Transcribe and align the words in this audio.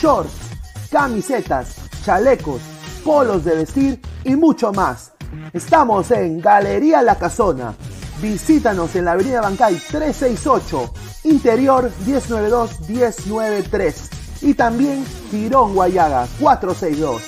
shorts, 0.00 0.32
camisetas, 0.90 1.76
chalecos, 2.04 2.60
polos 3.04 3.44
de 3.44 3.56
vestir 3.56 4.00
y 4.24 4.34
mucho 4.34 4.72
más. 4.72 5.12
Estamos 5.52 6.10
en 6.10 6.40
Galería 6.40 7.02
La 7.02 7.18
Casona. 7.18 7.74
Visítanos 8.22 8.96
en 8.96 9.04
la 9.04 9.12
Avenida 9.12 9.42
Bancay 9.42 9.74
368, 9.74 10.94
Interior 11.24 11.92
192-193 12.06 13.94
y 14.42 14.54
también 14.54 15.04
Girón 15.30 15.74
Guayaga 15.74 16.26
462. 16.40 17.22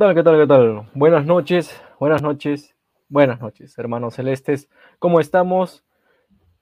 Tal, 0.00 0.14
qué 0.14 0.22
tal, 0.22 0.40
qué 0.40 0.46
tal? 0.46 0.88
Buenas 0.94 1.26
noches, 1.26 1.78
buenas 1.98 2.22
noches, 2.22 2.74
buenas 3.10 3.38
noches, 3.38 3.78
hermanos 3.78 4.14
celestes. 4.14 4.66
¿Cómo 4.98 5.20
estamos? 5.20 5.84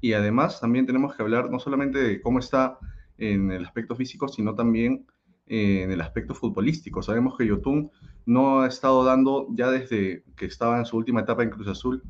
Y 0.00 0.12
además 0.14 0.60
también 0.60 0.86
tenemos 0.86 1.14
que 1.14 1.22
hablar 1.22 1.50
no 1.50 1.58
solamente 1.58 1.98
de 1.98 2.20
cómo 2.20 2.38
está 2.38 2.78
en 3.18 3.50
el 3.50 3.64
aspecto 3.64 3.94
físico, 3.94 4.28
sino 4.28 4.54
también 4.54 5.06
en 5.46 5.90
el 5.90 6.00
aspecto 6.00 6.34
futbolístico. 6.34 7.02
Sabemos 7.02 7.36
que 7.36 7.46
Yotun 7.46 7.90
no 8.24 8.62
ha 8.62 8.68
estado 8.68 9.04
dando, 9.04 9.48
ya 9.50 9.70
desde 9.70 10.24
que 10.36 10.46
estaba 10.46 10.78
en 10.78 10.86
su 10.86 10.96
última 10.96 11.20
etapa 11.20 11.42
en 11.42 11.50
Cruz 11.50 11.68
Azul, 11.68 12.02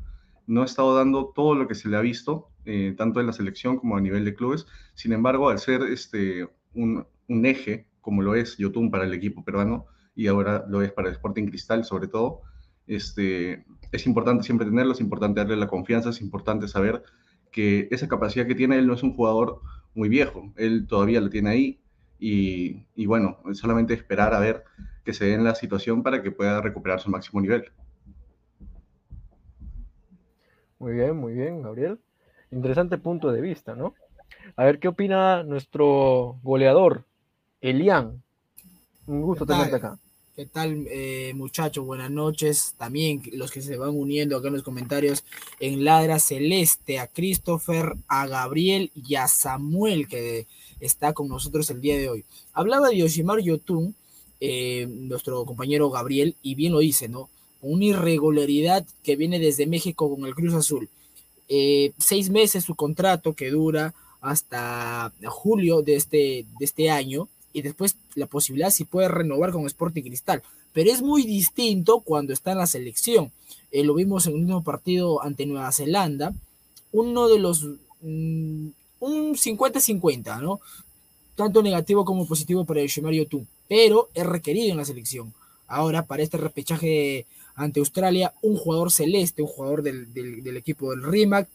no 0.45 0.61
ha 0.61 0.65
estado 0.65 0.95
dando 0.95 1.31
todo 1.35 1.55
lo 1.55 1.67
que 1.67 1.75
se 1.75 1.89
le 1.89 1.97
ha 1.97 2.01
visto 2.01 2.49
eh, 2.65 2.93
tanto 2.95 3.19
en 3.19 3.25
la 3.25 3.33
selección 3.33 3.77
como 3.77 3.97
a 3.97 4.01
nivel 4.01 4.25
de 4.25 4.35
clubes. 4.35 4.67
Sin 4.93 5.13
embargo, 5.13 5.49
al 5.49 5.57
ser 5.57 5.81
este, 5.83 6.47
un, 6.73 7.05
eje, 7.27 7.87
como 8.01 8.21
lo 8.21 8.35
es 8.35 8.57
Yotun 8.57 8.91
para 8.91 9.05
el 9.05 9.13
equipo 9.13 9.43
peruano 9.43 9.87
y 10.13 10.27
ahora 10.27 10.65
lo 10.67 10.81
es 10.81 10.91
para 10.91 11.07
el 11.07 11.15
Sporting 11.15 11.47
Cristal 11.47 11.83
sobre 11.85 12.07
todo, 12.07 12.41
este, 12.85 13.65
es 13.91 14.05
importante 14.05 14.43
siempre 14.43 14.67
tenerlo, 14.67 14.93
es 14.93 14.99
importante 14.99 15.39
darle 15.39 15.55
la 15.55 15.67
confianza, 15.67 16.09
es 16.09 16.21
importante 16.21 16.67
saber 16.67 17.03
que 17.51 17.87
esa 17.91 18.07
capacidad 18.07 18.47
que 18.47 18.55
tiene 18.55 18.77
él 18.77 18.87
no 18.87 18.93
es 18.93 19.03
un 19.03 19.13
jugador 19.13 19.61
muy 19.93 20.09
viejo, 20.09 20.51
él 20.55 20.87
todavía 20.87 21.21
lo 21.21 21.29
tiene 21.29 21.49
ahí 21.49 21.81
y, 22.19 22.85
y 22.95 23.05
bueno, 23.05 23.37
solamente 23.53 23.93
esperar 23.93 24.33
a 24.33 24.39
ver 24.39 24.63
que 25.03 25.13
se 25.13 25.25
dé 25.25 25.33
en 25.33 25.43
la 25.43 25.55
situación 25.55 26.03
para 26.03 26.21
que 26.21 26.31
pueda 26.31 26.61
recuperar 26.61 26.99
su 26.99 27.09
máximo 27.09 27.41
nivel. 27.41 27.71
Muy 30.79 30.93
bien, 30.93 31.15
muy 31.15 31.33
bien, 31.33 31.61
Gabriel. 31.61 31.99
Interesante 32.51 32.97
punto 32.97 33.31
de 33.31 33.41
vista, 33.41 33.75
¿no? 33.75 33.93
A 34.55 34.65
ver 34.65 34.79
qué 34.79 34.87
opina 34.87 35.43
nuestro 35.43 36.39
goleador, 36.43 37.05
Elian. 37.61 38.23
Un 39.05 39.21
gusto 39.21 39.45
tenerte 39.45 39.75
acá. 39.75 39.97
¿Qué 40.33 40.45
tal, 40.45 40.87
eh, 40.89 41.33
muchachos? 41.35 41.85
Buenas 41.85 42.09
noches. 42.09 42.73
También 42.77 43.21
los 43.33 43.51
que 43.51 43.61
se 43.61 43.75
van 43.75 43.89
uniendo 43.89 44.37
acá 44.37 44.47
en 44.47 44.53
los 44.53 44.63
comentarios 44.63 45.25
en 45.59 45.83
Ladra 45.83 46.19
Celeste, 46.19 46.99
a 46.99 47.07
Christopher, 47.07 47.95
a 48.07 48.27
Gabriel 48.27 48.91
y 48.95 49.15
a 49.15 49.27
Samuel, 49.27 50.07
que 50.07 50.47
está 50.79 51.11
con 51.11 51.27
nosotros 51.27 51.69
el 51.69 51.81
día 51.81 51.97
de 51.97 52.07
hoy. 52.07 52.25
Hablaba 52.53 52.87
de 52.87 52.97
Yoshimar 52.99 53.41
Yotun, 53.41 53.93
eh, 54.39 54.87
nuestro 54.89 55.43
compañero 55.43 55.89
Gabriel, 55.89 56.37
y 56.41 56.55
bien 56.55 56.71
lo 56.71 56.79
dice, 56.79 57.09
¿no? 57.09 57.29
Una 57.61 57.83
irregularidad 57.83 58.85
que 59.03 59.17
viene 59.17 59.37
desde 59.37 59.67
México 59.67 60.09
con 60.15 60.25
el 60.25 60.33
Cruz 60.33 60.53
Azul. 60.53 60.87
Eh, 61.49 61.91
seis 61.97 62.29
meses 62.29 62.63
su 62.63 62.75
contrato 62.75 63.33
que 63.33 63.51
dura 63.51 63.93
hasta 64.21 65.11
julio 65.25 65.81
de 65.81 65.97
este, 65.97 66.45
de 66.57 66.65
este 66.65 66.89
año 66.89 67.27
y 67.53 67.61
después 67.61 67.95
la 68.15 68.27
posibilidad 68.27 68.69
si 68.69 68.85
puede 68.85 69.07
renovar 69.07 69.51
con 69.51 69.65
Sporting 69.65 70.03
Cristal. 70.03 70.41
Pero 70.73 70.91
es 70.91 71.01
muy 71.01 71.23
distinto 71.23 71.99
cuando 71.99 72.33
está 72.33 72.51
en 72.53 72.59
la 72.59 72.67
selección. 72.67 73.31
Eh, 73.71 73.83
lo 73.83 73.93
vimos 73.93 74.27
en 74.27 74.35
un 74.35 74.45
mismo 74.45 74.63
partido 74.63 75.23
ante 75.23 75.45
Nueva 75.45 75.71
Zelanda. 75.71 76.33
Uno 76.91 77.27
de 77.27 77.39
los... 77.39 77.65
Mm, 78.01 78.69
un 79.01 79.35
50-50, 79.35 80.41
¿no? 80.41 80.61
Tanto 81.35 81.61
negativo 81.61 82.05
como 82.05 82.27
positivo 82.27 82.65
para 82.65 82.81
el 82.81 83.27
tú 83.27 83.45
Pero 83.67 84.09
es 84.13 84.25
requerido 84.25 84.71
en 84.71 84.77
la 84.77 84.85
selección. 84.85 85.33
Ahora, 85.67 86.05
para 86.05 86.23
este 86.23 86.37
repechaje 86.37 87.25
ante 87.55 87.79
Australia, 87.79 88.33
un 88.41 88.57
jugador 88.57 88.91
celeste, 88.91 89.41
un 89.41 89.47
jugador 89.47 89.81
del, 89.81 90.57
equipo 90.57 90.91
del 90.91 91.03
RIMAC, 91.03 91.47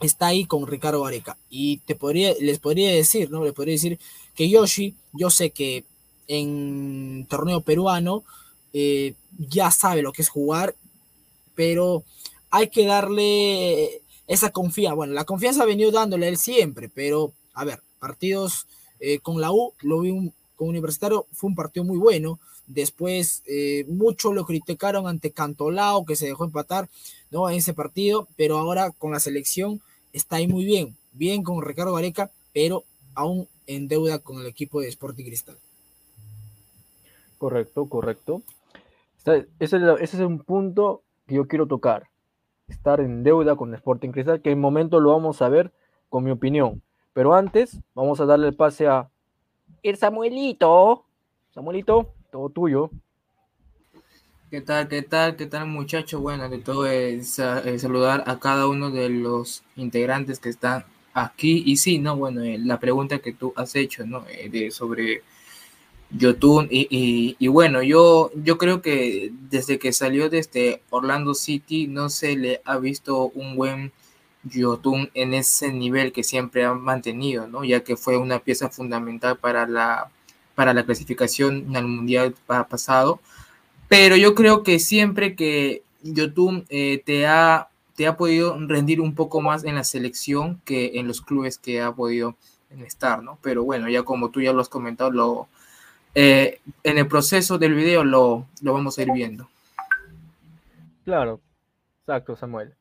está 0.00 0.28
ahí 0.28 0.44
con 0.44 0.66
Ricardo 0.66 1.04
Areca. 1.04 1.36
Y 1.50 1.78
te 1.78 1.94
podría, 1.94 2.34
les 2.40 2.58
podría 2.58 2.90
decir, 2.92 3.30
¿no? 3.30 3.44
Les 3.44 3.52
podría 3.52 3.74
decir 3.74 3.98
que 4.34 4.48
Yoshi, 4.48 4.94
yo 5.12 5.30
sé 5.30 5.50
que 5.50 5.84
en 6.26 7.26
torneo 7.28 7.60
peruano 7.60 8.24
eh, 8.72 9.14
ya 9.38 9.70
sabe 9.70 10.02
lo 10.02 10.12
que 10.12 10.22
es 10.22 10.28
jugar, 10.28 10.74
pero 11.54 12.04
hay 12.50 12.68
que 12.68 12.86
darle 12.86 14.02
esa 14.26 14.50
confianza. 14.50 14.94
Bueno, 14.94 15.12
la 15.12 15.24
confianza 15.24 15.62
ha 15.62 15.66
venido 15.66 15.90
dándole 15.90 16.28
él 16.28 16.36
siempre, 16.36 16.88
pero 16.88 17.32
a 17.52 17.64
ver, 17.64 17.80
partidos 17.98 18.66
eh, 19.00 19.18
con 19.18 19.40
la 19.40 19.52
U, 19.52 19.72
lo 19.80 20.00
vi 20.00 20.32
con 20.56 20.68
Universitario, 20.68 21.26
fue 21.32 21.48
un 21.48 21.56
partido 21.56 21.84
muy 21.84 21.98
bueno. 21.98 22.38
Después, 22.66 23.42
eh, 23.46 23.84
muchos 23.88 24.34
lo 24.34 24.46
criticaron 24.46 25.06
ante 25.06 25.30
Cantolao, 25.30 26.04
que 26.06 26.16
se 26.16 26.26
dejó 26.26 26.44
empatar 26.44 26.88
¿no? 27.30 27.48
en 27.50 27.56
ese 27.56 27.74
partido, 27.74 28.26
pero 28.36 28.58
ahora 28.58 28.90
con 28.90 29.12
la 29.12 29.20
selección 29.20 29.82
está 30.12 30.36
ahí 30.36 30.48
muy 30.48 30.64
bien. 30.64 30.96
Bien 31.12 31.42
con 31.42 31.62
Ricardo 31.62 31.92
Vareca, 31.92 32.30
pero 32.52 32.84
aún 33.14 33.48
en 33.66 33.88
deuda 33.88 34.18
con 34.18 34.40
el 34.40 34.46
equipo 34.46 34.80
de 34.80 34.88
Sporting 34.88 35.24
Cristal. 35.24 35.56
Correcto, 37.38 37.86
correcto. 37.86 38.42
Ese, 39.58 39.78
es 40.00 40.14
un 40.14 40.40
punto 40.40 41.02
que 41.26 41.36
yo 41.36 41.46
quiero 41.46 41.66
tocar. 41.66 42.08
Estar 42.68 43.00
en 43.00 43.22
deuda 43.22 43.56
con 43.56 43.74
Sporting 43.74 44.10
Cristal, 44.10 44.40
que 44.40 44.50
en 44.50 44.60
momento 44.60 45.00
lo 45.00 45.10
vamos 45.10 45.42
a 45.42 45.48
ver 45.48 45.72
con 46.08 46.24
mi 46.24 46.30
opinión. 46.30 46.82
Pero 47.12 47.34
antes, 47.34 47.78
vamos 47.94 48.20
a 48.20 48.26
darle 48.26 48.48
el 48.48 48.54
pase 48.54 48.86
a 48.86 49.08
el 49.82 49.96
Samuelito. 49.96 51.04
Samuelito, 51.52 52.10
todo 52.30 52.48
tuyo. 52.48 52.90
¿Qué 54.50 54.60
tal, 54.60 54.88
qué 54.88 55.02
tal, 55.02 55.36
qué 55.36 55.46
tal 55.46 55.66
muchachos? 55.66 56.20
Bueno, 56.20 56.48
de 56.48 56.58
todo 56.58 56.86
es 56.86 57.38
eh, 57.38 57.78
saludar 57.78 58.24
a 58.26 58.38
cada 58.38 58.68
uno 58.68 58.90
de 58.90 59.08
los 59.08 59.64
integrantes 59.76 60.38
que 60.38 60.48
están 60.48 60.84
aquí. 61.14 61.62
Y 61.66 61.76
sí, 61.78 61.98
¿no? 61.98 62.16
Bueno, 62.16 62.42
eh, 62.42 62.58
la 62.58 62.78
pregunta 62.78 63.20
que 63.20 63.32
tú 63.32 63.52
has 63.56 63.74
hecho, 63.76 64.04
¿no? 64.06 64.24
Eh, 64.28 64.48
de, 64.50 64.70
sobre 64.70 65.22
Yotun. 66.10 66.68
Y, 66.70 67.36
y, 67.38 67.48
bueno, 67.48 67.82
yo, 67.82 68.30
yo 68.34 68.58
creo 68.58 68.82
que 68.82 69.32
desde 69.50 69.78
que 69.78 69.92
salió 69.92 70.28
desde 70.28 70.82
Orlando 70.90 71.34
City 71.34 71.86
no 71.86 72.10
se 72.10 72.36
le 72.36 72.60
ha 72.64 72.78
visto 72.78 73.30
un 73.34 73.56
buen 73.56 73.92
Yotun 74.44 75.10
en 75.14 75.34
ese 75.34 75.72
nivel 75.72 76.12
que 76.12 76.22
siempre 76.22 76.64
ha 76.64 76.74
mantenido, 76.74 77.46
¿no? 77.48 77.64
Ya 77.64 77.82
que 77.82 77.96
fue 77.96 78.18
una 78.18 78.40
pieza 78.40 78.68
fundamental 78.68 79.38
para 79.38 79.66
la, 79.66 80.10
para 80.54 80.74
la 80.74 80.84
clasificación 80.84 81.74
al 81.74 81.86
Mundial 81.86 82.34
pasado. 82.46 83.20
Pero 83.88 84.16
yo 84.16 84.34
creo 84.34 84.62
que 84.62 84.78
siempre 84.78 85.34
que 85.34 85.82
Yotun 86.02 86.66
eh, 86.68 87.02
te, 87.04 87.26
ha, 87.26 87.68
te 87.94 88.06
ha 88.06 88.16
podido 88.16 88.56
rendir 88.66 89.00
un 89.00 89.14
poco 89.14 89.40
más 89.40 89.64
en 89.64 89.76
la 89.76 89.84
selección 89.84 90.60
que 90.64 90.98
en 90.98 91.06
los 91.06 91.20
clubes 91.20 91.58
que 91.58 91.80
ha 91.80 91.92
podido 91.92 92.36
estar, 92.84 93.22
¿no? 93.22 93.38
Pero 93.42 93.64
bueno, 93.64 93.88
ya 93.88 94.02
como 94.02 94.30
tú 94.30 94.40
ya 94.40 94.52
lo 94.52 94.60
has 94.60 94.68
comentado, 94.68 95.10
lo, 95.10 95.48
eh, 96.14 96.60
en 96.82 96.98
el 96.98 97.06
proceso 97.06 97.58
del 97.58 97.74
video 97.74 98.04
lo, 98.04 98.46
lo 98.62 98.72
vamos 98.72 98.98
a 98.98 99.02
ir 99.02 99.12
viendo. 99.12 99.48
Claro, 101.04 101.40
exacto, 102.00 102.36
Samuel. 102.36 102.74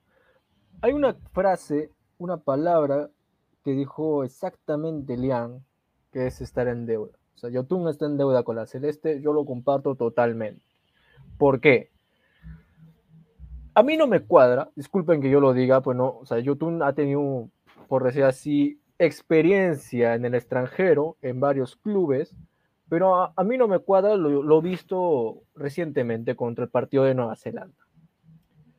Hay 0.82 0.93
una 0.93 1.15
frase, 1.34 1.89
una 2.17 2.38
palabra 2.38 3.10
que 3.63 3.72
dijo 3.72 4.24
exactamente 4.24 5.17
Lian, 5.17 5.63
que 6.12 6.27
es 6.27 6.41
estar 6.41 6.67
en 6.67 6.86
deuda. 6.86 7.13
O 7.36 7.38
sea, 7.38 7.50
Yotun 7.50 7.88
está 7.88 8.05
en 8.05 8.17
deuda 8.17 8.43
con 8.43 8.55
la 8.55 8.65
Celeste, 8.65 9.22
yo 9.22 9.34
lo 9.34 9.46
comparto 9.46 9.96
totalmente. 9.96 10.63
¿Por 11.38 11.60
qué? 11.60 11.93
A 13.75 13.82
mí 13.82 13.98
no 13.98 14.08
me 14.08 14.22
cuadra, 14.22 14.70
disculpen 14.75 15.22
que 15.22 15.30
yo 15.30 15.39
lo 15.39 15.53
diga, 15.53 15.82
pues 15.82 15.98
no, 15.98 16.20
o 16.20 16.25
sea, 16.25 16.39
Yotun 16.39 16.84
ha 16.84 16.94
tenido, 16.94 17.50
por 17.88 18.03
decir 18.03 18.24
así, 18.24 18.80
experiencia 19.00 20.13
en 20.13 20.25
el 20.25 20.36
extranjero, 20.36 21.18
en 21.22 21.39
varios 21.39 21.75
clubes, 21.75 22.36
pero 22.88 23.15
a, 23.15 23.44
mí 23.44 23.58
no 23.58 23.68
me 23.68 23.80
cuadra 23.80 24.15
lo, 24.15 24.44
lo 24.44 24.62
visto 24.62 25.42
recientemente 25.56 26.36
contra 26.36 26.65
el 26.65 26.70
partido 26.70 27.06
de 27.06 27.15
Nueva 27.15 27.36
Zelanda. 27.36 27.84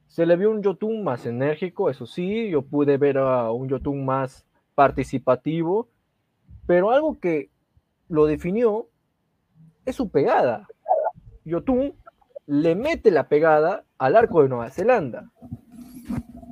Se 0.07 0.27
le 0.27 0.37
vio 0.37 0.53
un 0.53 0.63
Yotun 0.63 1.03
más 1.03 1.27
enérgico, 1.27 1.91
eso 1.91 2.07
sí, 2.07 2.49
yo 2.49 2.63
pude 2.63 2.97
ver 2.97 3.19
a 3.19 3.51
un 3.51 3.69
Yotun 3.69 4.05
más 4.05 4.47
participativo, 4.77 5.89
pero 6.67 6.93
algo 6.93 7.19
que 7.19 7.51
lo 8.09 8.27
definió 8.27 8.87
es 9.85 9.97
su 9.97 10.09
pegada. 10.09 10.69
Yotun 11.45 11.95
le 12.47 12.75
mete 12.75 13.11
la 13.11 13.29
pegada 13.29 13.85
al 13.99 14.17
arco 14.17 14.43
de 14.43 14.49
Nueva 14.49 14.71
Zelanda. 14.71 15.31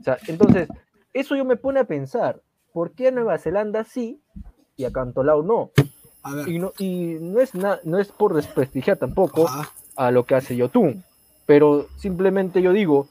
O 0.00 0.02
sea, 0.02 0.18
entonces, 0.26 0.68
eso 1.12 1.36
yo 1.36 1.44
me 1.44 1.56
pone 1.56 1.80
a 1.80 1.84
pensar, 1.84 2.40
¿por 2.72 2.92
qué 2.92 3.08
a 3.08 3.10
Nueva 3.12 3.38
Zelanda 3.38 3.84
sí 3.84 4.20
y 4.76 4.84
a 4.84 4.92
Cantolao 4.92 5.42
no? 5.42 5.70
Y 6.46 6.58
no, 6.58 6.72
y 6.78 7.18
no 7.20 7.40
es, 7.40 7.52
no 7.54 7.98
es 7.98 8.08
por 8.08 8.34
desprestigiar 8.34 8.96
tampoco 8.96 9.48
a 9.96 10.10
lo 10.10 10.24
que 10.24 10.36
hace 10.36 10.56
Yotun, 10.56 11.04
pero 11.46 11.86
simplemente 11.96 12.62
yo 12.62 12.72
digo, 12.72 13.08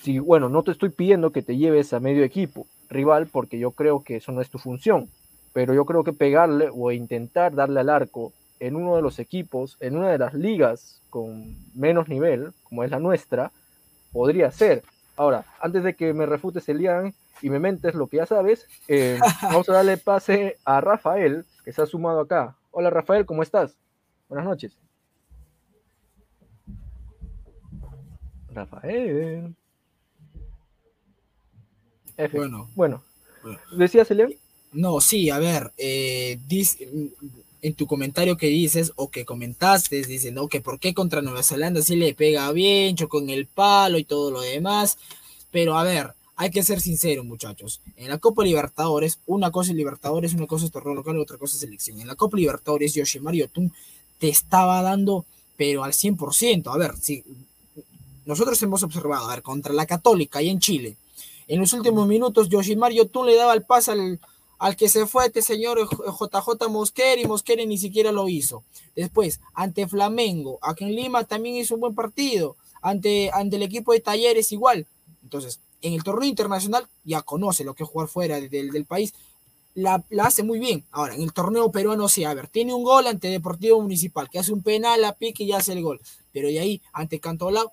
si, 0.00 0.18
bueno, 0.18 0.48
no 0.48 0.62
te 0.62 0.70
estoy 0.70 0.88
pidiendo 0.88 1.30
que 1.30 1.42
te 1.42 1.56
lleves 1.56 1.92
a 1.92 2.00
medio 2.00 2.24
equipo 2.24 2.66
rival 2.88 3.28
porque 3.30 3.58
yo 3.58 3.72
creo 3.72 4.02
que 4.02 4.16
eso 4.16 4.32
no 4.32 4.40
es 4.40 4.50
tu 4.50 4.58
función, 4.58 5.08
pero 5.52 5.74
yo 5.74 5.84
creo 5.84 6.04
que 6.04 6.12
pegarle 6.12 6.70
o 6.72 6.90
intentar 6.90 7.54
darle 7.54 7.80
al 7.80 7.90
arco 7.90 8.32
en 8.60 8.76
uno 8.76 8.96
de 8.96 9.02
los 9.02 9.18
equipos, 9.18 9.76
en 9.80 9.96
una 9.96 10.10
de 10.10 10.18
las 10.18 10.34
ligas 10.34 11.00
con 11.10 11.56
menos 11.74 12.08
nivel, 12.08 12.52
como 12.64 12.84
es 12.84 12.90
la 12.90 12.98
nuestra, 12.98 13.52
podría 14.12 14.50
ser. 14.50 14.82
Ahora, 15.16 15.44
antes 15.60 15.84
de 15.84 15.94
que 15.94 16.12
me 16.12 16.26
refutes 16.26 16.68
Elian 16.68 17.14
y 17.42 17.50
me 17.50 17.58
mentes 17.58 17.94
lo 17.94 18.06
que 18.06 18.18
ya 18.18 18.26
sabes, 18.26 18.66
eh, 18.88 19.18
vamos 19.42 19.68
a 19.68 19.74
darle 19.74 19.96
pase 19.96 20.58
a 20.64 20.80
Rafael, 20.80 21.44
que 21.64 21.72
se 21.72 21.82
ha 21.82 21.86
sumado 21.86 22.20
acá. 22.20 22.56
Hola 22.70 22.90
Rafael, 22.90 23.26
¿cómo 23.26 23.42
estás? 23.42 23.76
Buenas 24.28 24.46
noches. 24.46 24.76
Rafael. 28.50 29.54
Bueno. 32.32 32.70
Bueno. 32.74 33.02
¿Decías, 33.76 34.10
Elian? 34.10 34.32
No, 34.72 35.00
sí, 35.00 35.30
a 35.30 35.38
ver, 35.38 35.72
eh, 35.76 36.38
en 37.64 37.74
tu 37.74 37.86
comentario 37.86 38.36
que 38.36 38.48
dices 38.48 38.92
o 38.94 39.10
que 39.10 39.24
comentaste, 39.24 40.02
dicen, 40.02 40.34
no, 40.34 40.48
que 40.48 40.60
por 40.60 40.78
qué 40.78 40.92
contra 40.92 41.22
Nueva 41.22 41.42
Zelanda 41.42 41.80
sí 41.80 41.96
le 41.96 42.12
pega 42.12 42.52
bien, 42.52 42.94
chocó 42.94 43.20
en 43.20 43.30
el 43.30 43.46
palo 43.46 43.96
y 43.96 44.04
todo 44.04 44.30
lo 44.30 44.42
demás. 44.42 44.98
Pero 45.50 45.78
a 45.78 45.82
ver, 45.82 46.12
hay 46.36 46.50
que 46.50 46.62
ser 46.62 46.82
sinceros, 46.82 47.24
muchachos. 47.24 47.80
En 47.96 48.10
la 48.10 48.18
Copa 48.18 48.44
Libertadores, 48.44 49.18
una 49.24 49.50
cosa 49.50 49.70
es 49.70 49.78
Libertadores, 49.78 50.34
una 50.34 50.46
cosa 50.46 50.66
es 50.66 50.72
torneo 50.72 50.92
local, 50.92 51.18
otra 51.18 51.38
cosa 51.38 51.54
es 51.54 51.60
selección. 51.60 51.98
En 52.02 52.06
la 52.06 52.16
Copa 52.16 52.36
Libertadores, 52.36 52.92
Yoshimar 52.92 53.34
Yotun 53.34 53.72
te 54.18 54.28
estaba 54.28 54.82
dando, 54.82 55.24
pero 55.56 55.84
al 55.84 55.94
100%. 55.94 56.70
A 56.70 56.76
ver, 56.76 56.94
si 57.00 57.24
nosotros 58.26 58.62
hemos 58.62 58.82
observado, 58.82 59.24
a 59.24 59.34
ver, 59.36 59.42
contra 59.42 59.72
la 59.72 59.86
Católica 59.86 60.42
y 60.42 60.50
en 60.50 60.58
Chile, 60.58 60.98
en 61.48 61.60
los 61.60 61.72
últimos 61.72 62.06
minutos, 62.06 62.50
Yoshimar 62.50 62.92
Yotun 62.92 63.24
le 63.24 63.36
daba 63.36 63.54
el 63.54 63.62
pase 63.62 63.92
al, 63.92 64.20
al 64.58 64.76
que 64.76 64.88
se 64.88 65.06
fue 65.06 65.26
este 65.26 65.42
señor 65.42 65.78
JJ 65.88 66.68
Mosquera 66.68 67.20
y 67.20 67.26
Mosquera 67.26 67.64
ni 67.64 67.78
siquiera 67.78 68.12
lo 68.12 68.28
hizo. 68.28 68.64
Después, 68.94 69.40
ante 69.52 69.86
Flamengo, 69.88 70.58
aquí 70.62 70.84
en 70.84 70.94
Lima 70.94 71.24
también 71.24 71.56
hizo 71.56 71.74
un 71.74 71.80
buen 71.80 71.94
partido. 71.94 72.56
Ante, 72.82 73.30
ante 73.32 73.56
el 73.56 73.62
equipo 73.62 73.92
de 73.92 74.00
Talleres 74.00 74.52
igual. 74.52 74.86
Entonces, 75.22 75.60
en 75.80 75.94
el 75.94 76.04
torneo 76.04 76.28
internacional 76.28 76.86
ya 77.02 77.22
conoce 77.22 77.64
lo 77.64 77.74
que 77.74 77.82
es 77.82 77.88
jugar 77.88 78.08
fuera 78.08 78.40
del, 78.40 78.84
país. 78.84 79.14
La, 79.74 80.04
la, 80.10 80.24
hace 80.24 80.42
muy 80.42 80.58
bien. 80.58 80.84
Ahora, 80.90 81.14
en 81.14 81.22
el 81.22 81.32
torneo 81.32 81.70
peruano 81.72 82.08
sí, 82.08 82.24
a 82.24 82.34
ver, 82.34 82.48
tiene 82.48 82.74
un 82.74 82.84
gol 82.84 83.06
ante 83.06 83.28
Deportivo 83.28 83.80
Municipal, 83.80 84.28
que 84.30 84.38
hace 84.38 84.52
un 84.52 84.62
penal, 84.62 85.00
la 85.00 85.14
pique 85.14 85.44
y 85.44 85.52
hace 85.52 85.72
el 85.72 85.82
gol. 85.82 86.00
Pero 86.32 86.48
de 86.48 86.60
ahí, 86.60 86.82
ante 86.92 87.20
Cantolao, 87.20 87.72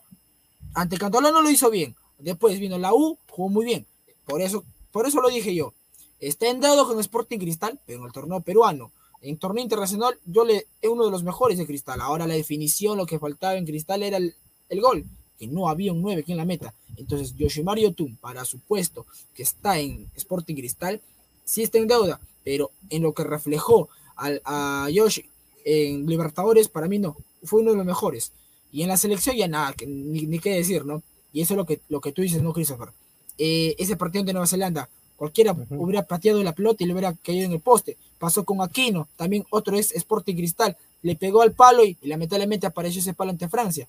ante 0.74 0.98
Cantolao 0.98 1.32
no 1.32 1.42
lo 1.42 1.50
hizo 1.50 1.70
bien. 1.70 1.96
Después 2.18 2.60
vino 2.60 2.78
la 2.78 2.94
U, 2.94 3.18
jugó 3.30 3.50
muy 3.50 3.66
bien. 3.66 3.86
Por 4.26 4.42
eso, 4.42 4.64
por 4.92 5.08
eso 5.08 5.22
lo 5.22 5.30
dije 5.30 5.54
yo. 5.54 5.74
Está 6.22 6.50
en 6.50 6.60
dado 6.60 6.88
con 6.88 7.00
Sporting 7.00 7.40
Cristal, 7.40 7.80
pero 7.86 8.00
en 8.00 8.06
el 8.06 8.12
torneo 8.12 8.42
peruano. 8.42 8.92
En 9.22 9.38
torneo 9.38 9.64
internacional, 9.64 10.20
yo 10.26 10.46
le 10.46 10.68
es 10.80 10.90
uno 10.90 11.06
de 11.06 11.12
los 11.12 11.24
mejores 11.24 11.58
de 11.58 11.66
Cristal. 11.66 12.00
Ahora 12.00 12.28
la 12.28 12.36
definición, 12.36 12.96
lo 12.96 13.08
que 13.08 13.18
faltaba 13.20 13.56
en 13.56 13.66
Cristal 13.66 14.04
era 14.04 14.18
el, 14.18 14.36
gol, 14.82 15.04
que 15.40 15.48
no 15.48 15.68
había 15.68 15.92
un 15.92 16.02
9 16.02 16.22
aquí 16.22 16.32
en 16.32 16.38
la 16.38 16.46
meta. 16.46 16.76
Entonces, 16.96 17.36
Yoshimar 17.36 17.80
Yotun, 17.80 18.18
para 18.18 18.46
su 18.46 18.60
puesto, 18.60 19.08
que 19.34 19.42
está 19.42 19.80
en 19.80 20.12
Sporting 20.16 20.56
Cristal, 20.56 21.02
sí 21.44 21.64
está 21.64 21.80
en 21.80 21.88
deuda, 21.88 22.22
pero 22.44 22.70
en 22.92 23.02
lo 23.02 23.14
que 23.14 23.24
reflejó 23.24 23.90
al, 24.16 24.42
a 24.46 24.90
Yoshi 24.92 25.26
en 25.66 26.06
Libertadores, 26.06 26.68
para 26.68 26.88
mí 26.88 27.00
no, 27.00 27.18
fue 27.44 27.62
uno 27.62 27.72
de 27.72 27.78
los 27.78 27.86
mejores. 27.86 28.32
Y 28.72 28.84
en 28.84 28.90
la 28.90 28.98
selección 28.98 29.36
ya 29.36 29.48
nada, 29.48 29.74
ni, 29.88 30.28
ni 30.28 30.38
qué 30.38 30.52
decir, 30.52 30.86
¿no? 30.86 31.02
Y 31.34 31.42
eso 31.42 31.56
es 31.56 31.58
lo 31.58 31.66
que, 31.66 31.82
lo 31.90 32.00
que 32.00 32.12
tú 32.12 32.22
dices, 32.22 32.44
¿no, 32.44 32.54
Christopher? 32.54 32.90
Eh, 33.38 33.76
ese 33.80 33.98
partido 33.98 34.24
de 34.24 34.34
Nueva 34.34 34.48
Zelanda, 34.48 34.90
cualquiera 35.22 35.56
hubiera 35.70 36.02
pateado 36.02 36.42
la 36.42 36.52
pelota 36.52 36.84
y 36.84 36.88
le 36.88 36.94
hubiera 36.94 37.14
caído 37.14 37.46
en 37.46 37.52
el 37.52 37.60
poste. 37.60 37.96
Pasó 38.18 38.44
con 38.44 38.60
Aquino, 38.60 39.08
también 39.16 39.46
otro 39.52 39.78
es 39.78 39.92
Sporting 39.92 40.34
Cristal, 40.34 40.76
le 41.04 41.16
pegó 41.16 41.44
al 41.44 41.52
palo 41.52 41.86
y, 41.86 41.96
lamentablemente 42.02 42.66
apareció 42.66 43.02
ese 43.02 43.14
palo 43.14 43.30
ante 43.30 43.48
Francia. 43.48 43.86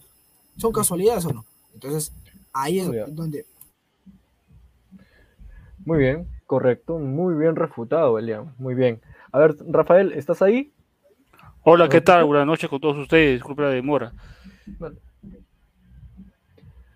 ¿Son 0.58 0.70
casualidades 0.72 1.24
o 1.24 1.32
no? 1.32 1.46
Entonces, 1.72 2.12
ahí 2.52 2.80
es 2.80 3.16
donde... 3.16 3.46
Muy 5.86 6.00
bien, 6.00 6.28
correcto, 6.44 6.98
muy 6.98 7.34
bien 7.34 7.56
refutado, 7.56 8.18
Elian, 8.18 8.54
muy 8.58 8.74
bien. 8.74 9.00
A 9.32 9.38
ver, 9.38 9.56
Rafael, 9.70 10.12
¿estás 10.12 10.42
ahí? 10.42 10.70
Hola, 11.62 11.88
¿qué 11.88 12.02
tal? 12.02 12.24
Buenas 12.26 12.46
noches 12.46 12.68
con 12.68 12.78
todos 12.78 12.98
ustedes, 12.98 13.36
disculpe 13.36 13.62
la 13.62 13.70
demora. 13.70 14.12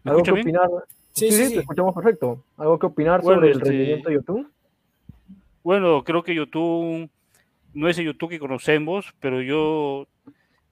¿Algo 0.05 0.23
que 0.23 0.31
opinar? 0.31 0.69
Sí, 1.17 1.33
sí, 1.33 1.55
te 1.55 1.61
escuchamos 1.61 1.95
perfecto. 1.95 2.45
¿Algo 2.59 2.79
que 2.79 2.87
opinar 2.87 3.23
sobre 3.23 3.49
el 3.49 3.57
este, 3.57 3.71
rendimiento 3.71 4.09
de 4.11 4.15
YouTube? 4.17 4.51
Bueno, 5.65 6.05
creo 6.05 6.23
que 6.23 6.35
YouTube 6.35 7.09
no 7.73 7.89
es 7.89 7.99
el 7.99 8.05
YouTube 8.05 8.29
que 8.29 8.39
conocemos, 8.39 9.15
pero 9.19 9.41
yo, 9.41 10.09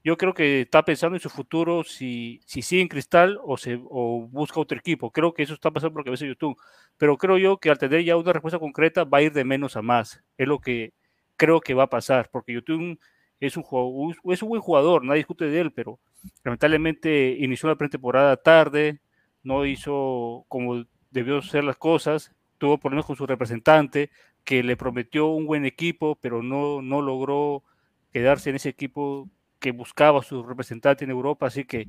yo 0.03 0.17
creo 0.17 0.35
que 0.35 0.61
está 0.61 0.85
pensando 0.85 1.15
en 1.15 1.19
su 1.19 1.31
futuro 1.31 1.83
si, 1.83 2.41
si 2.45 2.61
sigue 2.61 2.83
en 2.83 2.87
Cristal 2.87 3.39
o, 3.43 3.57
se, 3.57 3.79
o 3.89 4.27
busca 4.31 4.59
otro 4.59 4.77
equipo. 4.77 5.09
Creo 5.09 5.33
que 5.33 5.41
eso 5.41 5.55
está 5.55 5.71
pasando 5.71 5.93
por 5.93 6.01
lo 6.01 6.03
que 6.03 6.11
ve 6.11 6.29
YouTube. 6.29 6.57
Pero 6.95 7.17
creo 7.17 7.39
yo 7.39 7.57
que 7.57 7.71
al 7.71 7.79
tener 7.79 8.03
ya 8.03 8.15
una 8.15 8.31
respuesta 8.31 8.59
concreta 8.59 9.03
va 9.03 9.17
a 9.17 9.21
ir 9.23 9.33
de 9.33 9.43
menos 9.43 9.75
a 9.75 9.81
más. 9.81 10.21
Es 10.37 10.47
lo 10.47 10.59
que 10.59 10.93
creo 11.37 11.59
que 11.59 11.73
va 11.73 11.83
a 11.83 11.89
pasar, 11.89 12.29
porque 12.31 12.53
YouTube 12.53 12.99
es 13.39 13.57
un, 13.57 14.15
es 14.31 14.43
un 14.43 14.49
buen 14.49 14.61
jugador, 14.61 15.03
nadie 15.03 15.19
discute 15.19 15.45
de 15.45 15.59
él, 15.59 15.71
pero 15.71 15.99
lamentablemente 16.43 17.35
inició 17.39 17.67
la 17.67 17.75
pretemporada 17.75 18.37
tarde, 18.37 18.99
no 19.45 19.65
hizo 19.65 20.43
como 20.49 20.83
debió 21.11 21.41
ser 21.41 21.63
las 21.63 21.77
cosas, 21.77 22.33
tuvo 22.57 22.77
problemas 22.77 23.05
con 23.05 23.15
su 23.15 23.25
representante, 23.25 24.09
que 24.43 24.63
le 24.63 24.75
prometió 24.75 25.27
un 25.27 25.45
buen 25.45 25.65
equipo, 25.65 26.17
pero 26.19 26.43
no, 26.43 26.81
no 26.81 27.01
logró 27.01 27.63
quedarse 28.11 28.49
en 28.49 28.57
ese 28.57 28.69
equipo 28.69 29.29
que 29.59 29.71
buscaba 29.71 30.21
su 30.23 30.43
representante 30.43 31.05
en 31.05 31.11
Europa, 31.11 31.47
así 31.47 31.63
que 31.63 31.87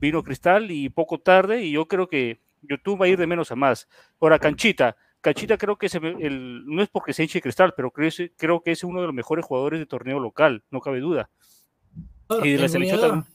vino 0.00 0.22
Cristal 0.22 0.70
y 0.70 0.88
poco 0.88 1.18
tarde, 1.18 1.62
y 1.62 1.72
yo 1.72 1.86
creo 1.86 2.08
que 2.08 2.40
YouTube 2.62 3.00
va 3.00 3.06
a 3.06 3.08
ir 3.08 3.18
de 3.18 3.26
menos 3.26 3.52
a 3.52 3.56
más. 3.56 3.88
Ahora, 4.20 4.38
Canchita, 4.38 4.96
Canchita 5.20 5.58
creo 5.58 5.76
que 5.76 5.86
el, 6.20 6.64
no 6.66 6.82
es 6.82 6.88
porque 6.88 7.12
se 7.12 7.22
hinche 7.22 7.40
Cristal, 7.40 7.74
pero 7.76 7.90
creo, 7.90 8.10
creo, 8.36 8.62
que 8.62 8.72
es 8.72 8.84
uno 8.84 9.00
de 9.00 9.06
los 9.06 9.14
mejores 9.14 9.44
jugadores 9.44 9.80
de 9.80 9.86
torneo 9.86 10.20
local, 10.20 10.62
no 10.70 10.80
cabe 10.80 11.00
duda. 11.00 11.28
y 12.42 12.56
la 12.56 12.68
selección 12.68 13.26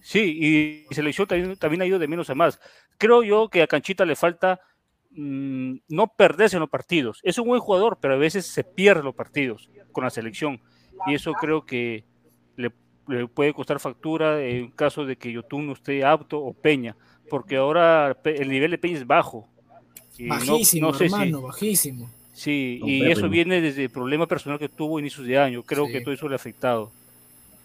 Sí, 0.00 0.84
y 0.90 0.94
selección 0.94 1.26
también, 1.26 1.56
también 1.56 1.82
ha 1.82 1.86
ido 1.86 1.98
de 1.98 2.08
menos 2.08 2.30
a 2.30 2.34
más. 2.34 2.60
Creo 2.98 3.22
yo 3.22 3.48
que 3.48 3.62
a 3.62 3.66
Canchita 3.66 4.04
le 4.04 4.16
falta 4.16 4.60
mm, 5.10 5.76
no 5.88 6.06
perderse 6.08 6.56
en 6.56 6.60
los 6.60 6.70
partidos. 6.70 7.20
Es 7.22 7.38
un 7.38 7.48
buen 7.48 7.60
jugador, 7.60 7.98
pero 8.00 8.14
a 8.14 8.18
veces 8.18 8.46
se 8.46 8.62
pierde 8.64 9.02
los 9.02 9.14
partidos 9.14 9.68
con 9.92 10.04
la 10.04 10.10
selección. 10.10 10.60
Y 11.06 11.14
eso 11.14 11.32
creo 11.32 11.64
que 11.66 12.04
le, 12.56 12.70
le 13.08 13.26
puede 13.26 13.52
costar 13.52 13.80
factura 13.80 14.42
en 14.42 14.70
caso 14.70 15.04
de 15.04 15.16
que 15.16 15.32
Yotun 15.32 15.66
no 15.66 15.72
esté 15.74 16.04
apto 16.04 16.38
o 16.38 16.52
Peña, 16.54 16.96
porque 17.28 17.56
ahora 17.56 18.16
el 18.24 18.48
nivel 18.48 18.70
de 18.70 18.78
Peña 18.78 18.96
es 18.98 19.06
bajo. 19.06 19.48
Y 20.18 20.28
Bajísimo, 20.28 20.86
no 20.88 20.94
sé 20.94 21.08
si- 21.08 21.14
hermano, 21.14 21.42
bajísimo. 21.42 22.10
Sí, 22.32 22.78
Don 22.80 22.88
y 22.90 23.00
Pepe. 23.00 23.12
eso 23.12 23.28
viene 23.28 23.60
desde 23.62 23.84
el 23.84 23.90
problema 23.90 24.26
personal 24.26 24.58
que 24.58 24.68
tuvo 24.68 24.98
a 24.98 25.00
inicios 25.00 25.26
de 25.26 25.38
año. 25.38 25.62
Creo 25.62 25.86
Sí. 25.86 25.92
que 25.92 26.00
todo 26.02 26.14
eso 26.14 26.28
le 26.28 26.34
ha 26.34 26.36
afectado. 26.36 26.90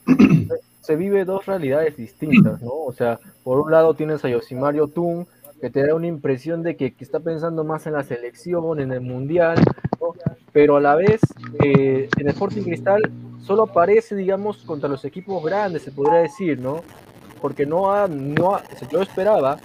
se 0.82 0.96
vive 0.96 1.26
dos 1.26 1.46
realidades 1.46 1.96
distintas, 1.96 2.62
¿no? 2.62 2.72
O 2.72 2.92
sea, 2.92 3.20
por 3.44 3.60
un 3.60 3.72
lado 3.72 3.94
tienes 3.94 4.26
a 4.26 4.30
Yosimario 4.30 4.88
Tun, 4.88 5.28
que 5.60 5.70
te 5.70 5.86
da 5.86 5.94
una 5.94 6.08
impresión 6.08 6.64
de 6.64 6.76
que, 6.76 6.94
está 7.00 7.20
pensando 7.20 7.64
más 7.64 7.86
en 7.86 7.94
la 7.94 8.04
selección, 8.04 8.80
en 8.80 8.92
el 8.92 9.02
mundial, 9.02 9.60
pero 10.52 10.78
a 10.78 10.82
la 10.82 10.96
vez 10.96 11.22
eh, 11.64 12.10
en 12.18 12.28
el 12.28 12.34
Sporting 12.34 12.64
Cristal 12.64 13.12
solo 13.40 13.64
aparece, 13.64 14.16
digamos, 14.16 14.58
contra 14.64 14.90
los 14.90 15.06
equipos 15.06 15.44
grandes, 15.44 15.84
se 15.84 15.92
podría 15.92 16.20
decir, 16.20 16.60
¿no? 16.60 16.82
Porque 17.42 17.66
no 17.66 17.92
ha, 17.92 18.08
no 18.08 18.56
ha, 18.56 18.64
yo 18.92 19.02
esperaba 19.02 19.60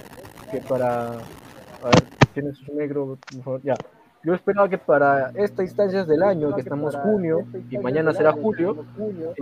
que 0.50 0.59
para, 0.59 1.09
a 1.09 1.88
ver, 1.88 2.05
tienes 2.35 2.61
un 2.68 2.76
negro, 2.76 3.18
por 3.33 3.42
favor? 3.42 3.62
ya, 3.62 3.74
yo 4.22 4.35
esperaba 4.35 4.68
que 4.68 4.79
para 4.79 5.31
estas 5.35 5.66
instancias 5.66 6.07
del 6.07 6.22
año, 6.22 6.55
que 6.55 6.61
estamos 6.61 6.96
junio 6.96 7.46
y 7.70 7.79
mañana 7.79 8.12
será 8.12 8.33
julio, 8.33 8.85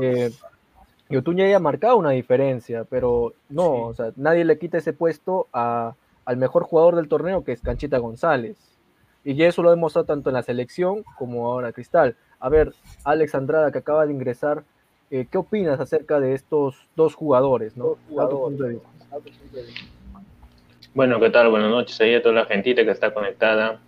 eh, 0.00 0.30
Yotun 1.10 1.36
ya 1.36 1.44
haya 1.44 1.58
marcado 1.58 1.96
una 1.96 2.10
diferencia, 2.10 2.84
pero 2.84 3.34
no, 3.48 3.62
Sí. 3.74 3.80
o 3.82 3.94
sea, 3.94 4.12
nadie 4.16 4.44
le 4.44 4.58
quita 4.58 4.78
ese 4.78 4.92
puesto 4.92 5.48
a, 5.52 5.94
al 6.24 6.36
mejor 6.36 6.64
jugador 6.64 6.96
del 6.96 7.08
torneo, 7.08 7.44
que 7.44 7.52
es 7.52 7.60
Canchita 7.60 7.98
González. 7.98 8.56
Y 9.22 9.34
ya 9.34 9.46
eso 9.48 9.62
lo 9.62 9.68
ha 9.68 9.74
demostrado 9.74 10.06
tanto 10.06 10.30
en 10.30 10.34
la 10.34 10.42
selección 10.42 11.04
como 11.16 11.46
ahora 11.46 11.72
Cristal. 11.72 12.16
A 12.40 12.48
ver, 12.48 12.72
Alex 13.04 13.34
Andrada, 13.34 13.72
que 13.72 13.78
acaba 13.78 14.04
de 14.06 14.12
ingresar, 14.12 14.64
eh, 15.10 15.26
¿qué 15.30 15.38
opinas 15.38 15.80
acerca 15.80 16.20
de 16.20 16.34
estos 16.34 16.76
dos 16.96 17.14
jugadores? 17.14 17.76
¿no? 17.76 17.96
Da 18.10 18.28
tu 18.28 18.38
punto 18.40 18.64
de 18.64 18.70
vista. 18.74 18.88
Bueno, 20.94 21.18
¿qué 21.20 21.30
tal? 21.30 21.50
Buenas 21.50 21.70
noches 21.70 22.00
ahí 22.00 22.14
a 22.14 22.22
toda 22.22 22.34
la 22.34 22.44
gentita 22.46 22.84
que 22.84 22.90
está 22.90 23.12
conectada, 23.12 23.80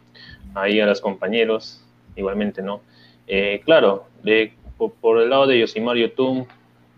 ahí 0.54 0.80
a 0.80 0.86
los 0.86 1.00
compañeros, 1.00 1.82
igualmente, 2.16 2.62
¿no? 2.62 2.80
Eh, 3.28 3.60
claro, 3.64 4.04
de, 4.22 4.52
por, 4.76 4.92
por 4.92 5.20
el 5.22 5.30
lado 5.30 5.46
de 5.46 5.60
Yosimar 5.60 5.96
Yotun, 5.96 6.46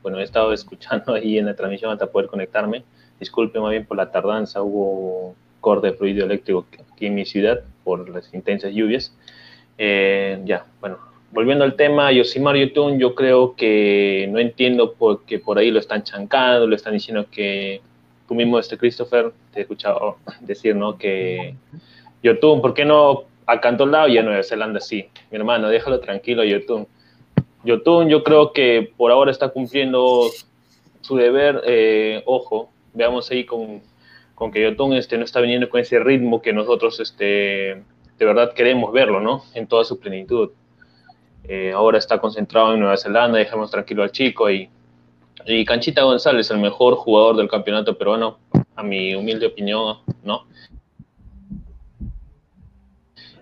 bueno, 0.03 0.19
he 0.19 0.23
estado 0.23 0.53
escuchando 0.55 1.15
ahí 1.15 1.39
en 1.39 1.47
la 1.47 1.55
transmisión 1.55 1.93
hasta 1.93 2.07
poder 2.07 2.29
conectarme. 2.29 2.85
Disculpe 3.19 3.59
más 3.61 3.71
bien 3.71 3.85
por 3.85 3.97
la 3.97 4.11
tardanza, 4.11 4.63
hubo 4.63 5.35
corte 5.61 5.89
de 5.89 5.93
fluido 5.95 6.25
eléctrico 6.25 6.67
aquí 6.93 7.07
en 7.07 7.15
mi 7.15 7.25
ciudad 7.25 7.61
por 7.85 8.09
las 8.09 8.33
intensas 8.33 8.73
lluvias. 8.73 9.13
Eh, 9.77 10.41
ya, 10.45 10.67
bueno, 10.81 10.99
volviendo 11.31 11.65
al 11.65 11.75
tema, 11.75 12.13
Yosimar 12.13 12.57
Yotun, 12.57 12.99
yo 12.99 13.15
creo 13.15 13.55
que 13.55 14.29
no 14.31 14.39
entiendo 14.39 14.95
por 14.95 15.25
qué 15.25 15.39
por 15.39 15.59
ahí 15.59 15.71
lo 15.71 15.79
están 15.79 16.03
chancando, 16.03 16.67
lo 16.67 16.77
están 16.77 16.95
diciendo 16.95 17.27
que 17.31 17.81
tú 18.27 18.35
mismo, 18.35 18.59
este 18.59 18.77
Christopher, 18.77 19.33
te 19.53 19.61
he 19.61 19.63
escuchado 19.63 20.19
decir, 20.41 20.77
¿no? 20.77 20.97
Que 20.97 21.55
Yotun, 22.23 22.61
¿por 22.61 22.75
qué 22.75 22.85
no 22.85 23.25
a 23.47 23.61
Cantolao 23.61 24.09
y 24.09 24.19
a 24.19 24.23
Nueva 24.23 24.43
Zelanda 24.43 24.81
sí? 24.81 25.09
Mi 25.31 25.39
hermano, 25.39 25.69
déjalo 25.69 26.01
tranquilo, 26.01 26.45
Yotun. 26.45 26.87
Yotun, 27.65 28.09
yo 28.09 28.23
creo 28.23 28.53
que 28.53 28.93
por 28.97 29.11
ahora 29.11 29.31
está 29.31 29.49
cumpliendo 29.49 30.29
su 31.01 31.17
deber. 31.17 31.63
eh, 31.67 32.23
ojo, 32.27 32.71
veamos 32.95 33.31
ahí 33.31 33.45
con, 33.45 33.83
con 34.35 34.51
que 34.51 34.63
Yotun 34.63 34.95
este, 34.95 35.19
no 35.19 35.25
está 35.25 35.41
viniendo 35.41 35.69
con 35.69 35.81
ese 35.81 35.99
ritmo 35.99 36.41
que 36.41 36.53
nosotros 36.53 37.01
este, 37.01 37.25
de 37.25 38.25
verdad 38.25 38.53
queremos 38.55 38.93
verlo, 38.93 39.21
¿no? 39.21 39.45
En 39.55 39.67
toda 39.67 39.85
su 39.85 39.99
plenitud. 39.99 40.51
Eh, 41.45 41.73
ahora 41.73 41.99
está 41.99 42.19
concentrado 42.19 42.75
en 42.75 42.81
Nueva 42.81 42.97
Zelanda, 42.97 43.39
dejemos 43.39 43.71
tranquilo 43.71 44.03
al 44.03 44.13
chico 44.13 44.51
y 44.51 44.69
y 45.47 45.65
Canchita 45.65 46.03
González, 46.03 46.51
el 46.51 46.59
mejor 46.59 46.97
jugador 46.97 47.37
del 47.37 47.49
campeonato 47.49 47.97
peruano, 47.97 48.39
a 48.75 48.83
mi 48.83 49.15
humilde 49.15 49.47
opinión, 49.47 49.99
¿no? 50.23 50.47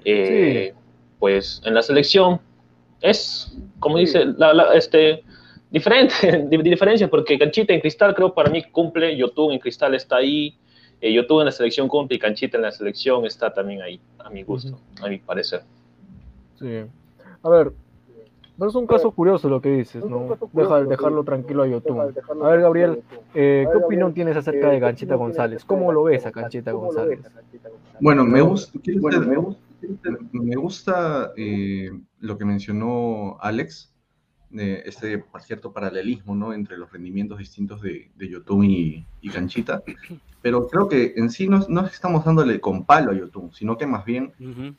Eh, 0.04 0.72
Pues 1.18 1.62
en 1.64 1.74
la 1.74 1.82
selección 1.82 2.40
es, 3.00 3.56
como 3.80 3.98
dice, 3.98 4.24
la, 4.36 4.52
la- 4.54 4.74
este, 4.74 5.22
diferente, 5.70 6.46
di- 6.50 6.58
diferencia, 6.58 7.08
porque 7.08 7.38
Canchita 7.38 7.72
en 7.72 7.80
Cristal 7.80 8.14
creo 8.14 8.32
para 8.34 8.50
mí 8.50 8.62
cumple, 8.70 9.16
Yotun 9.16 9.52
en 9.52 9.58
Cristal 9.58 9.94
está 9.94 10.16
ahí, 10.16 10.56
eh, 11.00 11.12
Yotun 11.12 11.40
en 11.40 11.46
la 11.46 11.52
selección 11.52 11.88
cumple 11.88 12.16
y 12.16 12.18
Canchita 12.18 12.56
en 12.56 12.62
la 12.62 12.72
selección 12.72 13.24
está 13.26 13.52
también 13.52 13.82
ahí, 13.82 14.00
a 14.18 14.30
mi 14.30 14.42
gusto, 14.42 14.78
a 15.02 15.08
mi 15.08 15.18
parecer. 15.18 15.62
Sí. 16.58 16.84
A 17.42 17.48
ver, 17.50 17.72
pero 18.58 18.70
es 18.70 18.74
un 18.74 18.86
caso 18.86 19.10
curioso 19.10 19.50
lo 19.50 19.60
que 19.60 19.68
dices, 19.70 20.02
¿no? 20.02 20.38
Deja, 20.52 20.82
dejarlo 20.84 21.22
tranquilo 21.24 21.62
a 21.62 21.66
Yotun. 21.66 22.00
A 22.00 22.06
ver, 22.48 22.60
Gabriel, 22.62 23.02
eh, 23.34 23.66
¿qué 23.70 23.76
opinión 23.78 24.14
tienes 24.14 24.34
acerca 24.36 24.70
de 24.70 24.80
Canchita 24.80 25.14
González? 25.16 25.62
¿Cómo 25.66 25.92
lo 25.92 26.04
ves 26.04 26.24
a 26.24 26.32
Canchita 26.32 26.72
González? 26.72 27.20
Bueno, 28.00 28.24
me 28.24 28.40
gusta, 28.40 28.78
me 28.86 29.36
gusta, 29.36 29.60
me 30.32 30.56
gusta 30.56 31.32
eh, 31.36 31.90
lo 32.20 32.38
que 32.38 32.44
mencionó 32.44 33.38
Alex, 33.40 33.92
eh, 34.52 34.82
este 34.86 35.18
por 35.18 35.42
cierto 35.42 35.72
paralelismo 35.72 36.34
¿no? 36.34 36.52
entre 36.52 36.78
los 36.78 36.90
rendimientos 36.92 37.38
distintos 37.38 37.82
de, 37.82 38.10
de 38.16 38.28
Yotun 38.28 38.64
y, 38.64 39.06
y 39.20 39.28
Canchita, 39.28 39.82
pero 40.40 40.68
creo 40.68 40.88
que 40.88 41.14
en 41.16 41.30
sí 41.30 41.48
no, 41.48 41.66
estamos 41.86 42.24
dándole 42.24 42.60
con 42.60 42.84
palo 42.84 43.10
a 43.10 43.14
Yotun, 43.14 43.52
sino 43.52 43.76
que 43.76 43.86
más 43.86 44.04
bien 44.04 44.32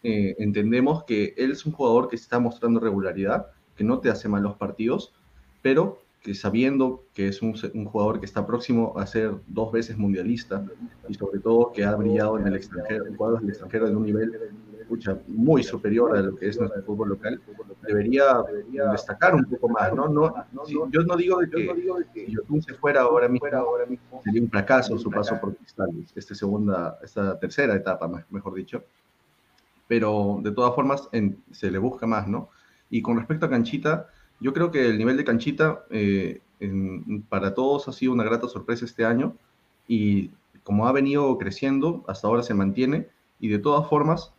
eh, 0.03 0.36
entendemos 0.39 1.03
que 1.03 1.33
él 1.38 1.51
es 1.51 1.65
un 1.65 1.73
jugador 1.73 2.07
que 2.07 2.15
está 2.15 2.39
mostrando 2.39 2.79
regularidad, 2.79 3.47
que 3.75 3.83
no 3.83 3.99
te 3.99 4.10
hace 4.10 4.29
malos 4.29 4.55
partidos, 4.55 5.13
pero 5.62 6.01
que 6.21 6.33
sabiendo 6.33 7.03
que 7.13 7.27
es 7.27 7.41
un, 7.41 7.53
un 7.73 7.86
jugador 7.86 8.19
que 8.19 8.25
está 8.25 8.47
próximo 8.47 8.93
a 8.97 9.05
ser 9.05 9.36
dos 9.47 9.71
veces 9.71 9.97
mundialista 9.97 10.65
y 11.07 11.13
sobre 11.13 11.39
todo 11.39 11.71
que 11.71 11.83
ha 11.83 11.95
brillado 11.95 12.39
en 12.39 12.47
el 12.47 12.55
extranjero, 12.55 13.05
en 13.05 13.15
cuadros 13.15 13.41
del 13.41 13.49
extranjero 13.49 13.88
en 13.88 13.97
un 13.97 14.05
nivel 14.05 14.31
pucha, 14.88 15.17
muy 15.28 15.63
superior 15.63 16.17
a 16.17 16.21
lo 16.21 16.36
que 16.36 16.47
es 16.50 16.60
nuestro 16.60 16.82
fútbol 16.84 17.10
local, 17.10 17.41
debería 17.88 18.43
destacar 18.91 19.36
un 19.36 19.45
poco 19.45 19.69
más, 19.69 19.93
¿no? 19.93 20.08
no 20.08 20.34
sí, 20.65 20.73
yo 20.91 21.02
no 21.04 21.15
digo 21.15 21.39
de 21.39 21.50
que 21.50 22.26
si 22.26 22.32
Yotun 22.34 22.62
se 22.62 22.73
fuera 22.76 23.02
ahora 23.02 23.28
mismo, 23.28 23.47
sería 24.23 24.41
un 24.41 24.50
fracaso 24.50 24.97
su 24.97 25.10
paso 25.12 25.39
por 25.39 25.56
Cristal, 25.56 25.89
esta 26.15 26.36
segunda, 26.36 26.97
esta 27.04 27.39
tercera 27.39 27.76
etapa, 27.76 28.08
me- 28.08 28.26
mejor 28.30 28.54
dicho, 28.54 28.84
pero 29.88 30.39
de 30.41 30.52
todas 30.52 30.76
formas 30.76 31.08
en- 31.12 31.41
se 31.52 31.71
le 31.71 31.78
busca 31.78 32.06
más, 32.08 32.28
¿no? 32.28 32.50
Y 32.89 33.02
con 33.02 33.17
respecto 33.17 33.45
a 33.45 33.50
Canchita, 33.50 34.08
yo 34.39 34.54
creo 34.54 34.71
que 34.71 34.88
el 34.88 34.97
nivel 34.97 35.17
de 35.17 35.23
Canchita 35.23 35.86
eh, 35.89 36.41
en- 36.60 37.23
para 37.23 37.54
todos 37.54 37.88
ha 37.88 37.91
sido 37.93 38.13
una 38.13 38.23
grata 38.23 38.47
sorpresa 38.47 38.86
este 38.86 39.06
año 39.06 39.36
y 39.88 40.32
como 40.63 40.88
ha 40.88 40.91
venido 40.91 41.38
creciendo, 41.38 42.04
hasta 42.08 42.28
ahora 42.28 42.43
se 42.43 42.54
mantiene 42.54 43.08
y 43.39 43.47
de 43.50 43.60
todas 43.60 43.88
formas, 43.88 44.34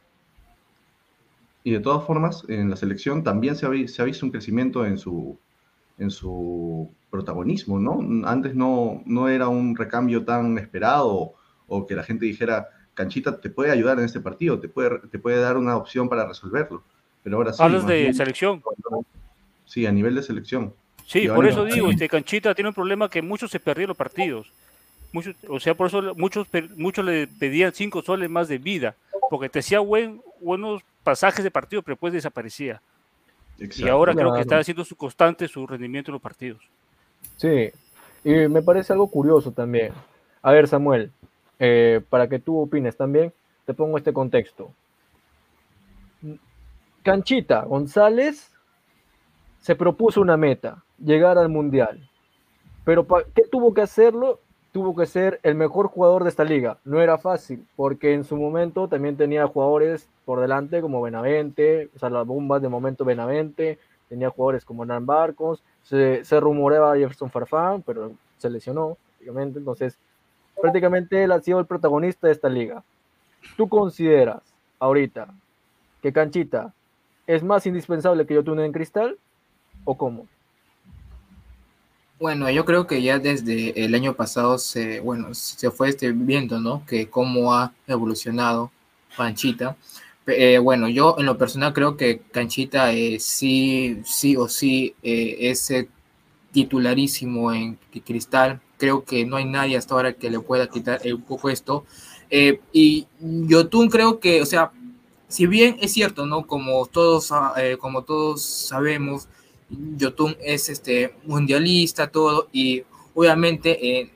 y 1.69 1.71
de 1.71 1.81
todas 1.81 2.03
formas 2.07 2.45
en 2.49 2.71
la 2.71 2.77
selección 2.77 3.23
también 3.23 3.55
se 3.55 3.67
ha, 3.67 3.89
se 3.89 4.01
ha 4.01 4.07
visto 4.07 4.25
un 4.25 4.33
crecimiento 4.33 4.87
en 4.87 4.97
su, 4.97 5.39
en 5.99 6.11
su 6.11 6.91
protagonismo, 7.11 7.79
¿no? 7.79 8.27
Antes 8.27 8.55
no, 8.55 9.03
no 9.05 9.29
era 9.29 9.49
un 9.49 9.77
recambio 9.77 10.25
tan 10.25 10.57
esperado 10.57 11.35
o 11.67 11.87
que 11.87 11.95
la 11.95 12.05
gente 12.05 12.25
dijera, 12.25 12.69
Canchita 12.95 13.39
te 13.39 13.51
puede 13.51 13.71
ayudar 13.71 13.99
en 13.99 14.07
este 14.07 14.19
partido, 14.19 14.59
te 14.59 14.69
puede, 14.71 14.99
te 15.11 15.19
puede 15.19 15.41
dar 15.41 15.59
una 15.59 15.77
opción 15.77 16.09
para 16.09 16.27
resolverlo. 16.27 16.83
Pero 17.23 17.37
ahora 17.37 17.53
sí. 17.53 17.63
Hablas 17.63 17.87
de 17.87 18.01
bien- 18.01 18.15
selección. 18.15 18.63
Sí, 19.67 19.85
a 19.85 19.93
nivel 19.93 20.15
de 20.15 20.23
selección. 20.23 20.73
Sí, 21.05 21.29
por 21.29 21.47
eso 21.47 21.67
digo, 21.67 21.91
este 21.91 22.09
Canchita 22.09 22.55
tiene 22.55 22.69
un 22.69 22.75
problema 22.75 23.11
que 23.11 23.21
muchos 23.21 23.51
se 23.51 23.61
perdieron 23.61 23.89
los 23.89 23.97
partidos. 23.99 24.51
Muchos, 25.13 25.37
o 25.47 25.61
sea, 25.61 25.75
por 25.75 25.89
eso 25.89 26.15
muchos 26.17 26.47
muchos 26.77 27.05
le 27.05 27.27
pedían 27.27 27.73
cinco 27.75 28.01
soles 28.03 28.31
más 28.31 28.49
de 28.49 28.57
vida, 28.57 28.95
porque 29.29 29.51
te 29.51 29.59
hacía 29.59 29.81
buen, 29.81 30.23
buenos 30.41 30.83
pasajes 31.09 31.42
de 31.42 31.51
partido, 31.51 31.81
pero 31.83 31.94
después 31.94 32.12
desaparecía. 32.12 32.83
Y 33.87 33.88
ahora 33.88 34.12
creo 34.14 34.35
que 34.35 34.40
está 34.42 34.59
haciendo 34.59 34.85
su 34.85 34.94
constante 34.94 35.49
su 35.49 35.66
rendimiento 35.66 36.11
en 36.11 36.14
los 36.14 36.23
partidos. 36.23 36.62
Sí, 37.38 37.71
y 38.25 38.31
me 38.49 38.61
parece 38.62 38.92
algo 38.92 39.09
curioso 39.11 39.51
también. 39.53 39.92
A 40.42 40.53
ver, 40.53 40.68
Samuel, 40.68 41.11
eh, 41.59 42.03
para 42.11 42.29
que 42.29 42.38
tú 42.38 42.61
opines 42.61 42.94
también, 42.97 43.33
te 43.64 43.73
pongo 43.73 43.97
este 43.97 44.12
contexto. 44.12 44.71
Canchita 47.03 47.62
González 47.62 48.51
se 49.61 49.75
propuso 49.75 50.21
una 50.21 50.37
meta, 50.37 50.85
llegar 51.03 51.38
al 51.38 51.49
Mundial. 51.49 52.07
Pero 52.85 53.05
¿pa- 53.05 53.25
¿qué 53.35 53.42
tuvo 53.51 53.73
que 53.73 53.81
hacerlo? 53.81 54.40
Tuvo 54.73 54.95
que 54.95 55.07
ser 55.07 55.41
el 55.43 55.55
mejor 55.55 55.89
jugador 55.89 56.25
de 56.25 56.31
esta 56.31 56.45
liga. 56.45 56.79
No 56.85 57.01
era 57.01 57.19
fácil, 57.19 57.67
porque 57.75 58.13
en 58.13 58.25
su 58.25 58.37
momento 58.37 58.89
también 58.89 59.17
tenía 59.17 59.47
jugadores 59.47 60.09
por 60.25 60.41
delante 60.41 60.81
como 60.81 61.01
Benavente, 61.01 61.91
o 61.97 61.99
sea, 61.99 62.11
las 62.11 62.27
bombas 62.27 62.61
de 62.61 62.69
momento 62.69 63.05
Benavente, 63.05 63.79
tenía 64.09 64.31
jugadores 64.31 64.65
como 64.65 64.83
Hernán 64.83 65.07
Barcos, 65.07 65.63
se, 65.83 66.25
se 66.25 66.41
rumoreaba 66.41 66.97
Jefferson 66.97 67.31
Farfán, 67.31 67.83
pero 67.83 68.13
se 68.39 68.51
lesionó, 68.51 68.97
obviamente, 69.21 69.59
entonces 69.59 69.99
prácticamente 70.61 71.25
él 71.25 71.33
ha 71.33 71.41
sido 71.41 71.61
el 71.61 71.67
protagonista 71.67 72.27
de 72.27 72.33
esta 72.33 72.49
liga. 72.49 72.83
¿Tú 73.57 73.69
consideras 73.69 74.43
ahorita 74.79 75.29
que 76.03 76.13
Canchita 76.13 76.73
es 77.27 77.43
más 77.43 77.67
indispensable 77.67 78.27
que 78.27 78.35
Yotun 78.35 78.61
en 78.61 78.73
cristal 78.73 79.19
o 79.85 79.97
cómo? 79.97 80.27
Bueno, 82.21 82.51
yo 82.51 82.65
creo 82.65 82.89
que 82.89 83.01
ya 83.01 83.21
desde 83.21 83.85
el 83.85 83.95
año 83.95 84.15
pasado 84.15 84.59
se, 84.59 84.99
bueno, 84.99 85.35
se 85.35 85.71
fue 85.71 85.91
este, 85.91 86.11
viendo, 86.11 86.59
¿no? 86.61 86.85
Que 86.85 87.09
cómo 87.09 87.55
ha 87.55 87.73
evolucionado 87.87 88.73
Panchita. 89.17 89.77
Eh, 90.27 90.59
bueno, 90.59 90.89
yo 90.89 91.15
en 91.19 91.27
lo 91.27 91.39
personal 91.39 91.73
creo 91.73 91.97
que 91.97 92.19
Canchita 92.33 92.93
eh, 92.93 93.21
sí, 93.21 94.03
sí 94.05 94.37
o 94.37 94.49
sí 94.49 94.97
eh, 95.03 95.37
es 95.43 95.71
eh, 95.71 95.89
titularísimo 96.51 97.53
en 97.53 97.79
Cristal. 98.05 98.61
Creo 98.79 99.05
que 99.05 99.25
no 99.25 99.37
hay 99.37 99.45
nadie 99.45 99.77
hasta 99.77 99.95
ahora 99.95 100.13
que 100.13 100.29
le 100.31 100.41
pueda 100.41 100.69
quitar 100.69 101.01
el 101.05 101.21
puesto. 101.23 101.85
Y 102.73 103.07
Yotun 103.21 103.89
creo 103.91 104.19
que, 104.19 104.43
o 104.43 104.47
sea, 104.47 104.73
si 105.29 105.47
bien 105.47 105.77
es 105.81 105.93
cierto, 105.93 106.27
¿no? 106.27 106.47
Como 106.47 106.85
todos, 106.87 107.31
ah, 107.33 107.55
como 107.81 108.03
todos 108.03 108.43
sabemos, 108.43 109.29
Yotun 109.71 110.37
es 110.41 110.69
este 110.69 111.15
mundialista, 111.25 112.11
todo, 112.11 112.49
y 112.53 112.85
obviamente 113.15 114.01
eh, 114.01 114.11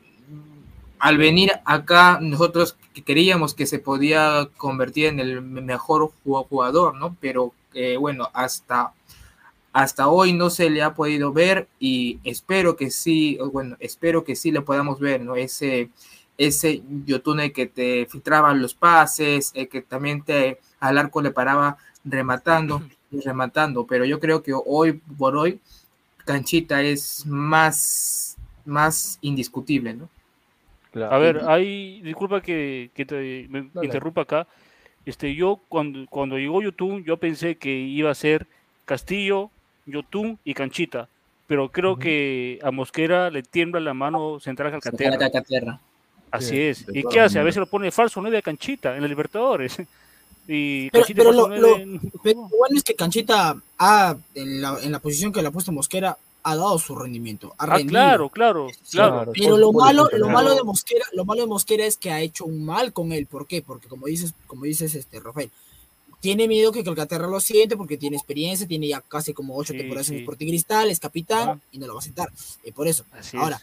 al 0.98 1.18
venir 1.18 1.52
acá 1.64 2.18
nosotros 2.20 2.76
queríamos 3.04 3.54
que 3.54 3.66
se 3.66 3.78
podía 3.78 4.48
convertir 4.56 5.06
en 5.06 5.20
el 5.20 5.42
mejor 5.42 6.12
jugador, 6.24 6.94
¿no? 6.94 7.16
Pero 7.20 7.52
eh, 7.74 7.96
bueno, 7.96 8.28
hasta, 8.32 8.92
hasta 9.72 10.08
hoy 10.08 10.32
no 10.32 10.50
se 10.50 10.70
le 10.70 10.82
ha 10.82 10.94
podido 10.94 11.32
ver 11.32 11.68
y 11.80 12.20
espero 12.24 12.76
que 12.76 12.90
sí, 12.90 13.38
bueno, 13.52 13.76
espero 13.80 14.24
que 14.24 14.36
sí 14.36 14.50
le 14.50 14.60
podamos 14.60 15.00
ver, 15.00 15.22
¿no? 15.22 15.34
Ese, 15.34 15.90
ese 16.38 16.82
Yotune 17.04 17.52
que 17.52 17.66
te 17.66 18.06
filtraba 18.06 18.54
los 18.54 18.74
pases, 18.74 19.50
eh, 19.54 19.68
que 19.68 19.82
también 19.82 20.22
te 20.22 20.60
al 20.80 20.98
arco 20.98 21.22
le 21.22 21.30
paraba 21.30 21.78
rematando 22.04 22.82
y 23.12 23.20
rematando, 23.20 23.86
pero 23.86 24.04
yo 24.04 24.18
creo 24.18 24.42
que 24.42 24.52
hoy 24.54 24.94
por 25.18 25.36
hoy 25.36 25.60
Canchita 26.24 26.82
es 26.82 27.24
más, 27.26 28.36
más 28.64 29.18
indiscutible, 29.20 29.94
¿no? 29.94 30.08
A 31.10 31.18
ver, 31.18 31.42
hay, 31.46 32.00
disculpa 32.02 32.42
que, 32.42 32.90
que 32.94 33.06
te 33.06 33.46
me 33.48 33.68
Dale. 33.72 33.86
interrumpa 33.86 34.22
acá. 34.22 34.46
Este, 35.06 35.34
yo 35.34 35.60
cuando, 35.68 36.06
cuando 36.08 36.36
llegó 36.38 36.62
Yotun, 36.62 37.02
yo 37.04 37.16
pensé 37.16 37.56
que 37.56 37.70
iba 37.74 38.10
a 38.10 38.14
ser 38.14 38.46
Castillo, 38.84 39.50
Yotun 39.86 40.38
y 40.44 40.54
Canchita, 40.54 41.08
pero 41.46 41.70
creo 41.70 41.98
que 41.98 42.58
a 42.62 42.70
Mosquera 42.70 43.30
le 43.30 43.42
tiembla 43.42 43.80
la 43.80 43.94
mano 43.94 44.38
central 44.38 44.70
Calcaterra. 44.70 45.14
a 45.14 45.18
Calcaterra. 45.18 45.80
Así 46.30 46.50
Sí, 46.50 46.60
es. 46.60 46.86
¿Y 46.92 47.04
qué 47.04 47.20
hace? 47.20 47.38
A 47.38 47.42
veces 47.42 47.60
lo 47.60 47.66
pone 47.66 47.90
falso 47.90 48.20
nueve 48.20 48.38
a 48.38 48.42
Canchita 48.42 48.94
en 48.96 49.02
la 49.02 49.08
Libertadores. 49.08 49.78
Y 50.48 50.90
Pero, 50.90 51.04
pero 51.14 51.32
lo, 51.32 51.48
lo- 51.48 51.78
nueve, 51.78 52.00
pero 52.22 52.40
lo 52.42 52.48
bueno 52.58 52.76
es 52.76 52.82
que 52.82 52.94
Canchita 52.94 53.56
ha, 53.78 54.16
en 54.34 54.60
la, 54.60 54.78
en 54.82 54.92
la 54.92 54.98
posición 54.98 55.32
que 55.32 55.40
le 55.42 55.48
ha 55.48 55.52
puesto 55.52 55.70
Mosquera, 55.72 56.18
ha 56.44 56.56
dado 56.56 56.76
su 56.80 56.96
rendimiento. 56.96 57.54
Ha 57.58 57.64
Ah, 57.64 57.76
rendido. 57.76 57.88
claro, 57.90 58.28
claro, 58.28 58.66
claro. 58.90 59.32
Pero 59.32 59.56
lo 59.56 59.72
malo, 59.72 60.08
lo 60.12 60.28
malo 60.28 60.54
de 60.56 60.64
Mosquera, 60.64 61.04
lo 61.12 61.24
malo 61.24 61.42
de 61.42 61.46
Mosquera 61.46 61.86
es 61.86 61.96
que 61.96 62.10
ha 62.10 62.20
hecho 62.20 62.44
un 62.44 62.64
mal 62.64 62.92
con 62.92 63.12
él. 63.12 63.26
¿Por 63.26 63.46
qué? 63.46 63.62
Porque 63.62 63.86
como 63.86 64.06
dices, 64.08 64.34
como 64.48 64.64
dices 64.64 64.96
este 64.96 65.20
Rafael, 65.20 65.50
tiene 66.20 66.48
miedo 66.48 66.72
que 66.72 66.82
Calcaterra 66.82 67.28
lo 67.28 67.38
siente 67.40 67.76
porque 67.76 67.96
tiene 67.96 68.16
experiencia, 68.16 68.66
tiene 68.66 68.88
ya 68.88 69.00
casi 69.00 69.32
como 69.32 69.56
ocho 69.56 69.72
Sí, 69.72 69.78
temporadas 69.78 70.08
en 70.10 70.16
sí. 70.16 70.20
Sporting 70.22 70.46
Cristal, 70.48 70.90
es 70.90 70.98
capitán 70.98 71.60
y 71.70 71.78
no 71.78 71.86
lo 71.86 71.94
va 71.94 72.00
a 72.00 72.02
sentar. 72.02 72.28
Eh, 72.64 72.72
por 72.72 72.88
eso. 72.88 73.04
Así 73.12 73.36
Ahora, 73.36 73.56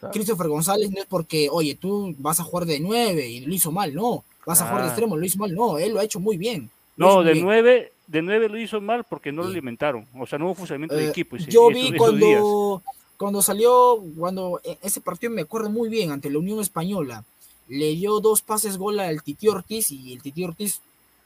es. 0.00 0.08
Christopher 0.12 0.46
González 0.48 0.90
no 0.92 1.00
es 1.00 1.06
porque, 1.06 1.48
oye, 1.50 1.74
tú 1.74 2.14
vas 2.18 2.38
a 2.40 2.44
jugar 2.44 2.66
de 2.66 2.78
nueve 2.80 3.28
y 3.28 3.40
lo 3.40 3.52
hizo 3.52 3.72
mal, 3.72 3.92
no. 3.94 4.22
Vas 4.46 4.60
a 4.60 4.66
jugar 4.66 4.82
de 4.82 4.88
Ah. 4.88 4.90
extremo, 4.90 5.16
lo 5.16 5.24
hizo 5.24 5.38
mal, 5.38 5.54
no. 5.54 5.78
Él 5.78 5.92
lo 5.94 6.00
ha 6.00 6.04
hecho 6.04 6.20
muy 6.20 6.36
bien. 6.36 6.70
lo 6.96 7.06
No, 7.06 7.22
de 7.22 7.34
nueve, 7.36 7.92
de 8.06 8.20
nueve 8.22 8.48
lo 8.50 8.58
hizo 8.58 8.80
mal 8.80 9.04
porque 9.04 9.32
no 9.32 9.42
lo 9.42 9.48
alimentaron. 9.48 10.06
O 10.18 10.26
sea, 10.26 10.38
no 10.38 10.46
hubo 10.46 10.54
funcionamiento 10.56 10.94
de 10.94 11.06
Eh, 11.06 11.08
equipo. 11.08 11.36
yo 11.38 11.68
vi 11.68 11.96
cuando, 11.96 12.82
cuando 13.16 13.40
salió, 13.40 14.02
cuando 14.18 14.60
e- 14.64 14.76
ese 14.82 15.00
partido 15.00 15.32
me 15.32 15.42
acuerdo 15.42 15.70
muy 15.70 15.88
bien, 15.88 16.10
ante 16.10 16.28
la 16.28 16.38
Unión 16.38 16.60
Española, 16.60 17.24
le 17.68 17.94
dio 17.94 18.20
dos 18.20 18.42
pases 18.42 18.76
gol 18.76 19.00
al 19.00 19.22
Titi 19.22 19.48
Ortiz 19.48 19.90
y 19.90 20.12
el 20.12 20.20
Titi 20.22 20.44
Ortiz 20.44 20.80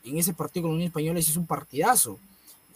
en 0.04 0.18
ese 0.18 0.34
partido 0.34 0.62
con 0.64 0.70
la 0.72 0.74
Unión 0.76 0.88
Española 0.88 1.18
hizo 1.18 1.40
un 1.40 1.46
partidazo. 1.46 2.18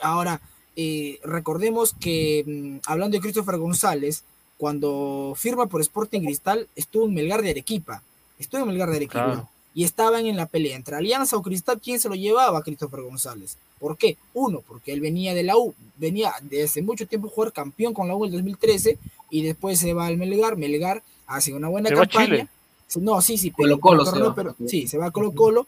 Ahora, 0.00 0.40
eh, 0.74 1.20
recordemos 1.22 1.94
que 2.00 2.42
mm, 2.46 2.90
hablando 2.90 3.16
de 3.16 3.20
Christopher 3.20 3.58
González, 3.58 4.24
cuando 4.58 5.34
firma 5.36 5.66
por 5.66 5.80
Sporting 5.80 6.22
Cristal, 6.22 6.66
estuvo 6.74 7.04
en 7.06 7.14
Melgar 7.14 7.42
de 7.42 7.50
Arequipa. 7.50 8.02
Estuvo 8.38 8.62
en 8.62 8.68
Melgar 8.68 8.90
de 8.90 8.96
Arequipa. 8.96 9.24
Claro. 9.26 9.48
Y 9.74 9.84
estaban 9.84 10.26
en 10.26 10.36
la 10.36 10.46
pelea 10.46 10.74
entre 10.76 10.96
Alianza 10.96 11.36
o 11.36 11.42
Cristal. 11.42 11.80
¿Quién 11.80 12.00
se 12.00 12.08
lo 12.08 12.14
llevaba 12.16 12.58
a 12.58 12.62
Christopher 12.62 13.02
González? 13.02 13.56
¿Por 13.78 13.96
qué? 13.96 14.16
Uno, 14.34 14.62
porque 14.66 14.92
él 14.92 15.00
venía 15.00 15.32
de 15.32 15.42
la 15.44 15.56
U, 15.56 15.74
venía 15.96 16.32
desde 16.42 16.82
mucho 16.82 17.06
tiempo 17.06 17.28
a 17.28 17.30
jugar 17.30 17.52
campeón 17.52 17.94
con 17.94 18.08
la 18.08 18.16
U 18.16 18.24
en 18.24 18.30
el 18.30 18.38
2013 18.38 18.98
y 19.30 19.42
después 19.42 19.78
se 19.78 19.92
va 19.94 20.06
al 20.06 20.16
Melgar. 20.16 20.56
Melgar 20.56 21.02
hace 21.26 21.52
una 21.54 21.68
buena 21.68 21.88
Se 21.88 21.94
campaña. 21.94 22.48
No, 22.96 23.22
sí, 23.22 23.38
sí, 23.38 23.52
Colo 23.52 23.76
pero, 23.76 23.80
Colo 23.80 24.04
pero 24.04 24.12
se 24.16 24.18
no, 24.18 24.28
va. 24.30 24.34
pero- 24.34 24.56
sí, 24.68 24.88
se 24.88 24.98
va 24.98 25.06
a 25.06 25.10
Colo 25.12 25.32
Colo, 25.32 25.66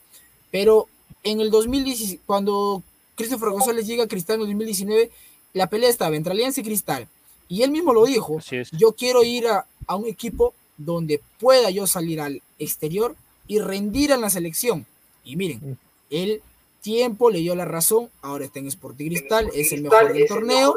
pero 0.51 0.89
en 1.23 1.41
el 1.41 1.51
2016, 1.51 2.19
cuando 2.27 2.83
Christopher 3.15 3.51
González 3.51 3.87
llega 3.87 4.05
a 4.05 4.09
Cristal 4.09 4.37
en 4.37 4.41
el 4.43 4.47
2019, 4.49 5.11
la 5.53 5.69
pelea 5.69 5.89
estaba 5.89 6.17
entre 6.17 6.33
Alianza 6.33 6.61
y 6.61 6.65
Cristal. 6.65 7.07
Y 7.49 7.63
él 7.63 7.71
mismo 7.71 7.93
lo 7.93 8.05
dijo, 8.07 8.39
yo 8.73 8.93
quiero 8.93 9.23
ir 9.23 9.47
a, 9.47 9.65
a 9.87 9.95
un 9.95 10.07
equipo 10.09 10.53
donde 10.77 11.21
pueda 11.39 11.71
yo 11.71 11.87
salir 11.87 12.21
al 12.21 12.43
exterior 12.59 13.15
y 13.47 13.61
rendir 13.61 14.11
en 14.11 14.21
la 14.21 14.31
selección. 14.31 14.87
Y 15.25 15.37
miren, 15.37 15.79
el 16.11 16.43
tiempo 16.81 17.31
le 17.31 17.39
dio 17.39 17.55
la 17.55 17.65
razón, 17.65 18.11
ahora 18.23 18.45
está 18.45 18.59
en 18.59 18.67
Sporting 18.67 19.07
Cristal, 19.07 19.51
es 19.55 19.73
el 19.73 19.83
mejor 19.83 20.13
del 20.13 20.27
torneo, 20.27 20.75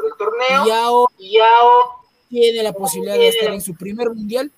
y 1.18 1.38
ahora 1.38 1.86
tiene 2.28 2.62
la 2.62 2.72
posibilidad 2.72 3.16
de 3.16 3.28
estar 3.28 3.52
en 3.52 3.60
su 3.60 3.74
primer 3.74 4.10
mundial 4.10 4.50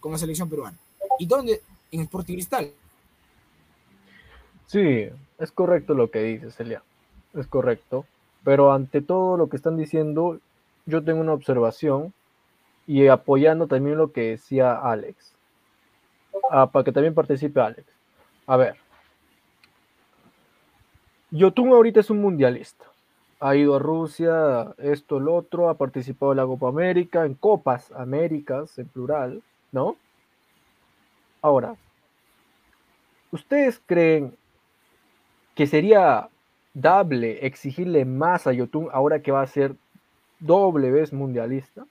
con 0.00 0.12
la 0.12 0.18
selección 0.18 0.48
peruana. 0.48 0.76
¿Y 1.18 1.26
dónde? 1.26 1.60
En 1.92 2.00
Sporting 2.00 2.34
Cristal. 2.34 2.72
Sí, 4.66 5.08
es 5.38 5.52
correcto 5.52 5.94
lo 5.94 6.10
que 6.10 6.22
dices, 6.22 6.58
Elia. 6.60 6.82
Es 7.34 7.46
correcto. 7.46 8.04
Pero 8.44 8.72
ante 8.72 9.00
todo 9.00 9.36
lo 9.36 9.48
que 9.48 9.56
están 9.56 9.76
diciendo, 9.76 10.40
yo 10.86 11.02
tengo 11.04 11.20
una 11.20 11.32
observación 11.32 12.12
y 12.86 13.06
apoyando 13.08 13.66
también 13.66 13.98
lo 13.98 14.12
que 14.12 14.30
decía 14.30 14.74
Alex. 14.74 15.32
Ah, 16.50 16.70
para 16.70 16.84
que 16.84 16.92
también 16.92 17.14
participe 17.14 17.60
Alex. 17.60 17.84
A 18.46 18.56
ver. 18.56 18.76
Yotun 21.30 21.70
ahorita 21.70 22.00
es 22.00 22.10
un 22.10 22.20
mundialista. 22.20 22.86
Ha 23.40 23.54
ido 23.56 23.76
a 23.76 23.78
Rusia, 23.78 24.74
esto, 24.78 25.20
lo 25.20 25.34
otro, 25.34 25.68
ha 25.68 25.74
participado 25.74 26.32
en 26.32 26.38
la 26.38 26.46
Copa 26.46 26.68
América, 26.68 27.26
en 27.26 27.34
Copas 27.34 27.90
Américas, 27.92 28.78
en 28.78 28.88
plural, 28.88 29.42
¿no? 29.72 29.96
Ahora, 31.42 31.76
¿ustedes 33.30 33.80
creen 33.84 34.34
que 35.54 35.66
sería 35.66 36.28
dable 36.72 37.46
exigirle 37.46 38.04
más 38.04 38.46
a 38.46 38.52
Yotun 38.52 38.88
ahora 38.92 39.20
que 39.20 39.32
va 39.32 39.42
a 39.42 39.46
ser 39.46 39.74
doble 40.38 40.90
vez 40.90 41.12
mundialista? 41.12 41.84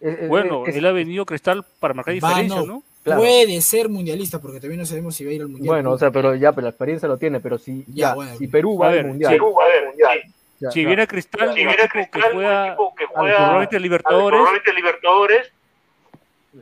Es- 0.00 0.28
Bueno, 0.28 0.66
es- 0.66 0.76
él 0.76 0.86
ha 0.86 0.92
venido 0.92 1.22
a 1.22 1.26
Cristal 1.26 1.64
para 1.78 1.94
marcar 1.94 2.14
diferencia, 2.14 2.62
no. 2.64 2.82
Puede 3.02 3.60
ser 3.62 3.88
mundialista, 3.88 4.40
porque 4.40 4.58
todavía 4.58 4.78
no 4.78 4.84
sabemos 4.86 5.14
si 5.14 5.24
va 5.24 5.30
a 5.30 5.34
ir 5.34 5.40
al 5.42 5.48
mundial. 5.48 5.66
Bueno, 5.74 5.92
o 5.92 5.98
sea, 5.98 6.10
pero 6.10 6.34
ya, 6.34 6.52
pero 6.52 6.64
la 6.66 6.70
experiencia 6.70 7.08
lo 7.08 7.16
tiene, 7.16 7.40
pero 7.40 7.56
si, 7.58 7.82
Ya, 7.88 8.08
ya, 8.08 8.14
bueno. 8.14 8.36
si 8.36 8.46
Perú 8.46 8.76
va 8.78 8.86
A 8.86 8.88
al 8.90 8.94
ver, 8.96 9.06
mundial, 9.06 9.32
sí. 9.32 9.38
ya, 10.60 10.70
Si 10.70 10.82
ya, 10.82 10.86
viene 10.86 11.02
a 11.02 11.06
Cristal, 11.06 11.48
un 11.48 11.58
equipo 11.58 11.88
que 12.12 12.20
juega 12.32 12.76
juega- 12.76 13.36
probablemente 13.36 13.80
Libertadores, 13.80 15.52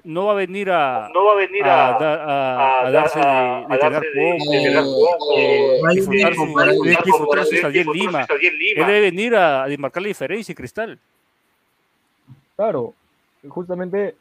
no 0.04 0.26
va 0.26 0.32
a 0.32 0.36
venir 0.36 0.70
a, 0.70 1.08
no 1.12 1.24
va 1.24 1.32
a 1.32 1.36
venir 1.36 1.64
a, 1.64 1.96
a, 1.96 1.98
da- 1.98 2.14
a- 2.24 2.80
a 2.82 2.86
a- 2.86 2.90
darse 2.92 3.18
de, 3.18 3.24
a- 3.24 3.66
de 3.68 3.78
de- 4.10 4.38
poco, 4.38 4.50
de 4.50 4.56
entregar 4.58 4.84
poco, 4.84 5.38
eh, 5.38 5.78
no 5.82 5.88
hay 5.88 5.96
disfrutar 5.96 6.30
que 6.30 6.36
su, 7.48 7.54
estadía 7.56 7.80
en 7.82 7.92
Lima. 7.92 8.26
Él 8.30 8.58
Lima. 8.58 8.86
debe 8.86 9.00
venir 9.00 9.34
a, 9.34 9.64
a 9.64 9.68
marcar 9.78 10.02
la 10.02 10.08
diferencia 10.08 10.52
en 10.52 10.56
Cristal. 10.56 10.98
Claro, 12.54 12.94
justamente, 13.48 14.14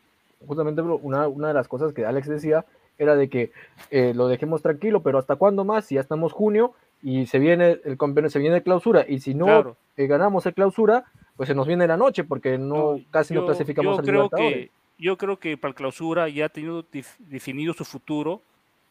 justamente 0.45 0.81
una, 0.81 1.27
una 1.27 1.47
de 1.49 1.53
las 1.53 1.67
cosas 1.67 1.93
que 1.93 2.05
Alex 2.05 2.27
decía 2.27 2.65
era 2.97 3.15
de 3.15 3.29
que 3.29 3.51
eh, 3.91 4.13
lo 4.15 4.27
dejemos 4.27 4.61
tranquilo, 4.61 5.01
pero 5.03 5.19
¿hasta 5.19 5.35
cuándo 5.35 5.63
más? 5.63 5.85
Si 5.85 5.95
ya 5.95 6.01
estamos 6.01 6.33
junio 6.33 6.73
y 7.03 7.27
se 7.27 7.37
viene 7.39 7.79
el 7.85 7.97
campeonato, 7.97 8.31
se 8.31 8.39
viene 8.39 8.63
clausura, 8.63 9.05
y 9.07 9.19
si 9.19 9.35
no 9.35 9.45
Claro. 9.45 9.77
eh, 9.97 10.07
ganamos 10.07 10.45
el 10.47 10.53
clausura, 10.55 11.05
pues 11.35 11.47
se 11.47 11.53
nos 11.55 11.67
viene 11.67 11.85
la 11.87 11.97
noche, 11.97 12.23
porque 12.23 12.57
no, 12.57 12.93
No, 12.95 12.99
casi 13.11 13.33
no 13.35 13.41
yo- 13.41 13.45
clasificamos 13.45 13.95
yo 13.97 13.99
al 13.99 14.05
creo 14.05 14.29
que 14.29 14.71
Yo 14.99 15.15
creo 15.15 15.37
que 15.37 15.57
para 15.57 15.69
el 15.69 15.75
clausura 15.75 16.27
ya 16.27 16.45
ha 16.45 16.49
tenido 16.49 16.81
def- 16.91 17.19
definido 17.19 17.71
su 17.73 17.85
futuro. 17.85 18.41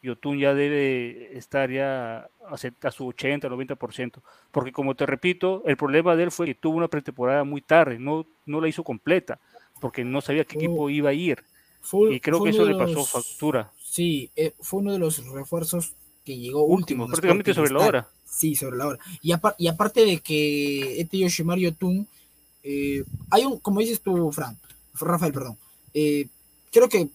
Yotun 0.03 0.39
ya 0.39 0.55
debe 0.55 1.37
estar 1.37 1.69
ya 1.69 2.29
a 2.49 2.91
su 2.93 3.09
80, 3.09 3.49
90%. 3.49 4.23
Porque 4.53 4.71
como 4.71 4.95
te 4.95 5.05
repito, 5.05 5.63
el 5.67 5.77
problema 5.77 6.15
de 6.15 6.23
él 6.25 6.31
fue 6.31 6.47
que 6.47 6.55
tuvo 6.55 6.77
una 6.77 6.87
pretemporada 6.87 7.43
muy 7.43 7.61
tarde, 7.61 7.99
no, 7.99 8.25
no 8.45 8.61
la 8.61 8.69
hizo 8.69 8.85
completa, 8.85 9.41
porque 9.81 10.05
no 10.05 10.21
sabía 10.21 10.45
qué 10.45 10.57
equipo 10.57 10.91
iba 10.91 11.11
a 11.11 11.15
ir. 11.15 11.43
Fue- 11.81 12.15
y 12.15 12.21
creo 12.21 12.43
que 12.43 12.51
eso 12.51 12.65
le 12.65 12.75
pasó 12.75 12.95
los- 12.95 13.11
factura. 13.11 13.73
Sí, 13.83 14.31
eh, 14.37 14.53
fue 14.61 14.81
uno 14.81 14.93
de 14.93 14.99
los 14.99 15.25
refuerzos 15.33 15.95
que 16.25 16.37
llegó 16.37 16.65
Último, 16.65 16.75
último. 16.77 17.05
en 17.05 17.11
prácticamente 17.11 17.55
sobre 17.55 17.71
la 17.73 17.81
hora. 17.87 18.09
Sí, 18.25 18.55
sobre 18.57 18.77
la 18.77 18.87
hora. 18.89 18.99
Y, 19.23 19.31
apar- 19.33 19.55
y 19.59 19.69
aparte 19.69 20.05
de 20.05 20.19
que 20.19 21.01
este 21.01 21.19
Yoshimaru 21.19 21.61
Yotun, 21.61 22.07
eh, 22.65 23.05
hay 23.31 23.45
un, 23.45 23.59
como 23.61 23.81
dices 23.81 24.01
tú, 24.01 24.31
Fran, 24.33 24.59
Rafael, 24.95 25.33
perdón, 25.33 25.57
eh, 25.95 26.27
creo 26.73 26.89
que 26.89 27.09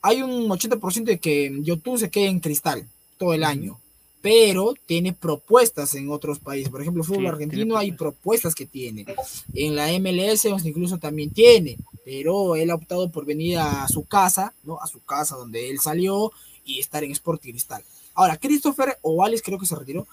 hay 0.00 0.22
un 0.22 0.48
80% 0.48 1.10
de 1.10 1.18
que 1.18 1.52
Yotun 1.62 1.98
se 1.98 2.10
quede 2.10 2.26
en 2.26 2.38
cristal 2.40 2.86
todo 3.18 3.34
el 3.34 3.42
año, 3.42 3.80
pero 4.20 4.74
tiene 4.86 5.12
propuestas 5.12 5.94
en 5.94 6.10
otros 6.10 6.38
países. 6.40 6.70
Por 6.70 6.80
ejemplo, 6.80 7.02
el 7.02 7.06
fútbol 7.06 7.22
Sí, 7.22 7.28
argentino 7.28 7.76
hay 7.76 7.92
propuestas 7.92 8.54
que 8.54 8.66
tiene. 8.66 9.06
En 9.54 9.76
la 9.76 9.88
MLS 9.98 10.44
incluso 10.64 10.98
también 10.98 11.30
tiene, 11.30 11.78
pero 12.04 12.56
él 12.56 12.70
ha 12.70 12.74
optado 12.74 13.10
por 13.10 13.24
venir 13.24 13.58
a 13.58 13.86
su 13.88 14.04
casa, 14.04 14.54
¿no? 14.64 14.78
A 14.80 14.86
su 14.86 15.00
casa 15.00 15.36
donde 15.36 15.70
él 15.70 15.78
salió 15.80 16.32
y 16.64 16.80
estar 16.80 17.04
en 17.04 17.12
Sporting 17.12 17.52
Cristal. 17.52 17.84
Ahora, 18.14 18.36
Christopher 18.36 18.98
Ovales 19.02 19.42
creo 19.42 19.58
que 19.58 19.66
se 19.66 19.76
retiró. 19.76 20.06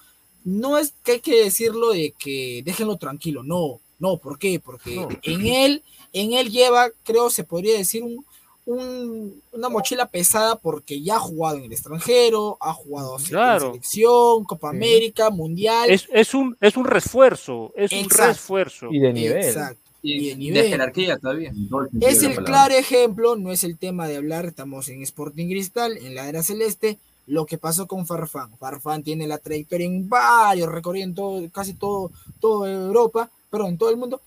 No 0.44 0.78
es 0.78 0.94
que 1.04 1.14
hay 1.14 1.20
que 1.22 1.44
decirlo 1.44 1.90
de 1.92 2.12
que 2.12 2.62
déjenlo 2.64 2.98
tranquilo, 2.98 3.42
no, 3.42 3.80
no, 3.98 4.18
¿por 4.18 4.38
qué? 4.38 4.60
Porque 4.60 4.96
No. 4.96 5.08
en 5.24 5.48
él, 5.48 5.84
en 6.14 6.34
él 6.34 6.52
lleva, 6.52 6.92
creo, 7.04 7.32
se 7.32 7.44
podría 7.44 7.76
decir 7.76 8.04
un, 8.04 8.24
un- 8.66 9.42
una 9.52 9.70
mochila 9.70 10.08
pesada 10.08 10.56
porque 10.56 11.02
ya 11.02 11.16
ha 11.18 11.20
jugado 11.20 11.58
en 11.58 11.66
el 11.66 11.72
extranjero, 11.72 12.58
ha 12.60 12.74
jugado 12.74 13.18
en 13.20 13.26
Claro. 13.26 13.68
selección, 13.72 14.44
Copa 14.44 14.72
Sí. 14.72 14.78
América, 14.78 15.30
Mundial. 15.30 15.90
Es, 15.90 16.08
es, 16.12 16.34
un, 16.34 16.58
es 16.62 16.76
un 16.78 16.86
refuerzo, 16.86 17.72
es 17.76 17.92
un 17.92 18.10
refuerzo. 18.10 18.88
Y 18.92 19.00
de 19.00 19.14
nivel. 19.14 19.38
Exacto. 19.44 19.80
Y 20.02 20.14
Y 20.14 20.24
de 20.24 20.30
de 20.32 20.36
nivel. 20.38 20.68
jerarquía 20.68 21.18
todavía. 21.18 21.52
Todo 21.70 21.88
Es 22.02 22.22
el 22.24 22.36
claro 22.44 22.74
ejemplo, 22.76 23.36
no 23.36 23.52
es 23.52 23.64
el 23.64 23.78
tema 23.78 24.08
de 24.08 24.18
hablar, 24.18 24.46
estamos 24.46 24.88
en 24.90 25.02
Sporting 25.02 25.48
Cristal, 25.48 25.98
en 25.98 26.14
la 26.16 26.28
era 26.30 26.44
celeste, 26.44 26.98
lo 27.28 27.48
que 27.48 27.58
pasó 27.58 27.88
con 27.88 28.06
Farfán. 28.06 28.56
Farfán 28.60 29.02
tiene 29.02 29.26
la 29.28 29.40
trayectoria 29.40 29.88
en 29.88 30.08
varios 30.08 30.70
recorridos 30.72 31.08
en 31.08 31.16
todo, 31.16 31.50
casi 31.52 31.74
todo, 31.74 32.12
toda 32.40 32.72
Europa, 32.72 33.32
perdón, 33.50 33.70
en 33.70 33.78
todo 33.80 33.90
el 33.90 33.98
mundo, 33.98 34.22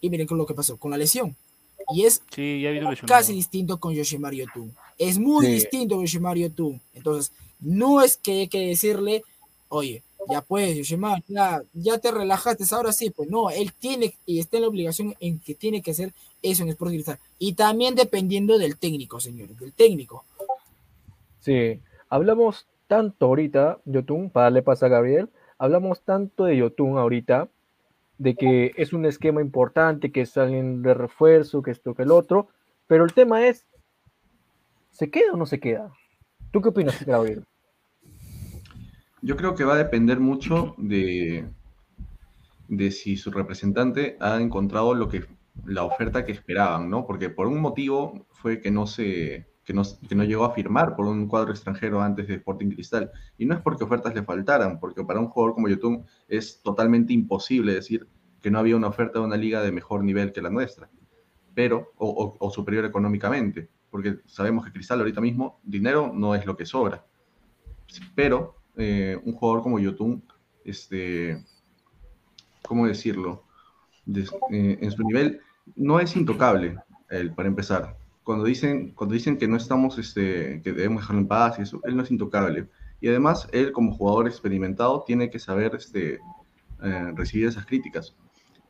y 0.00 0.08
miren 0.08 0.26
con 0.26 0.38
lo 0.38 0.46
que 0.46 0.54
pasó, 0.54 0.78
con 0.78 0.90
la 0.90 0.96
lesión. 0.96 1.36
Y 1.92 2.04
es 2.04 2.22
Sí, 2.34 2.60
ya 2.60 2.70
casi 3.06 3.32
distinto 3.32 3.78
con 3.78 3.94
Yoshimaru 3.94 4.36
Yotun. 4.36 4.74
Es 4.98 5.18
muy 5.18 5.46
Sí. 5.46 5.52
distinto 5.52 5.96
con 5.96 6.04
Yoshimaru 6.04 6.40
Yotun. 6.40 6.80
Entonces, 6.94 7.32
no 7.60 8.02
es 8.02 8.16
que 8.16 8.32
hay 8.40 8.48
que 8.48 8.66
decirle, 8.68 9.22
oye, 9.68 10.02
ya 10.28 10.42
pues, 10.42 10.76
Yoshimaru, 10.76 11.22
ya, 11.28 11.62
ya 11.72 11.98
te 11.98 12.10
relajaste, 12.10 12.64
ahora 12.74 12.92
sí, 12.92 13.10
pues 13.10 13.28
no, 13.30 13.50
él 13.50 13.72
tiene 13.78 14.14
y 14.26 14.38
está 14.38 14.56
en 14.58 14.62
la 14.62 14.68
obligación 14.68 15.14
en 15.20 15.40
que 15.40 15.54
tiene 15.54 15.82
que 15.82 15.90
hacer 15.92 16.12
eso 16.42 16.62
en 16.62 16.68
Sporting 16.70 16.96
Cristal. 16.96 17.18
Y 17.38 17.54
también 17.54 17.94
dependiendo 17.94 18.58
del 18.58 18.78
técnico, 18.78 19.18
señores, 19.20 19.58
del 19.58 19.72
técnico. 19.72 20.24
Sí, 21.40 21.80
hablamos 22.08 22.66
tanto 22.86 23.26
ahorita, 23.26 23.78
Yotun, 23.84 24.30
para 24.30 24.44
darle 24.44 24.62
paso 24.62 24.86
a 24.86 24.88
Gabriel, 24.88 25.28
hablamos 25.58 26.00
tanto 26.02 26.44
de 26.44 26.56
Yotun 26.56 26.98
ahorita, 26.98 27.48
de 28.20 28.34
que 28.34 28.72
es 28.76 28.92
un 28.92 29.06
esquema 29.06 29.40
importante, 29.40 30.12
que 30.12 30.20
es 30.20 30.36
alguien 30.36 30.82
de 30.82 30.92
refuerzo, 30.92 31.62
que 31.62 31.70
esto, 31.70 31.94
que 31.94 32.02
el 32.02 32.10
otro, 32.10 32.48
pero 32.86 33.04
el 33.04 33.14
tema 33.14 33.46
es, 33.46 33.66
¿se 34.90 35.10
queda 35.10 35.32
o 35.32 35.38
no 35.38 35.46
se 35.46 35.58
queda? 35.58 35.90
¿Tú 36.50 36.60
qué 36.60 36.68
opinas, 36.68 37.02
Gabriel? 37.06 37.46
Yo 39.22 39.36
creo 39.38 39.54
que 39.54 39.64
va 39.64 39.72
a 39.72 39.78
depender 39.78 40.20
mucho 40.20 40.74
de, 40.76 41.48
de 42.68 42.90
si 42.90 43.16
su 43.16 43.30
representante 43.30 44.18
ha 44.20 44.38
encontrado 44.38 44.92
lo 44.92 45.08
que, 45.08 45.24
la 45.64 45.84
oferta 45.84 46.26
que 46.26 46.32
esperaban, 46.32 46.90
¿no? 46.90 47.06
Porque 47.06 47.30
por 47.30 47.46
un 47.46 47.62
motivo 47.62 48.26
fue 48.32 48.60
que 48.60 48.70
no 48.70 48.86
se, 48.86 49.46
que 49.64 49.72
no, 49.74 49.82
que 50.08 50.14
no 50.14 50.24
llegó 50.24 50.44
a 50.44 50.52
firmar 50.52 50.96
por 50.96 51.06
un 51.06 51.26
cuadro 51.28 51.50
extranjero 51.52 52.00
antes 52.00 52.26
de 52.28 52.34
Sporting 52.34 52.70
Cristal. 52.70 53.10
Y 53.38 53.46
no 53.46 53.54
es 53.54 53.60
porque 53.60 53.84
ofertas 53.84 54.14
le 54.14 54.22
faltaran, 54.22 54.80
porque 54.80 55.04
para 55.04 55.20
un 55.20 55.28
jugador 55.28 55.54
como 55.54 55.68
Yotun 55.68 56.04
es 56.28 56.60
totalmente 56.62 57.12
imposible 57.12 57.74
decir 57.74 58.08
que 58.42 58.50
no 58.50 58.58
había 58.58 58.76
una 58.76 58.88
oferta 58.88 59.18
de 59.18 59.24
una 59.26 59.36
liga 59.36 59.62
de 59.62 59.70
mejor 59.72 60.02
nivel 60.02 60.32
que 60.32 60.40
la 60.42 60.50
nuestra, 60.50 60.88
pero, 61.54 61.92
o, 61.96 62.08
o- 62.08 62.36
o 62.46 62.50
superior 62.50 62.84
económicamente, 62.84 63.68
porque 63.90 64.20
sabemos 64.26 64.64
que 64.64 64.72
Cristal 64.72 65.00
ahorita 65.00 65.20
mismo, 65.20 65.60
dinero 65.62 66.10
no 66.14 66.34
es 66.34 66.46
lo 66.46 66.56
que 66.56 66.64
sobra. 66.64 67.04
Pero 68.14 68.56
eh, 68.76 69.20
un 69.24 69.34
jugador 69.34 69.62
como 69.62 69.78
Yotun, 69.78 70.22
este, 70.64 71.44
¿cómo 72.66 72.86
decirlo? 72.86 73.44
Des- 74.06 74.32
eh, 74.50 74.78
en 74.80 74.90
su 74.90 75.02
nivel 75.02 75.40
no 75.76 76.00
es 76.00 76.16
intocable, 76.16 76.76
él, 77.10 77.32
para 77.34 77.48
empezar. 77.48 77.96
Cuando 78.30 78.44
dicen, 78.44 78.92
cuando 78.94 79.14
dicen 79.14 79.38
que 79.38 79.48
no 79.48 79.56
estamos, 79.56 79.98
este, 79.98 80.60
que 80.62 80.72
debemos 80.72 81.02
dejarlo 81.02 81.22
en 81.22 81.26
paz 81.28 81.58
y 81.58 81.62
eso, 81.62 81.80
él 81.82 81.96
no 81.96 82.04
es 82.04 82.12
intocable. 82.12 82.68
Y 83.00 83.08
además, 83.08 83.48
él 83.50 83.72
como 83.72 83.92
jugador 83.92 84.28
experimentado 84.28 85.02
tiene 85.04 85.30
que 85.30 85.40
saber 85.40 85.74
este, 85.74 86.20
eh, 86.80 87.12
recibir 87.16 87.48
esas 87.48 87.66
críticas. 87.66 88.14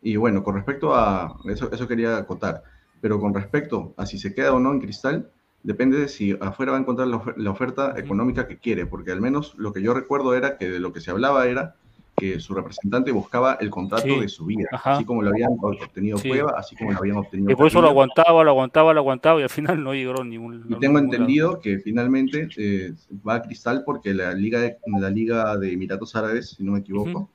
Y 0.01 0.17
bueno, 0.17 0.43
con 0.43 0.55
respecto 0.55 0.95
a 0.95 1.37
eso, 1.45 1.71
eso 1.71 1.87
quería 1.87 2.17
acotar, 2.17 2.63
pero 3.03 3.21
con 3.21 3.35
respecto 3.35 3.93
a 3.99 4.07
si 4.07 4.19
se 4.19 4.33
queda 4.35 4.55
o 4.55 4.61
no 4.61 4.73
en 4.73 4.81
Cristal, 4.81 5.31
depende 5.63 5.99
de 5.99 6.09
si 6.09 6.39
afuera 6.41 6.73
va 6.73 6.79
a 6.79 6.81
encontrar 6.81 7.09
la, 7.09 7.19
ofer- 7.19 7.37
la 7.37 7.51
oferta 7.51 7.95
económica 7.99 8.49
que 8.49 8.59
quiere, 8.59 8.87
porque 8.87 9.13
al 9.13 9.21
menos 9.21 9.55
lo 9.59 9.75
que 9.75 9.83
yo 9.83 9.93
recuerdo 9.93 10.35
era 10.35 10.57
que 10.57 10.71
de 10.71 10.81
lo 10.81 10.95
que 10.95 11.03
se 11.03 11.11
hablaba 11.11 11.47
era 11.47 11.77
que 12.21 12.39
su 12.39 12.55
representante 12.55 13.11
buscaba 13.13 13.55
el 13.61 13.71
contrato 13.71 14.05
Sí. 14.05 14.21
de 14.21 14.29
su 14.29 14.45
vida, 14.47 14.69
Ajá. 14.73 14.95
así 14.95 15.05
como 15.05 15.23
lo 15.23 15.31
habían 15.31 15.57
obtenido 15.61 16.19
Sí. 16.19 16.29
Cueva, 16.29 16.55
así 16.57 16.77
como 16.77 16.93
lo 16.93 16.99
habían 16.99 17.17
obtenido 17.17 17.51
Y 17.51 17.55
por 17.57 17.67
eso 17.67 17.81
lo 17.81 17.89
aguantaba, 17.89 18.45
lo 18.45 18.51
aguantaba, 18.51 18.93
lo 18.93 19.01
aguantaba 19.01 19.41
y 19.41 19.43
al 19.43 19.49
final 19.49 19.83
no 19.83 19.95
llegó 19.95 20.21
a 20.21 20.25
ningún. 20.25 20.65
Y 20.69 20.75
tengo 20.75 20.79
ningún 20.81 20.95
lado. 20.95 21.05
entendido 21.05 21.61
que 21.61 21.79
finalmente 21.79 22.49
eh, 22.57 22.93
va 23.27 23.37
a 23.37 23.43
Cristal 23.43 23.83
porque 23.85 24.15
la 24.15 24.35
liga, 24.35 24.61
de, 24.61 24.77
la 25.01 25.11
liga 25.11 25.57
de 25.57 25.73
Emiratos 25.73 26.15
Árabes, 26.15 26.51
si 26.51 26.63
no 26.63 26.73
me 26.73 26.81
equivoco, 26.81 27.29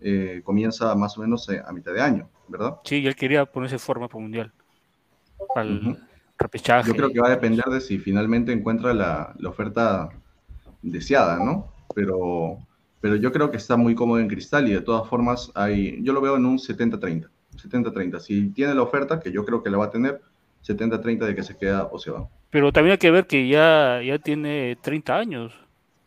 eh, 0.00 0.42
comienza 0.44 0.94
más 0.94 1.16
o 1.16 1.22
menos 1.22 1.48
eh, 1.48 1.62
a 1.66 1.72
mitad 1.72 1.92
de 1.92 2.00
año, 2.02 2.28
¿verdad? 2.48 2.76
Sí, 2.84 2.96
y 2.96 3.06
él 3.06 3.14
quería 3.16 3.46
ponerse 3.46 3.78
forma 3.78 4.08
para 4.08 4.18
el 4.18 4.22
mundial. 4.22 4.52
Repechaje. 6.38 6.88
Yo 6.88 6.96
creo 6.96 7.10
que 7.10 7.20
va 7.20 7.28
a 7.28 7.30
depender 7.30 7.64
de 7.66 7.80
si 7.80 7.98
finalmente 7.98 8.52
encuentra 8.52 8.92
la, 8.92 9.34
la 9.38 9.48
oferta 9.48 10.10
deseada, 10.82 11.38
¿no? 11.38 11.72
Pero, 11.94 12.58
pero 13.04 13.16
yo 13.16 13.32
creo 13.32 13.50
que 13.50 13.58
está 13.58 13.76
muy 13.76 13.94
cómodo 13.94 14.18
en 14.18 14.28
Cristal 14.28 14.66
y 14.66 14.72
de 14.72 14.80
todas 14.80 15.06
formas 15.06 15.52
hay, 15.54 16.02
yo 16.02 16.14
lo 16.14 16.22
veo 16.22 16.38
en 16.38 16.46
un 16.46 16.58
70-30. 16.58 17.28
70-30. 17.54 18.18
Si 18.18 18.48
tiene 18.48 18.74
la 18.74 18.80
oferta, 18.80 19.20
que 19.20 19.30
yo 19.30 19.44
creo 19.44 19.62
que 19.62 19.68
la 19.68 19.76
va 19.76 19.84
a 19.84 19.90
tener, 19.90 20.22
70-30 20.62 21.26
de 21.26 21.34
que 21.34 21.42
se 21.42 21.54
queda 21.54 21.84
o 21.92 21.98
se 21.98 22.10
va. 22.10 22.26
Pero 22.48 22.72
también 22.72 22.92
hay 22.92 22.96
que 22.98 23.10
ver 23.10 23.26
que 23.26 23.46
ya, 23.46 24.00
ya 24.02 24.18
tiene 24.18 24.78
30 24.80 25.18
años, 25.18 25.52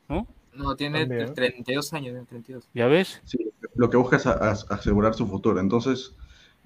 ¿no? 0.09 0.25
No, 0.55 0.75
tiene 0.75 1.05
También. 1.05 1.35
32 1.35 1.93
años, 1.93 2.13
tiene 2.13 2.25
32. 2.25 2.67
¿Ya 2.73 2.87
ves? 2.87 3.21
Sí, 3.25 3.47
lo 3.75 3.91
que 3.91 3.97
busca 3.97 4.15
es 4.15 4.25
a- 4.25 4.31
a- 4.49 4.57
asegurar 4.69 5.13
su 5.13 5.27
futuro. 5.27 5.59
Entonces, 5.59 6.15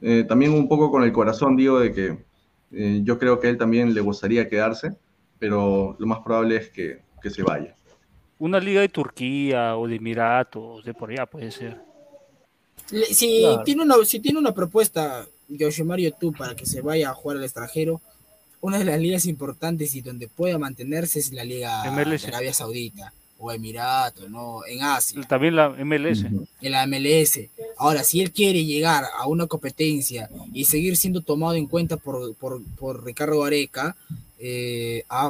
eh, 0.01 0.23
también 0.25 0.53
un 0.53 0.69
poco 0.69 0.91
con 0.91 1.03
el 1.03 1.11
corazón 1.11 1.57
digo 1.57 1.77
de 1.81 1.91
que 1.91 2.25
eh, 2.71 3.01
yo 3.03 3.19
creo 3.19 3.41
que 3.41 3.49
él 3.49 3.57
también 3.57 3.93
le 3.93 3.99
gustaría 3.99 4.47
quedarse, 4.47 4.95
pero 5.39 5.97
lo 5.99 6.07
más 6.07 6.19
probable 6.19 6.55
es 6.55 6.69
que, 6.69 7.01
que 7.21 7.29
se 7.29 7.43
vaya. 7.43 7.75
Una 8.41 8.59
liga 8.59 8.81
de 8.81 8.89
Turquía 8.89 9.77
o 9.77 9.87
de 9.87 9.97
Emiratos, 9.97 10.83
de 10.83 10.95
por 10.95 11.11
allá 11.11 11.27
puede 11.27 11.51
ser. 11.51 11.77
Si, 13.11 13.41
Claro. 13.41 13.63
tiene 13.63 13.83
una, 13.83 13.95
si 14.03 14.19
tiene 14.19 14.39
una 14.39 14.51
propuesta 14.51 15.27
Yoshimaru 15.47 16.01
Yotun 16.01 16.33
para 16.33 16.55
que 16.55 16.65
se 16.65 16.81
vaya 16.81 17.11
a 17.11 17.13
jugar 17.13 17.37
al 17.37 17.43
extranjero, 17.43 18.01
una 18.59 18.79
de 18.79 18.85
las 18.85 18.99
ligas 18.99 19.27
importantes 19.27 19.93
y 19.93 20.01
donde 20.01 20.27
pueda 20.27 20.57
mantenerse 20.57 21.19
es 21.19 21.31
la 21.31 21.43
liga 21.43 21.83
de 21.83 22.27
Arabia 22.27 22.51
Saudita 22.51 23.13
o 23.41 23.51
Emiratos, 23.51 24.29
¿no? 24.29 24.63
En 24.67 24.83
Asia. 24.83 25.19
También 25.27 25.55
la 25.55 25.69
MLS. 25.69 26.25
En 26.61 26.71
la 26.71 26.85
MLS. 26.85 27.39
Ahora, 27.77 28.03
si 28.03 28.21
él 28.21 28.31
quiere 28.31 28.63
llegar 28.63 29.03
a 29.17 29.27
una 29.27 29.47
competencia 29.47 30.29
y 30.53 30.65
seguir 30.65 30.95
siendo 30.95 31.21
tomado 31.21 31.55
en 31.55 31.65
cuenta 31.65 31.97
por, 31.97 32.35
por, 32.35 32.61
por 32.77 33.03
Ricardo 33.03 33.43
Areca, 33.43 33.95
eh, 34.39 35.03
a, 35.09 35.27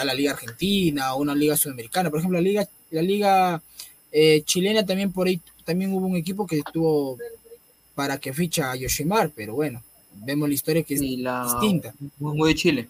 a 0.00 0.04
la 0.04 0.14
Liga 0.14 0.32
Argentina 0.32 1.14
o 1.14 1.20
una 1.20 1.34
Liga 1.34 1.56
Sudamericana, 1.56 2.10
por 2.10 2.18
ejemplo, 2.18 2.38
la 2.38 2.42
Liga, 2.42 2.68
la 2.90 3.02
liga 3.02 3.62
eh, 4.10 4.42
chilena 4.44 4.84
también 4.86 5.12
por 5.12 5.26
ahí 5.26 5.40
también 5.64 5.92
hubo 5.92 6.06
un 6.06 6.16
equipo 6.16 6.46
que 6.46 6.58
estuvo 6.58 7.18
para 7.94 8.18
que 8.18 8.32
ficha 8.32 8.70
a 8.72 8.76
Yoshimar, 8.76 9.30
pero 9.34 9.54
bueno, 9.54 9.82
vemos 10.24 10.48
la 10.48 10.54
historia 10.54 10.82
que 10.82 10.94
es 10.94 11.02
Y 11.02 11.18
la 11.18 11.44
distinta 11.44 11.94
muy, 12.18 12.36
muy 12.36 12.48
de 12.48 12.54
Chile. 12.54 12.88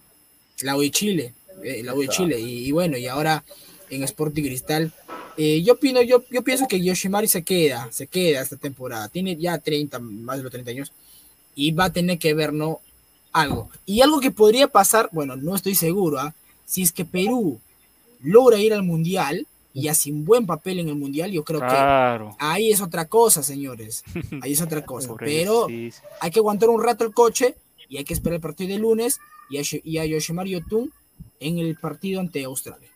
la 0.62 0.76
U 0.76 0.80
de 0.80 0.90
Chile, 0.90 1.34
eh, 1.64 1.82
la 1.82 1.94
U 1.94 2.00
de 2.02 2.08
Chile, 2.08 2.38
y, 2.38 2.66
y 2.68 2.72
bueno, 2.72 2.96
y 2.96 3.06
ahora 3.06 3.42
en 3.90 4.02
Sporting 4.04 4.42
Cristal, 4.42 4.92
eh, 5.36 5.62
yo 5.62 5.74
opino, 5.74 6.02
yo, 6.02 6.24
yo 6.30 6.42
pienso 6.42 6.66
que 6.66 6.82
Yoshimari 6.82 7.28
se 7.28 7.44
queda, 7.44 7.88
se 7.92 8.08
queda 8.08 8.40
esta 8.40 8.56
temporada, 8.56 9.08
tiene 9.08 9.36
ya 9.36 9.56
30, 9.58 10.00
más 10.00 10.38
de 10.38 10.42
los 10.42 10.50
30 10.50 10.70
años, 10.72 10.92
y 11.54 11.70
va 11.72 11.86
a 11.86 11.92
tener 11.92 12.18
que 12.18 12.34
ver, 12.34 12.52
¿no? 12.52 12.80
Algo. 13.32 13.70
Y 13.86 14.00
algo 14.00 14.18
que 14.20 14.32
podría 14.32 14.66
pasar, 14.66 15.08
bueno, 15.12 15.36
no 15.36 15.54
estoy 15.54 15.76
seguro, 15.76 16.18
¿ah? 16.18 16.34
si 16.64 16.82
es 16.82 16.92
que 16.92 17.04
Perú 17.04 17.60
logra 18.20 18.58
ir 18.58 18.74
al 18.74 18.82
Mundial 18.82 19.46
y 19.72 19.86
hace 19.86 20.10
un 20.10 20.24
buen 20.24 20.44
papel 20.44 20.80
en 20.80 20.88
el 20.88 20.96
Mundial, 20.96 21.30
yo 21.30 21.44
creo 21.44 21.60
que 21.60 22.34
ahí 22.38 22.72
es 22.72 22.80
otra 22.80 23.06
cosa, 23.06 23.42
señores, 23.44 24.02
ahí 24.42 24.52
es 24.52 24.60
otra 24.60 24.84
cosa, 24.84 25.14
pero 25.18 25.68
hay 25.68 26.30
que 26.32 26.40
aguantar 26.40 26.68
un 26.68 26.82
rato 26.82 27.04
el 27.04 27.14
coche 27.14 27.54
y 27.88 27.96
hay 27.96 28.04
que 28.04 28.14
esperar 28.14 28.36
el 28.36 28.40
partido 28.40 28.70
de 28.70 28.78
lunes 28.78 29.20
y 29.50 29.58
a, 29.58 29.62
y 29.84 29.98
a 29.98 30.04
Yoshimaru 30.04 30.48
Yotun 30.50 30.92
en 31.38 31.58
el 31.58 31.76
partido 31.76 32.20
ante 32.20 32.42
Australia. 32.44 32.88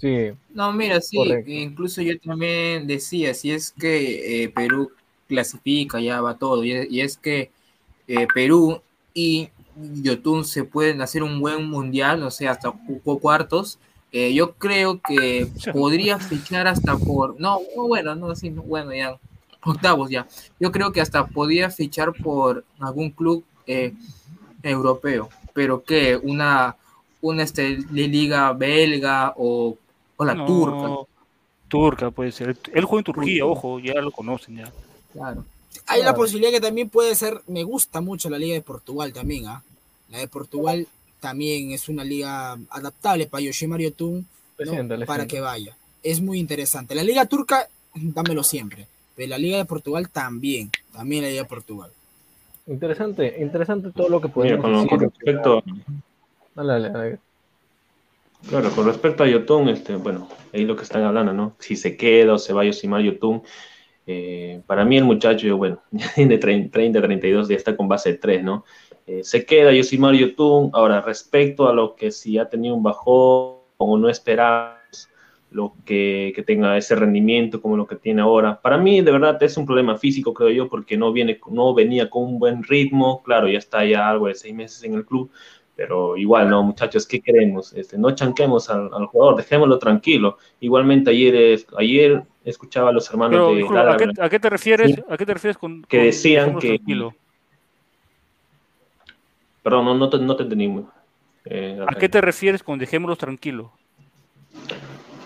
Sí. 0.00 0.32
No, 0.48 0.72
mira, 0.72 1.00
sí, 1.00 1.18
Correcto. 1.18 1.50
incluso 1.52 2.02
yo 2.02 2.18
también 2.18 2.86
decía, 2.86 3.34
si 3.34 3.52
es 3.52 3.70
que 3.72 4.44
eh, 4.44 4.48
Perú 4.48 4.90
clasifica, 5.28 6.00
ya 6.00 6.20
va 6.20 6.38
todo, 6.38 6.64
y 6.64 6.72
es, 6.72 6.90
y 6.90 7.00
es 7.02 7.16
que 7.18 7.52
eh, 8.08 8.26
Perú 8.34 8.82
y 9.14 9.50
Yotun 9.76 10.44
se 10.44 10.64
pueden 10.64 11.02
hacer 11.02 11.22
un 11.22 11.40
buen 11.40 11.66
mundial, 11.70 12.22
o 12.24 12.30
sea, 12.32 12.52
hasta 12.52 12.70
cu- 12.72 13.00
cu- 13.02 13.20
cuartos, 13.20 13.78
eh, 14.12 14.34
yo 14.34 14.56
creo 14.56 15.00
que 15.00 15.52
podría 15.70 16.18
fichar 16.20 16.66
hasta 16.66 16.96
por, 16.98 17.38
no, 17.40 17.60
no, 17.76 17.86
bueno, 17.88 18.14
no, 18.16 18.34
sí, 18.34 18.50
no, 18.50 18.62
bueno, 18.64 18.92
ya, 18.94 19.20
octavos 19.64 20.10
ya, 20.10 20.26
yo 20.58 20.72
creo 20.72 20.90
que 20.92 21.00
hasta 21.00 21.28
podría 21.28 21.70
fichar 21.70 22.12
por 22.14 22.64
algún 22.80 23.10
club 23.10 23.44
eh, 23.66 23.94
europeo, 24.62 25.32
pero 25.52 25.82
que 25.84 26.16
una, 26.16 26.76
una 27.20 27.42
este, 27.42 27.78
liga 27.90 28.52
belga 28.52 29.34
o, 29.36 29.78
o 30.20 30.24
la 30.24 30.34
No, 30.34 30.44
turca, 30.44 30.88
Turca 31.68 32.10
puede 32.10 32.32
ser. 32.32 32.56
Él 32.74 32.84
juega 32.84 33.00
en 33.00 33.04
Turquía, 33.04 33.46
ojo, 33.46 33.78
ya 33.80 33.94
lo 34.00 34.10
conocen 34.10 34.56
ya. 34.58 34.72
claro. 35.12 35.44
Hay 35.86 36.02
la 36.02 36.14
posibilidad 36.14 36.50
que 36.52 36.60
también 36.60 36.88
puede 36.90 37.14
ser, 37.14 37.40
me 37.46 37.62
gusta 37.64 38.00
mucho 38.00 38.28
la 38.28 38.38
Liga 38.38 38.54
de 38.54 38.60
Portugal 38.60 39.12
también, 39.12 39.46
¿ah? 39.46 39.62
La 40.10 40.18
de 40.18 40.28
Portugal 40.28 40.86
también 41.20 41.70
es 41.70 41.88
una 41.88 42.02
liga 42.04 42.58
adaptable 42.70 43.26
para 43.26 43.42
Yoshimar 43.42 43.80
Yotun, 43.80 44.26
¿no? 44.58 45.06
Para 45.06 45.26
que 45.26 45.40
vaya. 45.40 45.76
Es 46.02 46.20
muy 46.20 46.38
interesante. 46.38 46.94
La 46.94 47.02
Liga 47.04 47.24
Turca, 47.26 47.66
dámelo 47.94 48.42
siempre. 48.42 48.86
Pero 49.16 49.30
la 49.30 49.38
Liga 49.38 49.56
de 49.58 49.64
Portugal 49.64 50.08
también. 50.10 50.70
También 50.92 51.22
la 51.22 51.30
Liga 51.30 51.42
de 51.44 51.48
Portugal. 51.48 51.90
Interesante, 52.66 53.36
interesante 53.40 53.90
todo 53.92 54.08
lo 54.08 54.20
que 54.20 54.28
Mira, 54.28 54.60
podemos 54.60 54.62
con, 54.62 54.72
decir. 54.72 54.88
con 54.90 55.00
respecto, 55.00 55.62
Dale, 56.54 56.72
dale, 56.72 56.90
dale. 56.90 57.18
Claro, 58.48 58.70
con 58.70 58.86
respecto 58.86 59.24
a 59.24 59.28
Yotun, 59.28 59.68
este, 59.68 59.96
bueno, 59.96 60.28
ahí 60.52 60.64
lo 60.64 60.76
que 60.76 60.82
están 60.82 61.02
hablando, 61.02 61.32
¿no? 61.32 61.56
Si 61.58 61.76
se 61.76 61.96
queda 61.96 62.34
o 62.34 62.38
se 62.38 62.52
va 62.52 62.64
Yosimar 62.64 63.02
Yotun, 63.02 63.42
eh, 64.06 64.62
para 64.66 64.84
mí 64.84 64.96
el 64.96 65.04
muchacho, 65.04 65.56
bueno, 65.56 65.82
tiene 66.14 66.38
30, 66.38 66.72
30, 66.72 67.00
32, 67.00 67.48
ya 67.48 67.56
está 67.56 67.76
con 67.76 67.88
base 67.88 68.12
de 68.12 68.18
3, 68.18 68.42
¿no? 68.42 68.64
Eh, 69.06 69.22
se 69.22 69.44
queda 69.44 69.72
Yosimar 69.72 70.14
Yotun. 70.14 70.70
Ahora, 70.72 71.00
respecto 71.00 71.68
a 71.68 71.72
lo 71.72 71.94
que 71.94 72.10
si 72.10 72.38
ha 72.38 72.48
tenido 72.48 72.74
un 72.74 72.82
bajón 72.82 73.58
o 73.76 73.98
no 73.98 74.08
esperamos 74.08 74.80
lo 75.50 75.74
que, 75.84 76.32
que 76.34 76.42
tenga 76.42 76.76
ese 76.76 76.94
rendimiento 76.94 77.60
como 77.60 77.76
lo 77.76 77.86
que 77.86 77.96
tiene 77.96 78.22
ahora, 78.22 78.60
para 78.60 78.78
mí 78.78 79.00
de 79.00 79.10
verdad 79.10 79.42
es 79.42 79.56
un 79.56 79.66
problema 79.66 79.96
físico, 79.96 80.32
creo 80.32 80.50
yo, 80.50 80.68
porque 80.68 80.96
no, 80.96 81.12
viene, 81.12 81.40
no 81.50 81.74
venía 81.74 82.08
con 82.08 82.22
un 82.22 82.38
buen 82.38 82.62
ritmo, 82.62 83.22
claro, 83.24 83.48
ya 83.48 83.58
está 83.58 83.84
ya 83.84 84.08
algo 84.08 84.28
de 84.28 84.34
seis 84.34 84.54
meses 84.54 84.84
en 84.84 84.94
el 84.94 85.04
club, 85.04 85.30
pero 85.80 86.14
igual, 86.14 86.50
no, 86.50 86.62
muchachos, 86.62 87.06
¿qué 87.06 87.22
queremos? 87.22 87.72
Este, 87.72 87.96
no 87.96 88.10
chanquemos 88.14 88.68
al, 88.68 88.90
al 88.92 89.06
jugador, 89.06 89.36
dejémoslo 89.36 89.78
tranquilo. 89.78 90.36
Igualmente 90.60 91.08
ayer, 91.10 91.34
es- 91.34 91.66
ayer 91.78 92.22
escuchaba 92.44 92.90
a 92.90 92.92
los 92.92 93.08
hermanos 93.08 93.30
Pero, 93.32 93.48
de 93.48 93.54
disculpa, 93.56 93.80
¿a, 93.80 93.84
Ladra 93.84 93.96
qué, 94.14 94.22
a 94.22 94.28
qué 94.28 94.38
te 94.38 94.50
refieres? 94.50 94.94
Sí. 94.94 95.02
¿A 95.08 95.16
qué 95.16 95.24
te 95.24 95.32
refieres 95.32 95.56
con 95.56 95.80
Que 95.84 96.02
decían 96.02 96.58
que- 96.58 96.68
tranquilo? 96.76 97.14
Perdón, 99.62 99.86
no, 99.86 99.94
no, 99.94 100.10
te, 100.10 100.18
no 100.18 100.36
te 100.36 100.42
entendí. 100.42 100.68
muy- 100.68 100.84
eh, 101.46 101.78
¿A 101.88 101.94
qué 101.94 102.10
te 102.10 102.20
refieres 102.20 102.62
con 102.62 102.78
dejémoslo 102.78 103.16
tranquilo? 103.16 103.72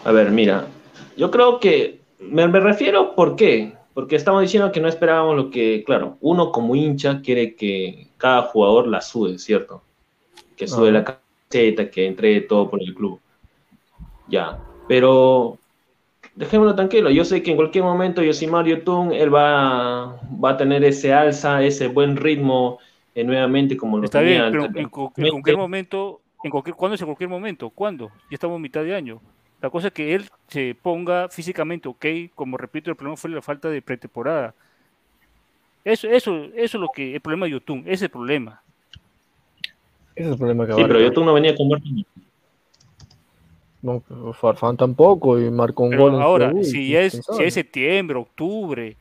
A 0.04 0.12
ver, 0.12 0.30
mira, 0.30 0.68
yo 1.16 1.32
creo 1.32 1.58
que 1.58 1.98
me, 2.20 2.46
me 2.46 2.60
refiero, 2.60 3.16
¿por 3.16 3.34
qué? 3.34 3.72
Porque 3.92 4.14
estamos 4.14 4.40
diciendo 4.42 4.70
que 4.70 4.78
no 4.80 4.86
esperábamos 4.86 5.34
lo 5.34 5.50
que, 5.50 5.82
claro, 5.84 6.16
uno 6.20 6.52
como 6.52 6.76
hincha 6.76 7.22
quiere 7.22 7.56
que 7.56 8.06
cada 8.18 8.42
jugador 8.42 8.86
la 8.86 9.00
sude, 9.00 9.38
¿cierto? 9.40 9.82
Que 10.56 10.64
Ajá. 10.64 10.80
la 10.82 11.04
camiseta, 11.04 11.90
que 11.90 12.06
entregue 12.06 12.42
todo 12.42 12.70
por 12.70 12.82
el 12.82 12.94
club. 12.94 13.20
Ya, 14.28 14.58
pero 14.88 15.58
dejémoslo 16.34 16.74
tranquilo. 16.74 17.10
Yo 17.10 17.24
sé 17.24 17.42
que 17.42 17.50
en 17.50 17.56
cualquier 17.56 17.84
momento 17.84 18.22
Yosimar 18.22 18.66
Yotun, 18.66 19.12
él 19.12 19.34
va, 19.34 20.20
va 20.42 20.50
a 20.50 20.56
tener 20.56 20.84
ese 20.84 21.12
alza, 21.12 21.62
ese 21.62 21.88
buen 21.88 22.16
ritmo 22.16 22.78
eh, 23.14 23.24
nuevamente 23.24 23.76
como 23.76 23.98
lo 23.98 24.04
Está 24.04 24.20
tenía 24.20 24.48
bien, 24.48 24.52
pero 24.52 24.64
en, 24.64 25.24
en 25.26 25.30
cualquier 25.30 25.56
momento, 25.56 26.20
en 26.42 26.50
cualquier, 26.50 26.74
¿cuándo 26.74 26.94
es 26.94 27.00
en 27.00 27.06
cualquier 27.06 27.30
momento? 27.30 27.70
¿Cuándo? 27.70 28.08
Ya 28.30 28.34
estamos 28.34 28.56
en 28.56 28.62
mitad 28.62 28.82
de 28.82 28.94
año. 28.94 29.20
La 29.60 29.70
cosa 29.70 29.86
es 29.86 29.94
que 29.94 30.14
él 30.14 30.28
se 30.48 30.74
ponga 30.74 31.28
físicamente 31.28 31.88
ok, 31.88 32.04
como 32.34 32.56
repito, 32.56 32.90
el 32.90 32.96
problema 32.96 33.16
fue 33.16 33.30
la 33.30 33.40
falta 33.40 33.70
de 33.70 33.80
pretemporada. 33.80 34.54
Eso, 35.84 36.08
eso, 36.08 36.44
eso 36.54 36.54
es 36.54 36.74
lo 36.74 36.88
que, 36.88 37.14
el 37.14 37.20
problema 37.20 37.46
de 37.46 37.52
Yotun, 37.52 37.80
ese 37.80 37.92
es 37.92 38.02
el 38.02 38.10
problema. 38.10 38.62
Ese 40.14 40.26
es 40.28 40.32
el 40.32 40.38
problema 40.38 40.66
que 40.66 40.74
Sí, 40.74 40.82
pero. 40.86 41.00
Yotun 41.00 41.26
no 41.26 41.34
venía 41.34 41.54
con 41.56 41.70
ritmo. 41.70 42.04
No, 43.82 44.02
Farfán 44.32 44.76
tampoco, 44.78 45.38
y 45.38 45.50
marcó 45.50 45.82
un 45.82 45.90
Pero 45.90 46.04
gol 46.04 46.22
ahora, 46.22 46.50
si 46.52 46.58
es, 46.58 46.72
si 46.72 46.78
indispensable. 46.88 47.46
es 47.46 47.54
septiembre, 47.54 48.16
octubre 48.18 48.96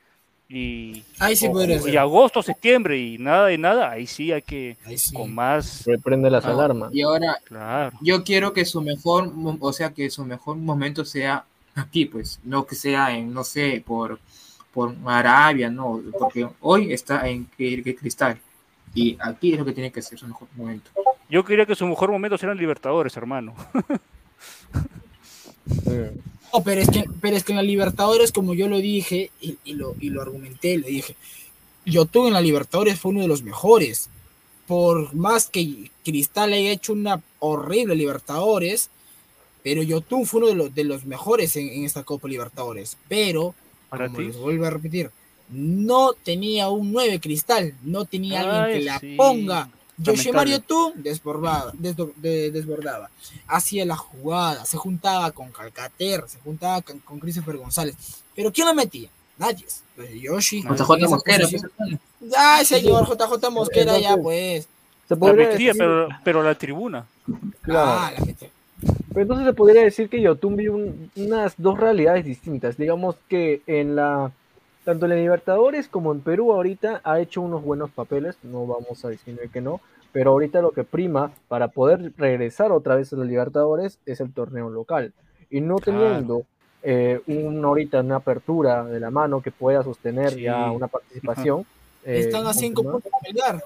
y, 0.49 1.01
Ahí 1.19 1.37
sí 1.37 1.47
o- 1.47 1.87
y 1.87 1.95
agosto, 1.95 2.43
septiembre 2.43 2.99
y 2.99 3.17
nada 3.17 3.47
de 3.47 3.57
nada, 3.57 3.91
ahí 3.91 4.05
sí 4.05 4.33
hay 4.33 4.41
que 4.41 4.75
Ahí 4.85 4.97
sí. 4.97 5.15
con 5.15 5.33
más, 5.33 5.85
Reprende 5.85 6.29
las 6.29 6.43
Ah, 6.43 6.51
alarmas. 6.51 6.93
Y 6.93 7.01
ahora 7.01 7.37
claro. 7.45 7.95
yo 8.01 8.25
quiero 8.25 8.51
que 8.51 8.65
su 8.65 8.81
mejor, 8.81 9.31
o 9.59 9.71
sea, 9.71 9.91
que 9.93 10.09
su 10.09 10.25
mejor 10.25 10.57
momento 10.57 11.05
sea 11.05 11.45
aquí, 11.75 12.03
pues, 12.05 12.41
no 12.43 12.65
que 12.65 12.75
sea 12.75 13.15
en, 13.17 13.33
no 13.33 13.45
sé, 13.45 13.81
por, 13.87 14.19
por 14.73 14.93
Arabia, 15.05 15.69
no, 15.69 16.01
porque 16.19 16.45
hoy 16.59 16.91
está 16.91 17.29
en 17.29 17.45
Cristal 17.55 18.37
y 18.93 19.17
aquí 19.19 19.53
es 19.53 19.59
lo 19.59 19.65
que 19.65 19.73
tiene 19.73 19.91
que 19.91 20.01
ser 20.01 20.19
su 20.19 20.27
mejor 20.27 20.47
momento. 20.55 20.91
Yo 21.29 21.43
quería 21.43 21.65
que 21.65 21.75
su 21.75 21.87
mejor 21.87 22.11
momento 22.11 22.35
eran 22.41 22.57
Libertadores, 22.57 23.15
hermano. 23.17 23.55
No, 26.53 26.63
pero 26.63 26.81
es 26.81 26.89
que, 26.89 27.05
pero 27.21 27.35
es 27.35 27.43
que 27.43 27.51
en 27.53 27.57
la 27.57 27.63
Libertadores, 27.63 28.31
como 28.31 28.53
yo 28.53 28.67
lo 28.67 28.77
dije 28.77 29.31
y, 29.41 29.57
y 29.63 29.73
lo, 29.73 29.95
y 29.99 30.09
lo 30.09 30.21
argumenté, 30.21 30.77
le 30.77 30.87
dije, 30.87 31.15
Yotun 31.85 32.27
en 32.27 32.33
la 32.33 32.41
Libertadores 32.41 32.99
fue 32.99 33.11
uno 33.11 33.21
de 33.21 33.27
los 33.27 33.41
mejores. 33.43 34.09
Por 34.67 35.13
más 35.13 35.49
que 35.49 35.89
Cristal 36.05 36.53
haya 36.53 36.71
hecho 36.71 36.93
una 36.93 37.21
horrible 37.39 37.95
Libertadores, 37.95 38.89
pero 39.63 39.81
Yotun 39.81 40.25
fue 40.25 40.41
uno 40.41 40.47
de 40.49 40.55
los, 40.55 40.75
de 40.75 40.83
los 40.83 41.05
mejores 41.05 41.55
en, 41.55 41.69
en 41.69 41.85
esta 41.85 42.03
Copa 42.03 42.27
Libertadores. 42.27 42.97
Pero, 43.09 43.55
Para 43.89 44.05
como 44.07 44.19
ti. 44.19 44.25
les 44.25 44.37
vuelvo 44.37 44.65
a 44.65 44.69
repetir, 44.69 45.09
no 45.53 46.13
tenía 46.13 46.69
un 46.69 46.91
9 46.91 47.19
Cristal, 47.19 47.73
no 47.83 48.05
tenía 48.05 48.41
alguien 48.41 48.79
que 48.79 48.85
la 48.85 48.99
sí. 48.99 49.15
ponga. 49.15 49.69
Yoshimar 49.97 50.47
Lamentable. 50.47 50.51
Yotun 50.91 51.03
desbordaba, 51.03 51.71
desbordaba, 51.77 53.09
hacía 53.47 53.85
la 53.85 53.95
jugada, 53.95 54.65
se 54.65 54.75
juntaba 54.75 55.31
con 55.31 55.51
Calcater, 55.51 56.23
se 56.27 56.39
juntaba 56.39 56.81
con, 56.81 56.97
con 56.99 57.19
Christopher 57.19 57.57
González. 57.57 57.95
Pero 58.35 58.51
¿quién 58.51 58.67
lo 58.67 58.73
metía? 58.73 59.09
Nadie. 59.37 59.65
Pues 59.95 60.09
Yoshi. 60.19 60.63
JJ 60.63 61.07
Mosquera, 61.09 61.45
posición- 61.47 61.71
Ay, 62.35 62.65
señor 62.65 63.05
JJ 63.07 63.49
Mosquera, 63.51 63.99
ya 63.99 64.17
pues. 64.17 64.67
Se 65.07 65.13
La 65.13 65.19
podría 65.19 65.49
metía, 65.49 65.73
pero, 65.77 66.07
pero 66.23 66.41
la 66.43 66.55
tribuna. 66.55 67.05
claro. 67.61 67.91
Ah, 67.91 68.11
la. 68.17 68.25
Pero 69.09 69.21
entonces 69.21 69.45
se 69.45 69.53
podría 69.53 69.83
decir 69.83 70.09
que 70.09 70.21
Yotun 70.21 70.55
vio 70.55 70.73
un- 70.73 71.11
unas 71.15 71.53
dos 71.57 71.79
realidades 71.79 72.25
distintas. 72.25 72.77
Digamos 72.77 73.15
que 73.29 73.61
en 73.67 73.95
la 73.95 74.31
tanto 74.83 75.05
en 75.05 75.09
la 75.11 75.15
Libertadores 75.17 75.87
como 75.87 76.11
en 76.11 76.21
Perú 76.21 76.51
ahorita 76.53 77.01
ha 77.03 77.19
hecho 77.19 77.41
unos 77.41 77.63
buenos 77.63 77.89
papeles, 77.91 78.37
no 78.43 78.65
vamos 78.65 79.03
a 79.05 79.09
decir 79.09 79.39
que 79.51 79.61
no, 79.61 79.79
pero 80.11 80.31
ahorita 80.31 80.61
lo 80.61 80.71
que 80.71 80.83
prima 80.83 81.31
para 81.47 81.69
poder 81.69 82.11
regresar 82.17 82.71
otra 82.71 82.95
vez 82.95 83.11
a 83.13 83.15
la 83.17 83.25
Libertadores 83.25 83.99
es 84.05 84.19
el 84.19 84.31
torneo 84.33 84.69
local. 84.69 85.13
Y 85.49 85.61
no 85.61 85.77
Claro. 85.77 85.99
teniendo 86.01 86.43
eh, 86.83 87.21
un, 87.27 87.63
ahorita 87.63 88.01
una 88.01 88.17
apertura 88.17 88.83
de 88.83 88.99
la 88.99 89.09
mano 89.09 89.41
que 89.41 89.51
pueda 89.51 89.83
sostener 89.83 90.31
Sí. 90.31 90.41
ya 90.41 90.69
una 90.71 90.87
participación. 90.87 91.65
eh, 92.05 92.19
Están 92.19 92.45
a 92.45 92.53
cinco 92.53 92.83
puntos 92.83 93.03
con 93.11 93.21
Melgar. 93.23 93.63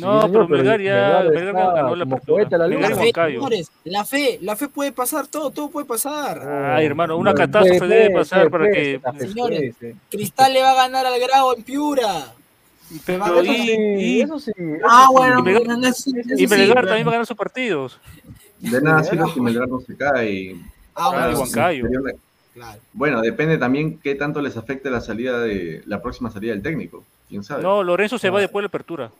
No, 0.00 0.22
señor, 0.22 0.46
pero 0.46 0.48
Melgar 0.48 0.80
ya 0.80 1.22
Melgar 1.28 1.54
ganó 1.54 1.96
la 1.96 2.04
apertura. 2.04 2.46
la 2.50 2.68
La 2.68 2.88
fe, 2.88 2.94
Huancayo. 2.94 3.38
señores, 3.40 3.70
la 3.84 4.04
fe, 4.04 4.38
la 4.42 4.56
fe 4.56 4.68
puede 4.68 4.92
pasar, 4.92 5.26
todo, 5.26 5.50
todo 5.50 5.70
puede 5.70 5.86
pasar. 5.86 6.40
Ay, 6.76 6.86
hermano, 6.86 7.16
una 7.16 7.34
catástrofe 7.34 7.86
debe 7.86 8.10
pasar 8.14 8.50
para 8.50 8.64
puede, 8.66 9.00
que. 9.00 9.26
Señores. 9.26 9.74
Cristal 10.10 10.52
le 10.52 10.62
va 10.62 10.70
a 10.72 10.74
ganar 10.74 11.04
al 11.06 11.18
Grau 11.20 11.52
en 11.56 11.62
Piura. 11.62 12.32
Pero 13.04 13.44
y, 13.44 13.50
y, 13.98 14.20
eso 14.22 14.38
sí, 14.38 14.50
eso 14.56 14.86
Ah, 14.88 15.06
sí. 15.08 15.14
bueno, 15.14 15.40
Y 15.40 15.42
Melgar- 15.42 15.64
bueno, 15.66 15.86
eso- 15.88 16.10
y 16.10 16.20
eso 16.20 16.36
sí, 16.36 16.46
Melgar 16.46 16.68
bueno. 16.76 16.88
también 16.88 17.06
va 17.06 17.10
a 17.10 17.12
ganar 17.14 17.26
sus 17.26 17.36
partidos. 17.36 17.98
De 18.60 18.80
nada 18.80 19.04
sirve 19.04 19.24
que 19.34 19.40
Melgar 19.42 19.68
no 19.68 19.80
se 19.80 19.94
cae. 19.96 20.30
y- 20.32 20.62
Ah, 20.94 21.10
bueno, 21.10 21.38
Huancayo. 21.40 21.84
claro. 22.54 22.78
Bueno, 22.92 23.20
depende 23.20 23.58
también 23.58 23.98
qué 23.98 24.14
tanto 24.14 24.40
les 24.40 24.56
afecte 24.56 24.90
la 24.90 25.00
salida 25.00 25.38
de 25.40 25.82
la 25.86 26.00
próxima 26.02 26.30
salida 26.30 26.52
del 26.52 26.62
técnico. 26.62 27.04
¿Quién 27.28 27.44
sabe? 27.44 27.62
No, 27.62 27.82
Lorenzo 27.82 28.18
se 28.18 28.30
va 28.30 28.40
después 28.40 28.62
de 28.62 28.64
la 28.64 28.68
apertura. 28.68 29.10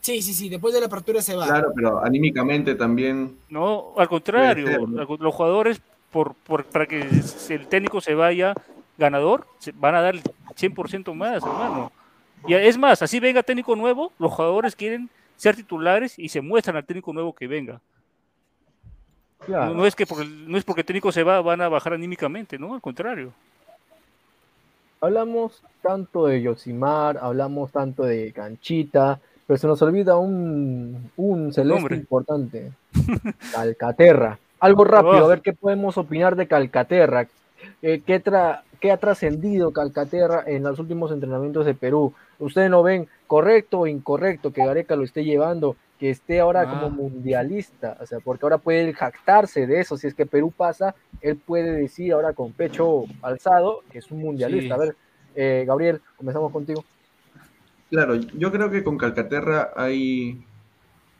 Sí, 0.00 0.22
sí, 0.22 0.32
sí, 0.32 0.48
después 0.48 0.72
de 0.72 0.80
la 0.80 0.86
apertura 0.86 1.20
se 1.20 1.36
va. 1.36 1.46
Claro, 1.46 1.72
pero 1.74 2.02
anímicamente 2.02 2.74
también. 2.74 3.36
No, 3.48 3.92
al 3.96 4.08
contrario, 4.08 4.86
los 4.86 5.34
jugadores, 5.34 5.80
por, 6.10 6.34
por, 6.34 6.64
para 6.64 6.86
que 6.86 7.02
el 7.50 7.66
técnico 7.68 8.00
se 8.00 8.14
vaya 8.14 8.54
ganador, 8.96 9.46
se- 9.58 9.72
van 9.72 9.94
a 9.94 10.00
dar 10.00 10.14
el 10.14 10.22
100% 10.56 11.14
más, 11.14 11.42
hermano. 11.44 11.92
Y 12.46 12.54
es 12.54 12.78
más, 12.78 13.02
así 13.02 13.20
venga 13.20 13.42
técnico 13.42 13.76
nuevo, 13.76 14.12
los 14.18 14.32
jugadores 14.32 14.74
quieren 14.74 15.10
ser 15.36 15.54
titulares 15.56 16.18
y 16.18 16.28
se 16.30 16.40
muestran 16.40 16.76
al 16.76 16.84
técnico 16.86 17.12
nuevo 17.12 17.34
que 17.34 17.46
venga. 17.46 17.80
No, 19.48 19.74
no 19.74 19.86
es 19.86 19.94
que 19.94 20.06
porque, 20.06 20.24
no 20.26 20.56
es 20.56 20.64
porque 20.64 20.80
el 20.82 20.86
técnico 20.86 21.12
se 21.12 21.22
va, 21.22 21.40
van 21.42 21.60
a 21.60 21.68
bajar 21.68 21.92
anímicamente, 21.94 22.58
¿no? 22.58 22.74
Al 22.74 22.80
contrario. 22.80 23.32
Hablamos 25.00 25.62
tanto 25.82 26.26
de 26.26 26.42
Yosimar, 26.42 27.18
hablamos 27.20 27.72
tanto 27.72 28.02
de 28.02 28.32
Canchita, 28.32 29.18
pero 29.50 29.58
se 29.58 29.66
nos 29.66 29.82
olvida 29.82 30.16
un, 30.16 31.10
un 31.16 31.52
celeste 31.52 31.96
importante. 31.96 32.70
Calcaterra. 33.52 34.38
Algo 34.60 34.84
rápido, 34.84 35.24
a 35.24 35.26
ver 35.28 35.40
qué 35.40 35.52
podemos 35.52 35.98
opinar 35.98 36.36
de 36.36 36.46
Calcaterra. 36.46 37.26
Eh, 37.82 38.00
¿qué, 38.06 38.22
tra- 38.22 38.60
qué 38.78 38.92
ha 38.92 38.96
trascendido 38.96 39.72
Calcaterra 39.72 40.44
en 40.46 40.62
los 40.62 40.78
últimos 40.78 41.10
entrenamientos 41.10 41.66
de 41.66 41.74
Perú? 41.74 42.14
¿Ustedes 42.38 42.70
lo 42.70 42.84
ven 42.84 43.08
correcto 43.26 43.80
o 43.80 43.86
incorrecto 43.88 44.52
que 44.52 44.64
Gareca 44.64 44.94
lo 44.94 45.02
esté 45.02 45.24
llevando, 45.24 45.74
que 45.98 46.10
esté 46.10 46.38
ahora 46.38 46.60
Ah. 46.68 46.70
como 46.70 46.90
mundialista? 46.90 47.96
O 48.00 48.06
sea, 48.06 48.20
porque 48.20 48.46
ahora 48.46 48.58
puede 48.58 48.92
jactarse 48.92 49.66
de 49.66 49.80
eso. 49.80 49.96
Si 49.96 50.06
es 50.06 50.14
que 50.14 50.26
Perú 50.26 50.52
pasa, 50.56 50.94
él 51.22 51.34
puede 51.36 51.72
decir 51.72 52.12
ahora 52.12 52.34
con 52.34 52.52
pecho 52.52 53.04
alzado 53.20 53.80
que 53.90 53.98
es 53.98 54.10
un 54.12 54.20
mundialista. 54.20 54.76
Sí. 54.76 54.80
A 54.80 54.84
ver, 54.84 54.96
eh, 55.34 55.64
Gabriel, 55.66 56.00
comenzamos 56.16 56.52
contigo. 56.52 56.84
Claro, 57.90 58.14
yo 58.14 58.52
creo 58.52 58.70
que 58.70 58.84
con 58.84 58.98
Calcaterra 58.98 59.72
hay... 59.76 60.44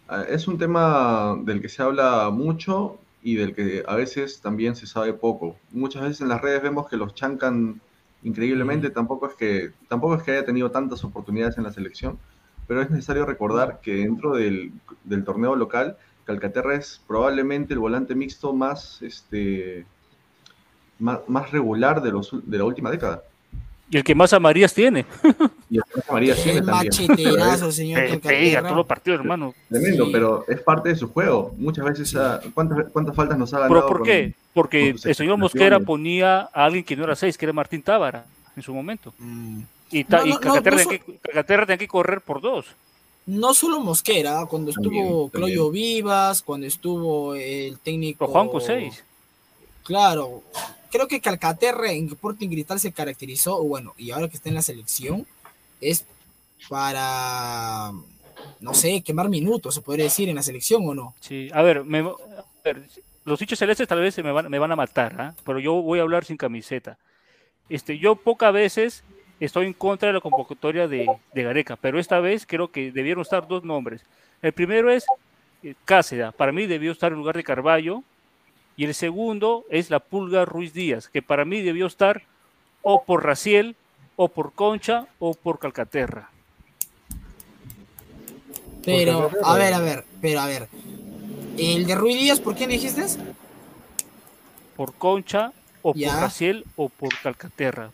ah, 0.09 0.25
Es 0.29 0.49
un 0.49 0.59
tema 0.59 1.37
del 1.45 1.61
que 1.63 1.69
se 1.69 1.83
habla 1.83 2.31
mucho 2.33 3.01
y 3.23 3.37
del 3.37 3.55
que 3.55 3.85
a 3.87 3.97
veces 3.97 4.41
también 4.43 4.77
se 4.77 4.87
sabe 4.87 5.15
poco. 5.15 5.57
Muchas 5.73 6.03
veces 6.03 6.21
en 6.23 6.29
las 6.29 6.41
redes 6.43 6.63
vemos 6.63 6.89
que 6.89 6.97
los 6.97 7.15
chancan 7.15 7.81
increíblemente, 8.23 8.91
tampoco 8.91 9.29
es 9.29 9.35
que, 9.37 9.73
tampoco 9.89 10.17
es 10.17 10.23
que 10.25 10.33
haya 10.33 10.45
tenido 10.47 10.71
tantas 10.71 11.05
oportunidades 11.05 11.59
en 11.59 11.65
la 11.65 11.73
selección, 11.73 12.19
pero 12.67 12.83
es 12.83 12.91
necesario 12.91 13.27
recordar 13.27 13.81
que 13.83 13.95
dentro 13.97 14.35
del, 14.37 14.73
del 15.05 15.25
torneo 15.25 15.57
local, 15.57 15.99
Calcaterra 16.25 16.77
es 16.77 17.03
probablemente 17.07 17.75
el 17.75 17.81
volante 17.81 18.15
mixto 18.15 18.55
más, 18.55 19.03
este, 19.03 19.87
más, 20.99 21.21
más 21.29 21.51
regular 21.51 22.03
de, 22.03 22.13
los, 22.13 22.31
de 22.49 22.59
la 22.59 22.65
última 22.65 22.91
década. 22.91 23.23
Y 23.93 23.97
el 23.97 24.05
que 24.05 24.15
más 24.15 24.33
amarillas 24.33 24.73
tiene. 24.73 25.05
Y 25.69 25.77
el 25.79 25.83
Rosa 25.93 26.13
María 26.13 26.35
Qué 26.37 26.43
tiene 26.43 26.63
también. 26.63 26.93
macheterazo, 26.97 27.73
señor 27.73 28.01
Pe- 28.01 28.07
Pega 28.07 28.21
Calcaterra. 28.21 28.63
todos 28.63 28.77
los 28.77 28.87
partidos, 28.87 29.21
hermano. 29.21 29.55
Tremendo, 29.69 30.05
Sí. 30.07 30.11
pero 30.13 30.45
es 30.49 30.61
parte 30.61 30.89
de 30.91 30.97
su 30.97 31.09
juego. 31.13 31.53
Muchas 31.59 31.85
veces, 31.85 32.15
ah, 32.15 32.41
¿cuántas, 32.55 32.87
cuántas 32.93 33.17
faltas 33.17 33.37
nos 33.37 33.53
ha 33.53 33.59
ganado? 33.61 33.75
¿Pero 33.75 33.89
por 33.89 33.99
con- 33.99 34.07
qué? 34.07 34.35
Porque 34.55 34.95
con 34.95 35.09
el 35.11 35.15
señor? 35.17 35.39
Mosquera 35.39 35.81
ponía 35.81 36.43
a 36.53 36.65
alguien 36.65 36.85
que 36.85 36.95
no 36.97 37.03
era 37.05 37.17
seis, 37.17 37.37
que 37.37 37.45
era 37.47 37.53
Martín 37.53 37.83
Tábara 37.83 38.25
en 38.57 38.63
su 38.63 38.73
momento. 38.73 39.13
Mm. 39.19 39.63
Y, 39.91 40.05
ta- 40.05 40.19
No, 40.19 40.27
y 40.27 40.29
no, 40.31 40.35
no, 40.37 40.41
Calcaterra, 40.41 40.77
no 40.77 40.83
tenía 40.89 40.99
que, 41.01 41.45
tenía 41.45 41.77
que 41.79 41.89
correr 41.89 42.21
por 42.21 42.41
dos. 42.41 42.67
No 43.27 43.55
solo 43.55 43.81
Mosquera, 43.81 44.47
cuando 44.47 44.71
estuvo 44.71 44.85
También, 44.85 45.07
también. 45.09 45.31
Cloyo 45.31 45.71
Vivas, 45.71 46.43
cuando 46.43 46.67
estuvo 46.69 47.35
el 47.35 47.77
técnico. 47.81 48.21
Pero 48.21 48.33
Juanco 48.33 48.61
seis. 48.61 49.03
Claro, 49.85 50.43
creo 50.91 51.09
que 51.09 51.21
Calcaterra 51.21 51.93
en 51.93 52.07
Sporting 52.09 52.49
Cristal 52.49 52.81
se 52.81 52.93
caracterizó, 52.93 53.63
bueno, 53.63 53.95
y 53.97 54.11
ahora 54.11 54.29
que 54.29 54.37
está 54.37 54.49
en 54.49 54.55
la 54.57 54.63
selección, 54.63 55.27
es 55.81 56.05
para, 56.69 57.93
no 58.61 58.75
sé, 58.75 59.03
quemar 59.03 59.29
minutos, 59.29 59.75
se 59.75 59.81
podría 59.83 60.05
decir, 60.05 60.29
en 60.29 60.37
la 60.37 60.43
selección 60.43 60.83
o 60.89 60.95
no. 60.95 61.15
Sí, 61.21 61.49
a 61.53 61.63
ver, 61.63 61.85
me- 61.85 61.99
a 62.01 62.15
ver, 62.65 62.83
los 63.25 63.39
dichos 63.39 63.59
celestes 63.59 63.87
tal 63.89 64.01
vez 64.01 64.17
me 64.23 64.33
van, 64.33 64.49
me 64.51 64.59
van 64.59 64.73
a 64.73 64.77
matar, 64.77 65.15
¿ah? 65.21 65.35
pero 65.45 65.59
yo 65.59 65.75
voy 65.75 65.99
a 65.99 66.03
hablar 66.03 66.25
sin 66.25 66.37
camiseta. 66.37 66.97
Este, 67.69 67.99
yo 67.99 68.17
pocas 68.17 68.53
veces 68.53 69.05
estoy 69.39 69.67
en 69.67 69.73
contra 69.75 70.09
de 70.09 70.15
la 70.15 70.21
convocatoria 70.21 70.89
de, 70.89 71.07
de 71.33 71.43
Gareca, 71.43 71.77
pero 71.77 71.99
esta 71.99 72.19
vez 72.21 72.47
creo 72.47 72.71
que 72.71 72.91
debieron 72.93 73.23
estar 73.23 73.47
dos 73.47 73.63
nombres. 73.65 74.03
El 74.43 74.53
primero 74.53 74.91
es 74.91 75.05
eh, 75.63 75.75
Cáceda, 75.85 76.33
para 76.33 76.53
mí 76.53 76.67
debió 76.67 76.93
estar 76.93 77.13
en 77.13 77.19
lugar 77.19 77.37
de 77.37 77.45
Carballo, 77.45 78.03
y 78.81 78.85
el 78.87 78.95
segundo 78.95 79.67
es 79.69 79.91
la 79.91 80.01
Pulga 80.01 80.47
Ruiz 80.47 80.73
Díaz, 80.73 81.11
que 81.11 81.21
para 81.21 81.45
mí 81.45 81.61
debió 81.61 81.87
estar 81.87 82.23
o 82.81 83.05
por 83.05 83.23
Raciel, 83.27 83.77
o 84.17 84.29
por 84.29 84.55
Concha, 84.55 85.07
o 85.19 85.35
por 85.35 85.59
Calcaterra. 85.59 86.31
Pero, 88.83 89.31
a 89.45 89.55
ver, 89.59 89.75
a 89.75 89.81
ver, 89.81 90.07
pero 90.23 90.41
a 90.41 90.47
ver. 90.47 90.69
El 91.59 91.85
de 91.87 91.95
Ruiz 91.95 92.19
Díaz, 92.19 92.41
¿por 92.41 92.57
quién 92.57 92.71
dijiste? 92.71 93.05
Por 94.77 94.95
Concha, 94.95 95.53
o 95.83 95.93
Ya. 95.95 96.13
por 96.13 96.21
Raciel, 96.23 96.65
o 96.77 96.89
por 96.89 97.11
Calcaterra. 97.23 97.91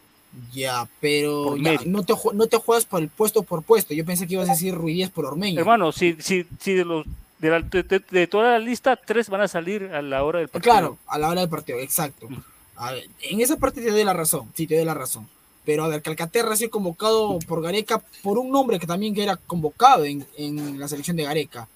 Ya, 0.52 0.86
pero 1.00 1.56
ya, 1.56 1.80
no, 1.84 2.04
te, 2.04 2.14
no 2.32 2.46
te 2.46 2.58
juegas 2.58 2.84
por 2.84 3.02
el 3.02 3.08
puesto 3.08 3.42
por 3.42 3.64
puesto. 3.64 3.92
Yo 3.92 4.04
pensé 4.04 4.28
que 4.28 4.34
ibas 4.34 4.48
a 4.48 4.52
decir 4.52 4.72
Ruiz 4.72 4.94
Díaz 4.94 5.10
por 5.10 5.26
Ormeño. 5.26 5.58
Hermano, 5.58 5.90
si, 5.90 6.14
si, 6.20 6.46
si 6.60 6.74
de, 6.74 6.84
los, 6.84 7.04
de, 7.38 7.50
la- 7.50 7.60
de- 7.60 7.82
de- 7.82 8.02
de 8.10 8.26
toda 8.26 8.52
la 8.52 8.58
lista, 8.58 8.96
tres 8.96 9.28
van 9.28 9.40
a 9.42 9.48
salir 9.48 9.84
a 9.92 10.02
la 10.02 10.24
hora 10.24 10.38
del 10.40 10.48
partido. 10.48 10.72
Claro, 10.72 10.98
a 11.06 11.18
la 11.18 11.28
hora 11.30 11.40
del 11.40 11.50
partido, 11.50 11.78
exacto. 11.78 12.28
A 12.76 12.92
ver, 12.92 13.08
en 13.22 13.40
esa 13.40 13.56
parte 13.56 13.80
te 13.80 13.90
doy 13.90 14.04
la 14.04 14.12
razón, 14.12 14.50
sí, 14.54 14.66
te 14.66 14.76
doy 14.76 14.84
la 14.84 14.94
razón. 14.94 15.28
Pero 15.64 15.82
a 15.84 15.88
ver, 15.88 16.00
Calcaterra 16.02 16.52
ha 16.52 16.56
sido 16.56 16.70
convocado 16.70 17.38
por 17.48 17.60
Gareca 17.62 18.00
por 18.22 18.38
un 18.38 18.50
nombre 18.52 18.78
que 18.78 18.86
también 18.86 19.14
que 19.14 19.22
era 19.24 19.36
convocado 19.36 20.04
en, 20.04 20.24
en 20.36 20.78
la 20.78 20.86
selección 20.86 21.16
de 21.16 21.24
Gareca, 21.24 21.66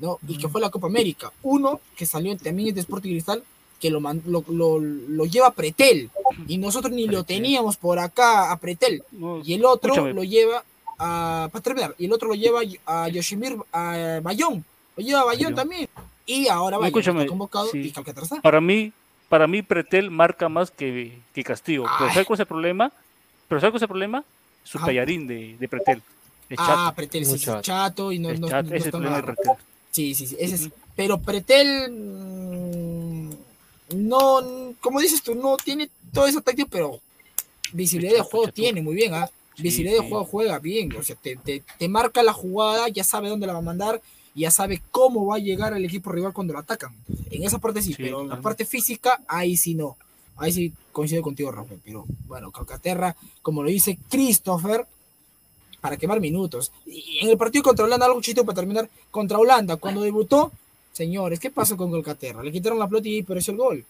¿no? 0.00 0.18
Y 0.26 0.36
que 0.38 0.48
fue 0.48 0.60
la 0.60 0.70
Copa 0.70 0.88
América. 0.88 1.30
Uno 1.42 1.80
que 1.96 2.06
salió 2.06 2.36
también 2.36 2.74
de 2.74 2.80
Sporting 2.80 3.10
Cristal, 3.10 3.44
que 3.80 3.90
lo, 3.90 4.00
man- 4.00 4.22
lo, 4.26 4.42
lo, 4.48 4.80
lo 4.80 5.24
lleva 5.26 5.46
a 5.48 5.52
Pretel. 5.52 6.10
Y 6.48 6.58
nosotros 6.58 6.92
ni 6.92 7.06
lo 7.06 7.22
teníamos 7.22 7.76
por 7.76 7.98
acá 8.00 8.50
a 8.50 8.56
Pretel. 8.58 9.04
No, 9.12 9.40
Y 9.44 9.54
el 9.54 9.64
otro 9.64 9.92
Escúchame. 9.92 10.12
lo 10.14 10.24
lleva 10.24 10.64
a. 10.98 11.48
Para 11.52 11.62
terminar, 11.62 11.94
y 11.98 12.06
el 12.06 12.12
otro 12.14 12.28
lo 12.28 12.34
lleva 12.34 12.62
a 12.86 13.08
Yoshimir 13.08 13.56
a 13.72 14.18
Bayón. 14.22 14.64
Lleva 14.96 15.20
a 15.20 15.24
Bayón 15.24 15.54
también. 15.54 15.88
Y 16.24 16.48
ahora 16.48 16.76
No, 16.76 16.80
Bayón 16.80 16.88
escúchame, 16.98 17.20
está 17.20 17.28
convocado 17.30 17.68
sí. 17.70 17.78
y 17.80 17.90
Calcaterra 17.90 18.24
está. 18.24 18.40
Para 18.40 18.60
mí, 18.60 18.92
para 19.28 19.46
mí 19.46 19.62
Pretel 19.62 20.10
marca 20.10 20.48
más 20.48 20.70
que, 20.70 21.18
que 21.34 21.44
Castillo. 21.44 21.84
Pero. 21.98 22.10
¿sabes 22.12 22.26
cuál 22.26 22.36
es 22.36 22.40
el 22.40 22.46
problema? 22.46 22.92
Pero 23.48 23.60
¿sabes 23.60 23.72
cuál 23.72 23.78
es 23.78 23.82
el 23.82 23.88
problema? 23.88 24.24
Su 24.64 24.78
Ajá. 24.78 24.86
tallarín 24.88 25.26
de, 25.26 25.56
de 25.58 25.68
Pretel. 25.68 26.02
Es 26.48 26.58
Ah, 26.60 26.66
chato. 26.66 26.96
Pretel 26.96 27.22
es 27.22 27.40
chato. 27.42 27.62
chato 27.62 28.12
y 28.12 28.18
no, 28.18 28.30
es 28.30 28.40
no, 28.40 28.48
chato. 28.48 28.68
no 28.70 28.76
Ese 28.76 28.88
es 28.88 28.94
el 28.94 29.04
está. 29.04 29.22
Pretel. 29.22 29.52
Sí, 29.92 30.14
sí, 30.14 30.26
sí. 30.26 30.36
Ese 30.38 30.54
es, 30.56 30.70
pero 30.94 31.18
Pretel 31.20 31.90
mm, 31.90 33.30
no, 33.96 34.74
como 34.80 35.00
dices 35.00 35.22
tú, 35.22 35.34
no 35.34 35.56
tiene 35.56 35.88
toda 36.12 36.28
esa 36.28 36.40
táctica, 36.40 36.68
pero 36.70 37.00
visibilidad 37.72 38.14
de 38.14 38.22
juego 38.22 38.46
chato. 38.46 38.54
tiene 38.54 38.82
muy 38.82 38.94
bien, 38.94 39.14
¿ah? 39.14 39.28
Sí, 39.56 39.62
visibilidad 39.62 39.98
de 39.98 40.02
sí. 40.04 40.08
juego 40.10 40.24
juega 40.24 40.58
bien, 40.58 40.94
o 40.96 41.02
sea, 41.02 41.16
te, 41.16 41.36
te, 41.36 41.62
te 41.78 41.88
marca 41.88 42.22
la 42.22 42.32
jugada, 42.32 42.88
ya 42.88 43.04
sabe 43.04 43.28
dónde 43.28 43.46
la 43.46 43.54
va 43.54 43.60
a 43.60 43.62
mandar, 43.62 44.02
y 44.36 44.42
ya 44.42 44.50
sabe 44.50 44.82
cómo 44.90 45.24
va 45.24 45.36
a 45.36 45.38
llegar 45.38 45.72
al 45.72 45.82
equipo 45.82 46.12
rival 46.12 46.34
cuando 46.34 46.52
lo 46.52 46.58
atacan. 46.58 46.94
En 47.30 47.42
esa 47.42 47.58
parte 47.58 47.80
sí, 47.80 47.94
Sí, 47.94 48.02
pero 48.02 48.20
en 48.20 48.28
la 48.28 48.38
parte 48.38 48.66
física, 48.66 49.22
ahí 49.26 49.56
sí 49.56 49.74
no. 49.74 49.96
Ahí 50.36 50.52
sí 50.52 50.72
coincido 50.92 51.22
contigo, 51.22 51.50
Rafael. 51.50 51.80
Pero 51.82 52.04
bueno, 52.26 52.52
Calcaterra, 52.52 53.16
como 53.40 53.62
lo 53.62 53.70
dice 53.70 53.98
Christopher, 54.10 54.84
para 55.80 55.96
quemar 55.96 56.20
minutos. 56.20 56.70
Y 56.84 57.20
en 57.22 57.30
el 57.30 57.38
partido 57.38 57.64
contra 57.64 57.86
Holanda, 57.86 58.04
algo 58.04 58.20
chiste 58.20 58.44
para 58.44 58.56
terminar, 58.56 58.90
contra 59.10 59.38
Holanda, 59.38 59.76
cuando 59.76 60.02
debutó, 60.02 60.52
señores, 60.92 61.40
¿qué 61.40 61.50
pasó 61.50 61.78
con 61.78 61.90
Calcaterra? 61.90 62.42
Le 62.42 62.52
quitaron 62.52 62.78
la 62.78 62.88
pelota 62.88 63.08
y 63.08 63.22
apareció 63.22 63.52
el 63.52 63.58
gol. 63.58 63.84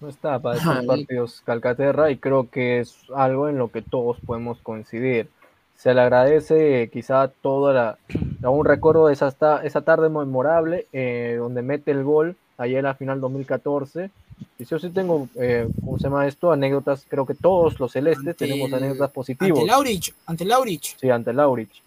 No 0.00 0.08
está 0.08 0.38
para 0.38 0.56
estos 0.58 0.86
partidos 0.86 1.42
Calcaterra 1.44 2.10
y 2.10 2.16
creo 2.16 2.48
que 2.48 2.80
es 2.80 2.96
algo 3.14 3.50
en 3.50 3.58
lo 3.58 3.70
que 3.70 3.82
todos 3.82 4.16
podemos 4.24 4.56
coincidir. 4.62 5.28
Se 5.78 5.94
le 5.94 6.00
agradece 6.00 6.90
quizá 6.92 7.28
toda 7.40 7.72
la, 8.42 8.50
un 8.50 8.64
recuerdo 8.64 9.06
de 9.06 9.12
esa, 9.12 9.28
esa 9.62 9.80
tarde 9.82 10.08
memorable 10.08 10.86
eh, 10.92 11.36
donde 11.38 11.62
mete 11.62 11.92
el 11.92 12.02
gol 12.02 12.34
ayer 12.58 12.78
en 12.78 12.84
la 12.86 12.94
final 12.94 13.20
2014. 13.20 14.10
Y 14.58 14.64
yo 14.64 14.80
sí 14.80 14.90
tengo, 14.90 15.28
eh, 15.36 15.68
¿cómo 15.84 15.96
se 15.98 16.08
llama 16.08 16.26
esto? 16.26 16.50
Anécdotas, 16.50 17.06
creo 17.08 17.24
que 17.26 17.34
todos 17.34 17.78
los 17.78 17.92
celestes 17.92 18.26
Ante 18.26 18.34
tenemos 18.34 18.72
anécdotas 18.72 19.12
positivas. 19.12 19.56
Ante 19.60 19.70
Laurich, 19.70 20.14
ante 20.26 20.44
Laurich. 20.44 20.96
Sí, 20.98 21.10
ante 21.10 21.32
Laurich. 21.32 21.80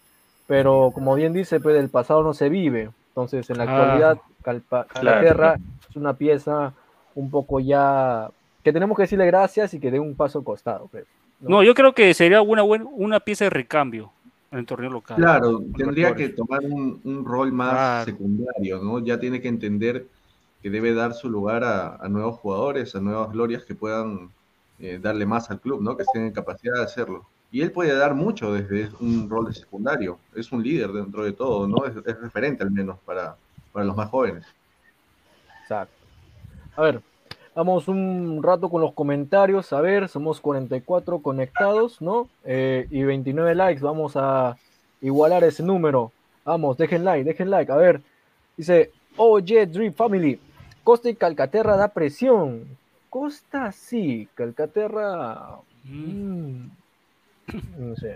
Pero 0.46 0.90
como 0.94 1.14
bien 1.14 1.34
dice, 1.34 1.60
pues 1.60 1.74
del 1.74 1.90
pasado 1.90 2.22
no 2.22 2.32
se 2.32 2.48
vive. 2.48 2.88
Entonces, 3.08 3.48
en 3.50 3.58
la 3.58 3.66
Claro. 3.66 3.82
actualidad, 3.82 4.18
Calpa- 4.42 4.86
Calcaterra 4.88 5.58
es 5.90 5.96
una 5.96 6.14
pieza 6.14 6.72
un 7.14 7.30
poco 7.30 7.60
ya 7.60 8.30
que 8.64 8.72
tenemos 8.72 8.96
que 8.96 9.02
decirle 9.02 9.26
gracias 9.26 9.74
y 9.74 9.80
que 9.80 9.90
dé 9.90 10.00
un 10.00 10.16
paso 10.16 10.38
al 10.38 10.44
costado. 10.46 10.88
pues, 10.90 11.04
¿no? 11.42 11.50
No, 11.56 11.62
yo 11.62 11.74
creo 11.74 11.92
que 11.94 12.14
sería 12.14 12.40
una, 12.40 12.62
buena, 12.62 12.84
una 12.86 13.20
pieza 13.20 13.44
de 13.44 13.50
recambio 13.50 14.12
en 14.50 14.60
el 14.60 14.66
torneo 14.66 14.90
local. 14.90 15.16
Claro, 15.16 15.62
tendría 15.76 16.14
que 16.14 16.28
tomar 16.30 16.60
un, 16.62 17.00
un 17.04 17.24
rol 17.24 17.52
más 17.52 17.72
Claro. 17.72 18.04
secundario, 18.04 18.78
¿no? 18.82 18.98
Ya 19.00 19.18
tiene 19.18 19.40
que 19.40 19.48
entender 19.48 20.06
que 20.62 20.70
debe 20.70 20.94
dar 20.94 21.14
su 21.14 21.28
lugar 21.28 21.64
a, 21.64 21.96
a 21.96 22.08
nuevos 22.08 22.38
jugadores, 22.38 22.94
a 22.94 23.00
nuevas 23.00 23.32
glorias 23.32 23.64
que 23.64 23.74
puedan 23.74 24.30
eh, 24.78 24.98
darle 25.02 25.26
más 25.26 25.50
al 25.50 25.60
club, 25.60 25.82
¿no? 25.82 25.96
Que 25.96 26.02
estén 26.04 26.22
en 26.22 26.32
capacidad 26.32 26.74
de 26.74 26.84
hacerlo. 26.84 27.26
Y 27.50 27.60
él 27.60 27.70
puede 27.72 27.94
dar 27.94 28.14
mucho 28.14 28.52
desde 28.52 28.90
un 29.00 29.28
rol 29.28 29.46
de 29.46 29.54
secundario. 29.54 30.18
Es 30.34 30.52
un 30.52 30.62
líder 30.62 30.90
dentro 30.92 31.24
de 31.24 31.32
todo, 31.32 31.66
¿no? 31.68 31.84
Es, 31.84 31.94
es 32.06 32.20
referente 32.20 32.62
al 32.62 32.70
menos 32.70 32.98
para, 33.04 33.36
para 33.72 33.84
los 33.84 33.96
más 33.96 34.08
jóvenes. 34.08 34.44
Exacto. 35.62 35.94
A 36.76 36.82
ver, 36.82 37.00
Vamos 37.54 37.86
un 37.86 38.42
rato 38.42 38.70
con 38.70 38.80
los 38.80 38.94
comentarios, 38.94 39.74
a 39.74 39.80
ver, 39.82 40.08
somos 40.08 40.40
44 40.40 41.18
conectados, 41.18 42.00
¿no? 42.00 42.30
Eh, 42.44 42.86
y 42.90 43.02
29 43.02 43.54
likes, 43.54 43.82
vamos 43.82 44.12
a 44.16 44.56
igualar 45.02 45.44
ese 45.44 45.62
número. 45.62 46.12
Vamos, 46.46 46.78
dejen 46.78 47.04
like, 47.04 47.24
dejen 47.24 47.50
like, 47.50 47.70
a 47.70 47.76
ver. 47.76 48.00
Dice, 48.56 48.90
oye, 49.18 49.66
Dream 49.66 49.92
Family, 49.92 50.40
Costa 50.82 51.10
y 51.10 51.14
Calcaterra 51.14 51.76
da 51.76 51.88
presión. 51.88 52.66
Costa 53.10 53.70
sí, 53.70 54.28
Calcaterra... 54.34 55.58
Mm. 55.84 56.68
No 57.76 57.96
sé, 57.96 58.14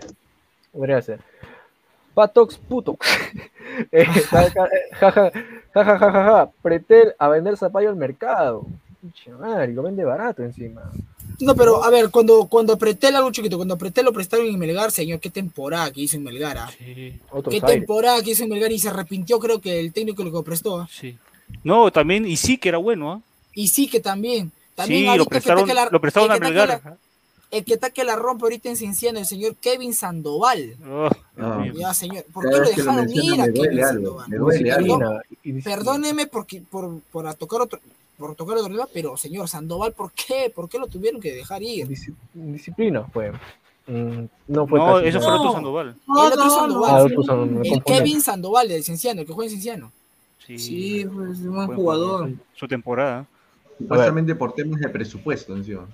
podría 0.71 0.99
ser. 1.03 1.19
Patox 2.15 2.57
puto. 2.57 2.97
eh, 3.91 4.05
jaja, 4.05 5.31
jaja, 5.71 5.99
jaja, 5.99 6.51
pretel 6.63 7.13
a 7.19 7.27
vender 7.27 7.55
zapallo 7.55 7.89
al 7.89 7.95
mercado. 7.95 8.65
Madre, 9.39 9.73
lo 9.73 9.83
vende 9.83 10.03
barato 10.03 10.43
encima. 10.43 10.91
No, 11.39 11.55
pero 11.55 11.83
a 11.83 11.89
ver, 11.89 12.09
cuando, 12.09 12.45
cuando 12.47 12.73
apreté 12.73 13.07
algo 13.07 13.31
chiquito, 13.31 13.57
cuando 13.57 13.75
apreté 13.75 14.01
lo 14.01 14.11
prestaron 14.13 14.47
en 14.47 14.57
Melgar, 14.57 14.91
señor, 14.91 15.19
qué 15.19 15.29
temporada 15.29 15.91
que 15.91 16.01
hizo 16.01 16.17
en 16.17 16.23
Melgar. 16.23 16.57
ah? 16.57 16.69
Qué 16.79 17.19
aires. 17.51 17.61
temporada 17.65 18.21
que 18.23 18.31
hizo 18.31 18.43
en 18.43 18.49
Melgar 18.49 18.71
y 18.71 18.79
se 18.79 18.89
arrepintió, 18.89 19.37
creo 19.39 19.59
que 19.61 19.79
el 19.79 19.93
técnico 19.93 20.23
lo 20.23 20.31
que 20.31 20.43
prestó. 20.45 20.79
ah. 20.79 20.89
Sí. 20.91 21.17
No, 21.63 21.91
también, 21.91 22.25
y 22.25 22.37
sí 22.37 22.57
que 22.57 22.69
era 22.69 22.77
bueno, 22.79 23.11
¿ah? 23.11 23.21
Y 23.53 23.67
sí 23.67 23.87
que 23.87 23.99
también. 23.99 24.51
también 24.75 25.11
Sí, 25.11 25.17
lo 25.17 25.25
que 25.25 25.29
prestaron, 25.31 25.63
ataque 25.63 25.73
la- 25.75 25.89
lo 25.91 26.01
prestaron 26.01 26.29
el 26.31 26.35
a 26.35 26.39
que 26.39 26.45
ataque 26.45 26.59
Melgar. 26.59 26.81
la- 26.85 26.97
El 27.49 27.63
que 27.63 27.73
ataque 27.75 28.03
la 28.03 28.15
rompe 28.17 28.43
ahorita 28.43 28.67
en 28.69 28.75
Cienciano, 28.75 29.19
el 29.19 29.25
señor 29.25 29.55
Kevin 29.55 29.93
Sandoval. 29.93 30.75
Oh, 30.89 31.09
Ah, 31.39 31.63
Ya, 31.73 31.93
señor. 31.93 32.25
¿Por 32.33 32.49
qué 32.49 32.57
lo 32.57 32.63
que 32.63 32.75
dejaron 32.75 33.09
ir 33.09 33.39
a 33.41 33.45
Kevin 33.45 33.83
algo, 33.83 34.19
Sandoval? 34.21 34.29
Perdón- 34.65 35.63
Perdóneme 35.63 36.27
porque, 36.27 36.61
por, 36.61 36.99
por 37.11 37.25
a 37.27 37.33
tocar 37.35 37.61
otro, 37.61 37.79
por 38.17 38.35
tocar 38.35 38.57
otro 38.57 38.71
tema, 38.71 38.87
pero 38.93 39.15
señor 39.17 39.47
Sandoval, 39.47 39.93
¿por 39.93 40.11
qué? 40.11 40.51
¿Por 40.53 40.67
qué 40.67 40.79
lo 40.79 40.87
tuvieron 40.87 41.21
que 41.21 41.33
dejar 41.33 41.61
ir? 41.63 41.87
Disci- 41.87 42.13
Disciplina 42.33 43.03
fue. 43.13 43.31
Mm, 43.87 44.25
no 44.47 44.67
fue 44.67 44.79
no, 44.79 44.99
eso 44.99 45.19
fue 45.21 45.31
otro 45.31 45.45
No. 45.45 45.53
Sandoval. 45.53 45.87
el 45.89 45.95
otro 46.17 46.43
Ah, 46.43 46.49
Sandoval. 46.49 47.09
Sandoval, 47.09 47.49
me 47.51 47.69
el. 47.69 47.83
Kevin 47.83 48.21
Sandoval 48.21 48.67
del 48.67 48.83
Cienciano, 48.83 49.21
el 49.21 49.27
que 49.27 49.33
juega 49.33 49.45
en 49.45 49.51
Cienciano. 49.51 49.91
Sí, 50.45 50.57
Sí, 50.57 51.05
pues, 51.05 51.39
un 51.39 51.53
buen 51.55 51.67
buen 51.67 51.77
jugador. 51.77 52.29
Su 52.55 52.67
temporada. 52.67 53.25
Supuestamente 53.77 54.33
por 54.35 54.53
temas 54.53 54.79
de 54.81 54.89
presupuesto 54.89 55.55
encima. 55.55 55.87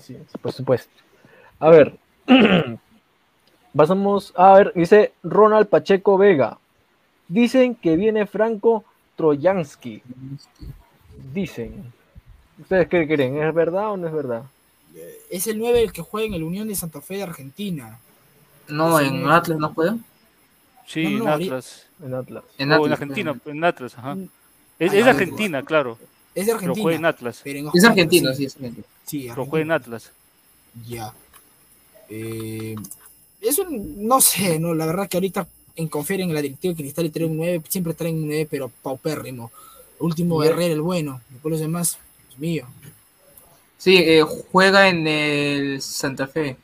Sí, 0.00 0.16
por 0.42 0.52
supuesto. 0.52 0.90
A 1.60 1.70
ver. 1.70 1.96
Pasamos 3.76 4.32
a 4.36 4.54
ver, 4.54 4.72
dice 4.74 5.12
Ronald 5.22 5.68
Pacheco 5.68 6.18
Vega. 6.18 6.58
Dicen 7.28 7.74
que 7.74 7.96
viene 7.96 8.26
Franco 8.26 8.84
Trojansky. 9.18 10.02
Dicen. 11.34 11.92
¿Ustedes 12.60 12.88
qué 12.88 13.06
creen? 13.06 13.36
¿Es 13.42 13.52
verdad 13.54 13.90
o 13.92 13.96
no 13.96 14.06
es 14.08 14.14
verdad? 14.14 14.44
Es 15.30 15.46
el 15.46 15.58
9 15.58 15.82
el 15.82 15.92
que 15.92 16.02
juega 16.02 16.26
en 16.28 16.34
el 16.34 16.42
Unión 16.42 16.66
de 16.68 16.74
Santa 16.74 17.00
Fe 17.00 17.16
de 17.16 17.24
Argentina. 17.24 17.98
No, 18.68 18.98
Sí. 18.98 19.06
en 19.06 19.28
Atlas 19.28 19.58
no 19.58 19.72
juega. 19.74 19.96
Sí, 20.86 21.04
No, 21.04 21.10
no, 21.10 21.24
en 21.24 21.28
Atlas. 21.42 21.86
En 22.02 22.14
Atlas. 22.14 22.44
En 22.56 22.70
o 22.70 22.74
en 22.74 22.80
Atlas, 22.82 22.92
Argentina, 23.00 23.34
pues. 23.34 23.54
en 23.56 23.64
Atlas, 23.64 23.98
ajá. 23.98 24.16
Es, 24.78 24.92
Ah, 24.92 24.96
es 24.96 25.06
Argentina, 25.06 25.62
claro. 25.64 25.98
Es 26.34 26.46
de 26.46 26.52
Pero 26.52 26.54
Argentina. 26.54 26.82
juega 26.82 26.98
en 26.98 27.04
Atlas. 27.04 27.40
pero 27.44 27.58
en 27.58 27.66
Es 27.74 27.84
Argentina, 27.84 27.90
argentino, 28.30 28.30
sí. 28.30 28.36
sí, 28.36 28.44
es 28.46 28.56
argentino. 28.56 28.86
Sí, 29.04 29.26
Pero 29.28 29.46
juega 29.46 29.62
en 29.64 29.70
Argentina. 29.72 29.96
Atlas. 29.96 30.12
Ya. 30.88 31.12
Eh, 32.08 32.76
es 33.40 33.58
un, 33.58 34.06
no 34.06 34.20
sé, 34.20 34.58
no, 34.58 34.72
la 34.74 34.86
verdad 34.86 35.08
que 35.08 35.16
ahorita 35.16 35.46
en 35.78 35.88
confiar 35.88 36.20
en 36.20 36.34
la 36.34 36.42
directiva 36.42 36.72
de 36.74 36.82
Cristal 36.82 37.06
y 37.06 37.10
traen 37.10 37.30
un 37.30 37.36
9, 37.36 37.62
siempre 37.68 37.94
traen 37.94 38.16
un 38.16 38.26
9, 38.26 38.48
pero 38.50 38.68
paupérrimo. 38.82 39.52
Último. 40.00 40.42
Herrera, 40.42 40.74
el 40.74 40.80
bueno. 40.80 41.20
Después 41.30 41.52
los 41.52 41.60
demás, 41.60 41.98
Dios 42.28 42.38
mío. 42.38 42.66
Sí, 43.78 43.96
eh, 43.96 44.24
juega 44.50 44.88
en 44.88 45.06
el 45.06 45.80
Santa 45.80 46.26
Fe. 46.26 46.56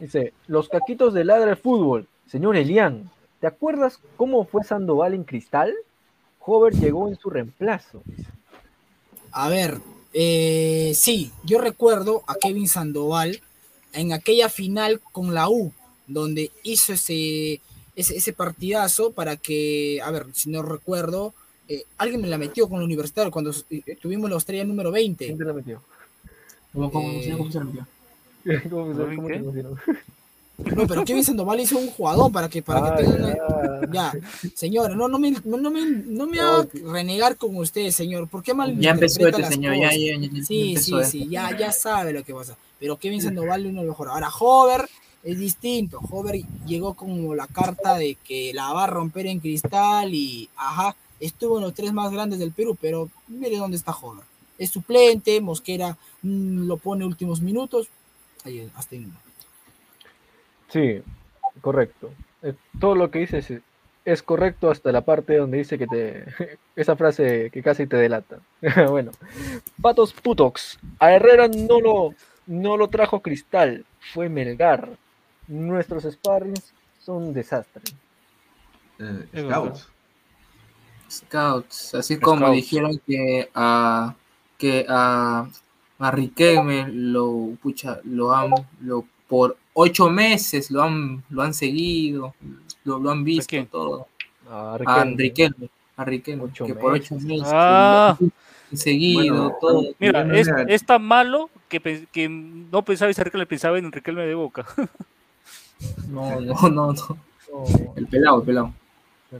Dice, 0.00 0.32
los 0.48 0.68
caquitos 0.68 1.14
de 1.14 1.24
ladra 1.24 1.52
el 1.52 1.56
fútbol. 1.56 2.08
Señor 2.28 2.56
Elian, 2.56 3.08
¿te 3.40 3.46
acuerdas 3.46 4.00
cómo 4.16 4.44
fue 4.44 4.64
Sandoval 4.64 5.14
en 5.14 5.22
Cristal? 5.22 5.72
Hover 6.40 6.74
llegó 6.74 7.06
en 7.06 7.16
su 7.16 7.30
reemplazo. 7.30 8.02
A 9.30 9.48
ver, 9.48 9.78
eh, 10.12 10.92
sí, 10.96 11.30
yo 11.44 11.60
recuerdo 11.60 12.24
a 12.26 12.34
Kevin 12.34 12.66
Sandoval 12.66 13.40
en 13.92 14.12
aquella 14.12 14.48
final 14.48 15.00
con 15.12 15.32
la 15.32 15.48
U, 15.48 15.72
donde 16.08 16.50
hizo 16.64 16.94
ese, 16.94 17.60
ese, 18.00 18.16
ese 18.16 18.32
partidazo 18.32 19.12
para 19.12 19.36
que, 19.36 20.00
a 20.02 20.10
ver, 20.10 20.26
si 20.32 20.50
no 20.50 20.62
recuerdo, 20.62 21.32
eh, 21.68 21.84
alguien 21.98 22.20
me 22.20 22.28
la 22.28 22.38
metió 22.38 22.68
con 22.68 22.78
el 22.78 22.84
universitario 22.84 23.30
cuando 23.30 23.52
eh, 23.70 23.96
tuvimos 24.00 24.28
la 24.30 24.36
estrella 24.36 24.64
número 24.64 24.90
20. 24.90 25.26
¿Quién 25.26 25.38
te 25.38 25.44
la 25.44 25.52
metió? 25.52 25.80
¿Cómo, 26.72 26.90
cómo, 26.90 27.08
Eh, 27.20 27.34
cómo 27.36 27.50
se 27.50 27.58
lo 27.60 27.64
metió? 27.66 27.86
¿Cómo, 28.70 28.94
se- 28.94 29.02
¿En 29.02 29.16
cómo 29.16 29.28
qué? 29.28 29.34
te 29.34 29.40
pusieron? 29.40 29.78
No, 30.76 30.86
pero 30.86 31.04
Kevin 31.04 31.24
Sandoval 31.24 31.58
hizo 31.60 31.78
un 31.78 31.88
jugador 31.88 32.30
para 32.30 32.48
que, 32.48 32.62
para 32.62 32.80
Ah, 32.80 32.96
que 32.96 33.02
tengan 33.02 33.36
ya. 33.36 33.88
Ya, 33.92 34.14
señor, 34.54 34.94
no, 34.94 35.08
no 35.08 35.18
me, 35.18 35.30
no, 35.30 35.56
no 35.56 35.70
me, 35.70 35.84
no 35.86 36.26
me 36.26 36.38
haga 36.38 36.66
renegar 36.92 37.36
con 37.36 37.56
usted, 37.56 37.90
señor. 37.90 38.28
¿Por 38.28 38.42
qué 38.42 38.52
mal 38.54 38.78
Ya 38.78 38.90
empezó 38.90 39.26
este 39.26 39.44
señor, 39.44 39.74
ya, 39.76 39.90
ya, 39.92 40.16
ya, 40.16 40.28
ya 40.32 40.44
Sí, 40.44 40.76
sí, 40.76 40.92
esto. 40.92 41.10
sí, 41.10 41.28
ya, 41.28 41.56
ya 41.56 41.72
sabe 41.72 42.12
lo 42.12 42.22
que 42.22 42.34
pasa. 42.34 42.56
Pero 42.78 42.96
Kevin 42.98 43.22
Sandoval 43.22 43.66
uno 43.66 43.80
de 43.80 43.86
los 43.86 43.92
mejores. 43.94 44.12
Ahora, 44.12 44.28
Hover 44.38 44.88
es 45.22 45.38
distinto. 45.38 46.00
Hover 46.10 46.40
llegó 46.66 46.94
como 46.94 47.34
la 47.34 47.46
carta 47.46 47.96
de 47.96 48.16
que 48.16 48.52
la 48.54 48.72
va 48.72 48.84
a 48.84 48.88
romper 48.88 49.26
en 49.26 49.40
cristal 49.40 50.14
y, 50.14 50.48
ajá, 50.56 50.96
estuvo 51.18 51.58
en 51.58 51.64
los 51.64 51.74
tres 51.74 51.92
más 51.92 52.10
grandes 52.10 52.38
del 52.38 52.52
Perú, 52.52 52.76
pero 52.80 53.10
mire 53.28 53.56
dónde 53.56 53.76
está 53.76 53.92
Hover. 53.92 54.24
Es 54.58 54.70
suplente, 54.70 55.40
Mosquera 55.40 55.96
mm, 56.22 56.66
lo 56.66 56.76
pone 56.76 57.04
últimos 57.04 57.40
minutos. 57.40 57.88
Ahí, 58.44 58.70
hasta 58.74 58.96
ahí. 58.96 59.06
Sí, 60.68 61.02
correcto. 61.60 62.10
Eh, 62.42 62.54
Todo 62.78 62.94
lo 62.94 63.10
que 63.10 63.20
dices 63.20 63.50
es, 63.50 63.62
es 64.04 64.22
correcto 64.22 64.70
hasta 64.70 64.92
la 64.92 65.02
parte 65.02 65.36
donde 65.36 65.58
dice 65.58 65.78
que 65.78 65.86
te... 65.86 66.24
Esa 66.76 66.96
frase 66.96 67.50
que 67.50 67.62
casi 67.62 67.86
te 67.86 67.96
delata. 67.96 68.40
bueno. 68.88 69.12
Patos 69.80 70.12
Putox. 70.12 70.78
A 70.98 71.12
Herrera 71.12 71.48
no 71.48 71.80
lo, 71.80 72.14
no 72.46 72.76
lo 72.76 72.88
trajo 72.88 73.20
Cristal. 73.20 73.84
Fue 74.12 74.28
Melgar. 74.28 74.96
Nuestros 75.50 76.04
sparrings 76.04 76.72
son 77.00 77.24
un 77.24 77.32
desastre. 77.34 77.82
Eh, 79.00 79.26
Scouts. 79.34 79.88
Scouts, 81.10 81.94
así 81.94 82.18
como 82.20 82.46
Scouts. 82.46 82.56
dijeron 82.56 83.00
que 83.04 83.50
a 83.52 84.14
que 84.56 84.86
a, 84.88 85.48
a 85.98 86.10
Riquelme 86.12 86.86
lo 86.88 87.56
pucha, 87.60 87.98
lo 88.04 88.32
han 88.32 88.52
lo 88.80 89.04
por 89.26 89.56
ocho 89.72 90.08
meses 90.08 90.70
lo 90.70 90.84
han 90.84 91.24
lo 91.30 91.42
han 91.42 91.52
seguido, 91.52 92.34
lo, 92.84 93.00
lo 93.00 93.10
han 93.10 93.24
visto 93.24 93.48
quién? 93.48 93.66
todo. 93.66 94.06
A 94.48 94.74
A 94.74 94.78
Riquelme. 94.78 95.16
Riquelme, 95.16 95.70
a 95.96 96.04
Riquelme, 96.04 96.44
Ocho 96.44 96.66
que 96.66 96.74
por 96.76 96.92
ocho 96.92 97.16
meses. 97.16 97.48
Ah. 97.50 98.16
seguido 98.72 99.34
Bueno, 99.34 99.56
todo. 99.60 99.82
Mira, 99.98 100.38
es, 100.38 100.48
es 100.68 100.86
tan 100.86 101.02
malo 101.02 101.50
que, 101.68 102.06
que 102.12 102.28
no 102.28 102.84
pensaba 102.84 103.10
en 103.10 103.38
le 103.38 103.46
pensaba 103.46 103.78
en 103.78 103.90
Riquelme 103.90 104.26
de 104.26 104.34
Boca. 104.34 104.64
No, 106.08 106.40
no, 106.40 106.68
no, 106.70 106.92
no. 106.92 107.18
El 107.96 108.06
pelado, 108.06 108.40
el 108.40 108.46
pelado. 108.46 108.72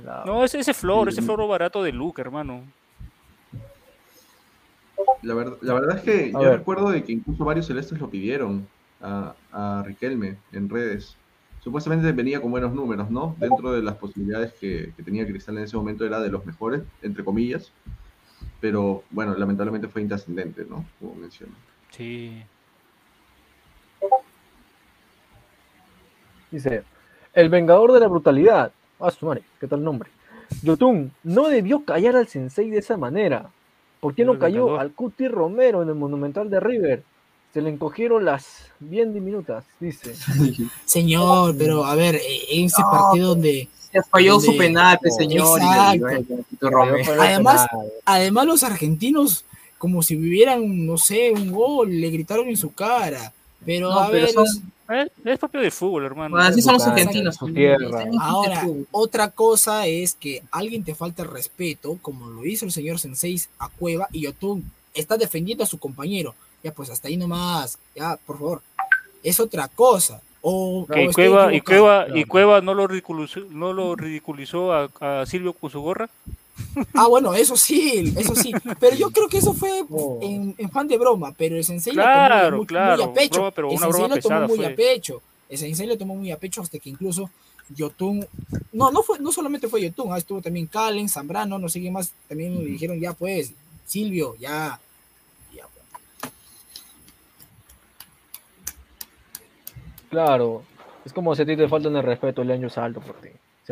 la- 0.04 0.22
No, 0.24 0.44
ese, 0.44 0.58
ese 0.60 0.72
flor, 0.74 1.08
ese 1.08 1.22
floro 1.22 1.46
barato 1.48 1.82
de 1.82 1.92
Luca, 1.92 2.22
hermano. 2.22 2.62
La, 5.22 5.34
ver- 5.34 5.56
la 5.62 5.74
verdad 5.74 5.96
es 5.98 6.02
que 6.02 6.24
A 6.30 6.32
yo 6.32 6.40
ver. 6.50 6.58
recuerdo 6.58 6.90
de 6.90 7.04
que 7.04 7.12
incluso 7.12 7.44
varios 7.44 7.66
celestes 7.66 7.98
lo 8.00 8.08
pidieron 8.08 8.66
a, 9.00 9.34
a 9.52 9.82
Riquelme 9.84 10.36
en 10.52 10.68
redes. 10.68 11.16
Supuestamente 11.62 12.10
venía 12.12 12.40
con 12.40 12.50
buenos 12.50 12.72
números, 12.72 13.10
¿no? 13.10 13.36
Dentro 13.38 13.72
de 13.72 13.82
las 13.82 13.96
posibilidades 13.96 14.54
que, 14.54 14.92
que 14.96 15.02
tenía 15.02 15.26
Cristal 15.26 15.58
en 15.58 15.64
ese 15.64 15.76
momento 15.76 16.06
era 16.06 16.20
de 16.20 16.30
los 16.30 16.46
mejores, 16.46 16.82
entre 17.02 17.22
comillas. 17.22 17.70
Pero 18.60 19.02
bueno, 19.10 19.34
lamentablemente 19.34 19.88
fue 19.88 20.00
intrascendente, 20.02 20.64
¿no? 20.68 20.86
Como 20.98 21.14
menciono. 21.16 21.52
Sí. 21.90 22.42
Dice, 26.50 26.82
el 27.34 27.48
vengador 27.48 27.92
de 27.92 28.00
la 28.00 28.08
brutalidad. 28.08 28.72
Ah, 28.98 29.10
su 29.10 29.26
madre, 29.26 29.42
¿qué 29.60 29.66
tal 29.66 29.82
nombre? 29.82 30.10
Yotun 30.62 31.12
no 31.22 31.48
debió 31.48 31.84
callar 31.84 32.16
al 32.16 32.26
sensei 32.28 32.70
de 32.70 32.78
esa 32.78 32.96
manera. 32.96 33.46
¿Por 34.00 34.14
qué 34.14 34.24
no 34.24 34.38
cayó 34.38 34.64
vengador. 34.66 34.80
al 34.80 34.92
Cuti 34.92 35.28
Romero 35.28 35.82
en 35.82 35.88
el 35.88 35.94
Monumental 35.94 36.50
de 36.50 36.58
River? 36.60 37.02
Se 37.54 37.60
le 37.60 37.70
encogieron 37.70 38.24
las 38.24 38.70
bien 38.78 39.12
diminutas, 39.12 39.64
dice. 39.80 40.14
Señor, 40.84 41.54
pero 41.56 41.84
a 41.84 41.94
ver, 41.94 42.16
eh, 42.16 42.20
en 42.50 42.66
ese 42.66 42.80
No, 42.82 42.90
partido 42.90 43.28
donde 43.30 43.68
Se 43.92 44.02
falló 44.04 44.34
Donde- 44.34 44.46
su 44.46 44.56
penal, 44.56 44.98
pe, 45.02 45.08
No, 45.08 45.14
señor. 45.16 45.58
exacto. 45.60 46.36
Romero. 46.60 47.20
Además- 47.22 47.66
además 48.04 48.46
los 48.46 48.62
argentinos 48.62 49.44
como 49.78 50.02
si 50.02 50.14
vivieran, 50.14 50.86
no 50.86 50.96
sé, 50.98 51.32
un 51.32 51.50
gol, 51.50 51.90
le 52.00 52.08
gritaron 52.10 52.48
en 52.48 52.56
su 52.56 52.72
cara. 52.72 53.32
Pero 53.66 53.90
No, 53.90 53.98
a 53.98 54.06
pero 54.10 54.26
ver, 54.26 54.30
son- 54.32 54.72
es- 54.90 55.06
Es, 55.06 55.12
es 55.24 55.38
propio 55.38 55.60
de 55.60 55.70
fútbol, 55.70 56.04
hermano. 56.04 56.30
Bueno, 56.36 56.48
así 56.48 56.60
son 56.62 56.74
los 56.74 56.82
argentinos. 56.86 57.36
ahora, 58.20 58.60
otra 58.90 59.30
cosa 59.30 59.86
es 59.86 60.14
que 60.14 60.42
alguien 60.50 60.84
te 60.84 60.94
falta 60.94 61.22
el 61.22 61.30
respeto, 61.30 61.98
como 62.02 62.26
lo 62.28 62.44
hizo 62.44 62.64
el 62.64 62.72
señor 62.72 62.98
Sensei 62.98 63.40
a 63.58 63.68
Cueva, 63.68 64.08
y 64.12 64.22
Yotun 64.22 64.70
está 64.94 65.16
defendiendo 65.16 65.64
a 65.64 65.66
su 65.66 65.78
compañero. 65.78 66.34
Ya, 66.62 66.72
pues 66.72 66.90
hasta 66.90 67.08
ahí 67.08 67.16
nomás, 67.16 67.78
ya, 67.94 68.16
por 68.26 68.38
favor. 68.38 68.62
Es 69.22 69.40
otra 69.40 69.68
cosa. 69.68 70.20
O, 70.42 70.86
Que 70.90 71.08
o 71.08 71.12
Cueva, 71.12 71.54
y. 71.54 71.60
Cueva, 71.60 72.06
y 72.14 72.24
Cueva 72.24 72.60
no 72.62 72.72
lo 72.74 72.86
ridiculizó, 72.86 73.40
no 73.50 73.72
lo 73.74 73.94
ridiculizó 73.94 74.72
a, 74.72 74.90
a 75.00 75.26
Silvio 75.26 75.52
con 75.52 75.70
su 75.70 75.80
gorra. 75.80 76.08
Ah, 76.94 77.06
bueno, 77.08 77.34
eso 77.34 77.56
sí, 77.56 78.12
eso 78.16 78.34
sí. 78.34 78.52
Pero 78.78 78.96
yo 78.96 79.10
creo 79.10 79.28
que 79.28 79.38
eso 79.38 79.52
fue 79.54 79.84
Oh. 79.90 80.18
en, 80.22 80.54
en 80.58 80.70
fan 80.70 80.86
de 80.88 80.98
broma, 80.98 81.32
pero 81.36 81.56
el 81.56 81.64
sensei 81.64 81.92
lo 81.94 82.02
Claro, 82.02 82.64
tomó 82.66 82.76
muy, 82.96 83.02
a 83.02 83.12
pecho. 83.14 83.34
broma, 83.34 83.50
pero 83.50 83.68
el 83.70 83.76
una 83.76 83.86
sensei 83.86 84.00
broma 84.00 84.14
lo 84.16 84.20
tomó 84.22 84.34
pesada 84.34 84.46
muy 84.46 84.64
a 84.64 84.74
pecho. 84.76 85.22
El 85.48 85.58
sensei 85.58 85.86
lo 85.86 85.98
tomó 85.98 86.14
muy 86.14 86.30
a 86.30 86.38
pecho 86.38 86.62
hasta 86.62 86.78
que 86.78 86.90
incluso 86.90 87.28
Yotun, 87.74 88.26
no, 88.72 88.90
no 88.90 89.02
fue, 89.02 89.18
no 89.20 89.30
solamente 89.32 89.68
fue 89.68 89.82
Yotun, 89.82 90.12
ah, 90.12 90.18
estuvo 90.18 90.40
también 90.40 90.66
Calen, 90.66 91.08
Zambrano, 91.08 91.58
no 91.58 91.68
sé 91.68 91.80
quién 91.80 91.92
más, 91.92 92.12
también 92.28 92.58
le 92.58 92.64
dijeron 92.70 92.98
ya 93.00 93.12
pues, 93.12 93.52
Silvio, 93.86 94.34
ya, 94.40 94.78
ya 95.54 95.66
pues. 95.68 96.32
Claro, 100.10 100.62
es 101.04 101.12
como 101.12 101.34
si 101.34 101.42
a 101.42 101.46
ti 101.46 101.56
te 101.56 101.68
faltan 101.68 101.94
el 101.96 102.02
respeto 102.02 102.42
el 102.42 102.50
año 102.50 102.68
salto 102.68 103.00
por 103.00 103.14
ti. 103.20 103.28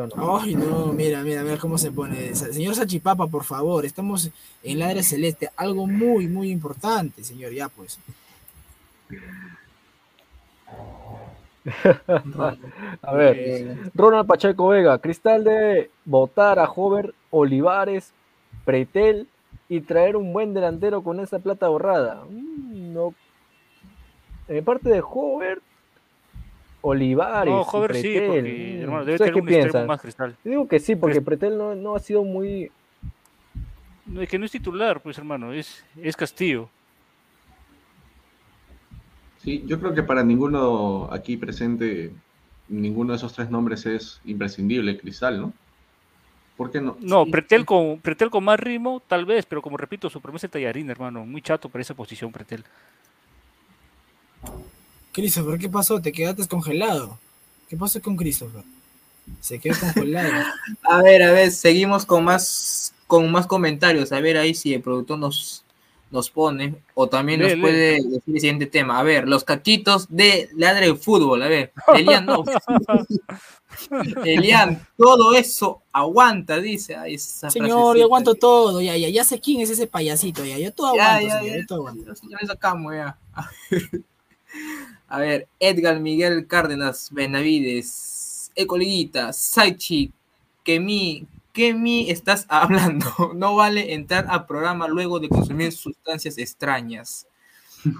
¿Sí 0.07 0.15
o 0.15 0.17
no? 0.17 0.39
Ay, 0.39 0.55
no, 0.55 0.93
mira, 0.93 1.23
mira, 1.23 1.43
mira 1.43 1.59
cómo 1.59 1.79
se 1.79 1.91
pone. 1.91 2.35
Señor 2.35 2.75
Sachipapa, 2.75 3.27
por 3.27 3.45
favor, 3.45 3.85
estamos 3.85 4.31
en 4.63 4.79
Ladre 4.79 5.03
Celeste, 5.03 5.51
algo 5.57 5.87
muy, 5.87 6.29
muy 6.29 6.51
importante, 6.51 7.25
señor, 7.25 7.53
ya 7.53 7.69
pues. 7.69 7.99
A 13.03 13.13
ver, 13.15 13.37
Eh, 13.39 13.77
Ronald 13.95 14.27
Pacheco 14.27 14.69
Vega, 14.69 14.99
Cristal 14.99 15.45
de 15.45 15.91
votar 16.05 16.59
a 16.59 16.71
Hover, 16.71 17.15
Olivares, 17.31 18.13
Pretel 18.65 19.29
y 19.69 19.81
traer 19.81 20.17
un 20.17 20.33
buen 20.33 20.55
delantero 20.55 21.03
con 21.03 21.21
esa 21.21 21.39
plata 21.41 21.67
ahorrada. 21.67 22.25
Mm, 22.29 22.95
no. 22.95 23.15
En 24.49 24.65
parte 24.65 24.89
de 24.89 25.03
Hover, 25.05 25.61
Olivares. 26.89 27.53
No, 27.53 27.63
Hover 27.63 27.95
sí, 27.97 28.03
Pretel. 28.03 28.27
porque 28.29 28.81
hermano, 28.83 29.05
debe 29.05 29.15
¿ustedes 29.15 29.19
tener 29.19 29.35
qué 29.35 29.41
un 29.41 29.49
extremo 29.49 29.63
piensan? 29.73 29.87
más 29.87 30.01
cristal. 30.01 30.37
Yo 30.45 30.51
digo 30.51 30.69
que 30.69 30.81
sí, 30.81 30.97
porque 30.97 31.21
Pues- 31.21 31.25
Pretel 31.39 31.59
no, 31.59 31.75
no 31.75 31.95
ha 31.95 31.99
sido 32.01 32.25
muy. 32.25 32.71
No, 34.07 34.23
es 34.23 34.29
que 34.29 34.39
no 34.39 34.47
es 34.47 34.51
titular, 34.53 35.01
pues 35.03 35.19
hermano, 35.19 35.53
es, 35.53 35.85
es 35.97 36.17
Castillo. 36.17 36.69
Sí, 39.39 39.63
yo 39.67 39.79
creo 39.79 39.95
que 39.95 40.03
para 40.03 40.23
ninguno 40.25 41.09
aquí 41.13 41.37
presente, 41.37 42.13
ninguno 42.69 43.13
de 43.13 43.19
esos 43.19 43.33
tres 43.33 43.51
nombres 43.51 43.87
es 43.87 44.21
imprescindible, 44.25 44.99
Cristal, 44.99 45.41
¿no? 45.41 45.53
¿Por 46.57 46.73
qué 46.73 46.81
no? 46.81 46.97
No, 47.01 47.25
Pretel 47.27 47.65
con, 47.65 48.01
Pretel 48.01 48.31
con 48.31 48.43
más 48.43 48.59
ritmo, 48.59 49.01
tal 49.07 49.25
vez, 49.25 49.47
pero 49.47 49.63
como 49.63 49.77
repito, 49.77 50.11
su 50.11 50.21
promesa 50.21 50.47
es 50.47 50.51
tallarín, 50.53 50.91
hermano. 50.91 51.25
Muy 51.25 51.41
chato 51.41 51.69
para 51.69 51.83
esa 51.83 51.95
posición, 51.95 52.33
Pretel. 52.33 52.65
Christopher, 55.19 55.59
¿qué 55.59 55.69
pasó? 55.69 56.01
¿Te 56.01 56.13
quedaste 56.13 56.47
congelado? 56.47 57.19
¿Qué 57.69 57.77
pasó 57.77 58.01
con 58.01 58.15
Christopher? 58.17 58.63
Se 59.41 59.59
quedó 59.59 59.75
congelado. 59.81 60.45
A 60.85 61.03
ver, 61.03 61.25
a 61.25 61.33
ver, 61.33 61.51
seguimos 61.51 62.07
con 62.07 62.23
más 62.23 62.95
con 63.09 63.29
más 63.33 63.49
comentarios. 63.49 64.13
A 64.13 64.21
ver 64.21 64.37
ahí 64.37 64.55
si 64.55 64.73
el 64.73 64.81
productor 64.81 65.19
nos, 65.19 65.65
nos 66.13 66.31
pone 66.31 66.77
o 66.95 67.09
también 67.09 67.41
nos 67.41 67.53
puede 67.57 67.95
decir 67.95 68.23
el 68.29 68.41
siguiente 68.41 68.67
tema. 68.67 69.01
A 69.01 69.03
ver, 69.03 69.27
los 69.27 69.43
cachitos 69.43 70.07
de 70.09 70.51
Ladre 70.55 70.87
el 70.87 70.97
Fútbol. 70.97 71.43
A 71.43 71.49
ver, 71.49 71.73
Elian 71.97 72.25
no. 72.25 72.45
Elian, 74.25 74.87
todo 74.97 75.35
eso 75.35 75.83
aguanta, 75.91 76.61
dice. 76.61 76.95
Ay, 76.95 77.15
esa 77.15 77.51
Señor, 77.51 77.97
yo 77.97 78.05
aguanto 78.05 78.37
todo, 78.37 78.81
ya, 78.81 78.97
ya, 78.97 79.09
ya 79.09 79.25
sé 79.25 79.41
quién 79.41 79.63
es 79.63 79.71
ese 79.71 79.89
payasito, 79.89 80.45
ya, 80.45 80.59
yo 80.59 80.73
todo 80.73 80.95
Ya, 80.95 81.17
aguanto, 81.17 81.29
ya, 81.29 81.39
señor, 81.41 81.55
ya. 81.55 81.61
yo 81.61 81.67
todo 81.67 81.79
aguanto. 81.79 82.15
Ya 82.31 82.39
le 82.41 82.47
sacamos, 82.47 82.95
ya. 82.95 83.19
A 85.09 85.19
ver, 85.19 85.49
Edgar 85.59 86.01
Miguel 86.01 86.47
Cárdenas 86.47 87.09
Benavides, 87.13 88.53
Ecoliguita, 88.55 89.33
Saichi, 89.33 90.13
que 90.63 90.79
mi, 90.79 91.27
que 91.53 91.73
mi 91.73 92.11
estás 92.11 92.45
hablando. 92.49 93.33
No 93.35 93.57
vale 93.57 93.95
entrar 93.95 94.27
al 94.29 94.47
programa 94.47 94.87
luego 94.87 95.19
de 95.19 95.29
consumir 95.29 95.73
sustancias 95.73 96.37
extrañas. 96.39 97.27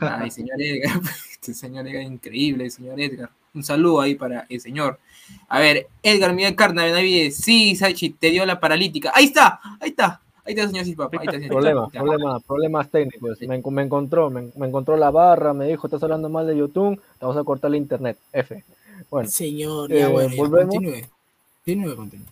Ay, 0.01 0.31
señor 0.31 0.61
Edgar, 0.61 1.01
este 1.31 1.55
señor 1.55 1.87
Edgar, 1.89 2.03
increíble, 2.03 2.69
señor 2.71 3.01
Edgar. 3.01 3.31
Un 3.55 3.65
saludo 3.65 4.03
ahí 4.03 4.15
para 4.15 4.45
el 4.49 4.61
señor. 4.61 5.01
A 5.49 5.61
ver, 5.61 5.89
Edgar 6.03 6.35
Miguel 6.35 6.55
Cárdenas 6.55 6.85
Benavides, 6.87 7.37
sí, 7.37 7.75
Saichi, 7.75 8.11
te 8.11 8.31
dio 8.31 8.45
la 8.45 8.61
paralítica. 8.61 9.13
Ahí 9.15 9.27
está, 9.27 9.61
ahí 9.81 9.91
está, 9.91 10.21
ahí 10.49 10.55
está, 10.55 10.67
señor 10.67 10.85
Silpapa, 10.85 11.19
ahí 11.21 11.29
señor 11.29 11.49
Problemas, 11.51 11.91
problemas, 11.91 12.43
problemas 12.43 12.91
técnicos. 12.91 13.41
Me, 13.43 13.63
enco- 13.63 13.71
me 13.71 13.83
encontró, 13.83 14.31
me, 14.31 14.51
me 14.57 14.67
encontró 14.67 14.97
la 14.97 15.11
barra, 15.11 15.53
me 15.55 15.67
dijo, 15.67 15.87
estás 15.87 16.03
hablando 16.03 16.29
mal 16.29 16.47
de 16.47 16.57
YouTube, 16.57 16.97
te 16.97 17.25
vamos 17.25 17.37
a 17.37 17.45
cortar 17.45 17.69
el 17.71 17.77
internet. 17.77 18.17
F. 18.33 18.65
Bueno, 19.11 19.29
Señor, 19.29 19.91
ya 19.91 20.09
Eh, 20.09 20.13
bueno, 20.13 20.31
ya, 20.31 20.37
volvemos. 20.37 20.75
continúe. 20.75 21.03
Continúe, 21.65 21.95
continúe. 21.97 22.27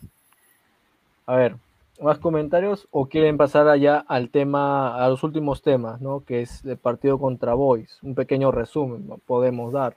a 1.27 1.37
ver, 1.37 1.57
¿más 2.01 2.19
comentarios 2.19 2.89
o 2.91 3.07
quieren 3.07 3.37
pasar 3.37 3.69
allá 3.69 4.05
al 4.09 4.31
tema, 4.31 4.97
a 4.97 5.09
los 5.09 5.23
últimos 5.23 5.63
temas, 5.63 6.01
¿no? 6.01 6.21
Que 6.27 6.43
es 6.43 6.65
el 6.65 6.77
partido 6.77 7.19
contra 7.19 7.55
Boys. 7.55 7.99
Un 8.03 8.15
pequeño 8.15 8.51
resumen, 8.51 9.07
¿no? 9.07 9.19
Podemos 9.27 9.73
dar. 9.73 9.95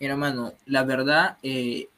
Mira, 0.00 0.16
mano, 0.16 0.52
la 0.66 0.84
verdad, 0.84 1.38
eh, 1.42 1.88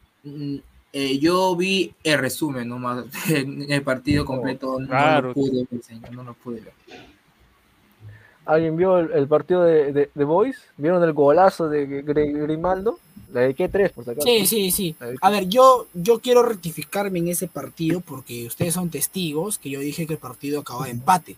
eh, 0.93 1.19
yo 1.19 1.55
vi 1.57 1.93
el 2.03 2.19
resumen 2.19 2.69
nomás, 2.69 3.05
el 3.29 3.83
partido 3.83 4.25
completo, 4.25 4.79
no 4.81 4.87
claro. 4.89 5.29
lo 5.29 5.35
pude 5.35 5.67
ver, 5.71 5.83
señor, 5.83 6.13
no 6.13 6.25
lo 6.25 6.35
pude 6.35 6.61
ver. 6.61 6.73
¿Alguien 8.45 8.77
vio 8.79 8.99
el, 8.99 9.11
el 9.13 9.29
partido 9.29 9.63
de, 9.63 9.93
de, 9.93 10.11
de 10.15 10.25
Boys? 10.25 10.57
¿Vieron 10.79 11.03
el 11.05 11.13
golazo 11.13 11.69
de 11.69 11.87
Gr- 12.03 12.43
Grimaldo? 12.47 12.99
Le 13.31 13.41
dediqué 13.41 13.69
tres, 13.69 13.93
por 13.93 14.05
si 14.05 14.11
acaso. 14.11 14.27
Sí, 14.27 14.47
sí, 14.47 14.71
sí. 14.71 14.97
A 15.21 15.29
ver, 15.29 15.49
yo, 15.49 15.87
yo 15.93 16.19
quiero 16.21 16.43
rectificarme 16.43 17.19
en 17.19 17.29
ese 17.29 17.47
partido 17.47 18.01
porque 18.01 18.47
ustedes 18.47 18.73
son 18.73 18.89
testigos 18.89 19.59
que 19.59 19.69
yo 19.69 19.81
dije 19.81 20.07
que 20.07 20.15
el 20.15 20.19
partido 20.19 20.61
acababa 20.61 20.87
de 20.87 20.93
empate. 20.93 21.37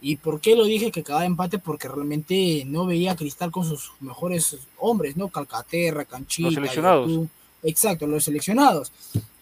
¿Y 0.00 0.14
por 0.16 0.40
qué 0.40 0.54
lo 0.54 0.64
dije 0.64 0.92
que 0.92 1.00
acababa 1.00 1.22
de 1.22 1.26
empate? 1.26 1.58
Porque 1.58 1.88
realmente 1.88 2.62
no 2.66 2.86
veía 2.86 3.12
a 3.12 3.16
Cristal 3.16 3.50
con 3.50 3.64
sus 3.64 3.90
mejores 3.98 4.56
hombres, 4.78 5.16
¿no? 5.16 5.28
Calcaterra, 5.30 6.04
Canchita. 6.04 6.46
Los 6.46 6.54
seleccionados. 6.54 7.10
Exacto, 7.64 8.06
los 8.06 8.24
seleccionados. 8.24 8.92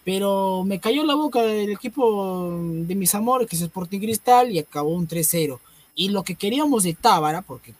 Pero 0.03 0.63
me 0.65 0.79
cayó 0.79 1.03
la 1.05 1.15
boca 1.15 1.41
del 1.43 1.69
equipo 1.69 2.57
de 2.59 2.95
mis 2.95 3.13
amores, 3.15 3.47
que 3.47 3.55
es 3.55 3.61
Sporting 3.61 3.99
Cristal, 3.99 4.51
y 4.51 4.59
acabó 4.59 4.89
un 4.89 5.07
3-0. 5.07 5.59
Y 5.95 6.09
lo 6.09 6.23
que 6.23 6.35
queríamos 6.35 6.83
de 6.83 6.93
Tábara, 6.93 7.41
porque 7.41 7.73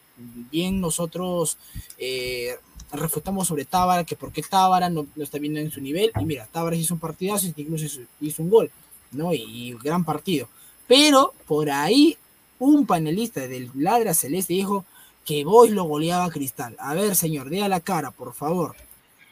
bien 0.50 0.80
nosotros 0.80 1.58
eh, 1.98 2.56
refutamos 2.92 3.48
sobre 3.48 3.64
Tábara, 3.64 4.04
que 4.04 4.16
por 4.16 4.32
qué 4.32 4.42
Tábara 4.42 4.88
no, 4.88 5.06
está 5.16 5.38
viendo 5.38 5.60
en 5.60 5.70
su 5.70 5.80
nivel, 5.80 6.12
y 6.18 6.24
mira, 6.24 6.46
Tábara 6.50 6.76
hizo 6.76 6.94
un 6.94 7.00
partidazo, 7.00 7.46
incluso 7.56 8.00
hizo, 8.20 8.42
un 8.42 8.50
gol, 8.50 8.70
¿no? 9.12 9.34
Y, 9.34 9.74
gran 9.82 10.04
partido. 10.04 10.48
Pero 10.86 11.34
por 11.46 11.70
ahí 11.70 12.16
un 12.58 12.86
panelista 12.86 13.46
del 13.46 13.70
Ladra 13.74 14.14
Celeste 14.14 14.54
dijo 14.54 14.84
que 15.24 15.44
Boys 15.44 15.72
lo 15.72 15.84
goleaba 15.84 16.30
Cristal. 16.30 16.76
A 16.78 16.94
ver, 16.94 17.16
señor, 17.16 17.50
dé 17.50 17.62
a 17.62 17.68
la 17.68 17.80
cara, 17.80 18.10
por 18.10 18.34
favor. 18.34 18.76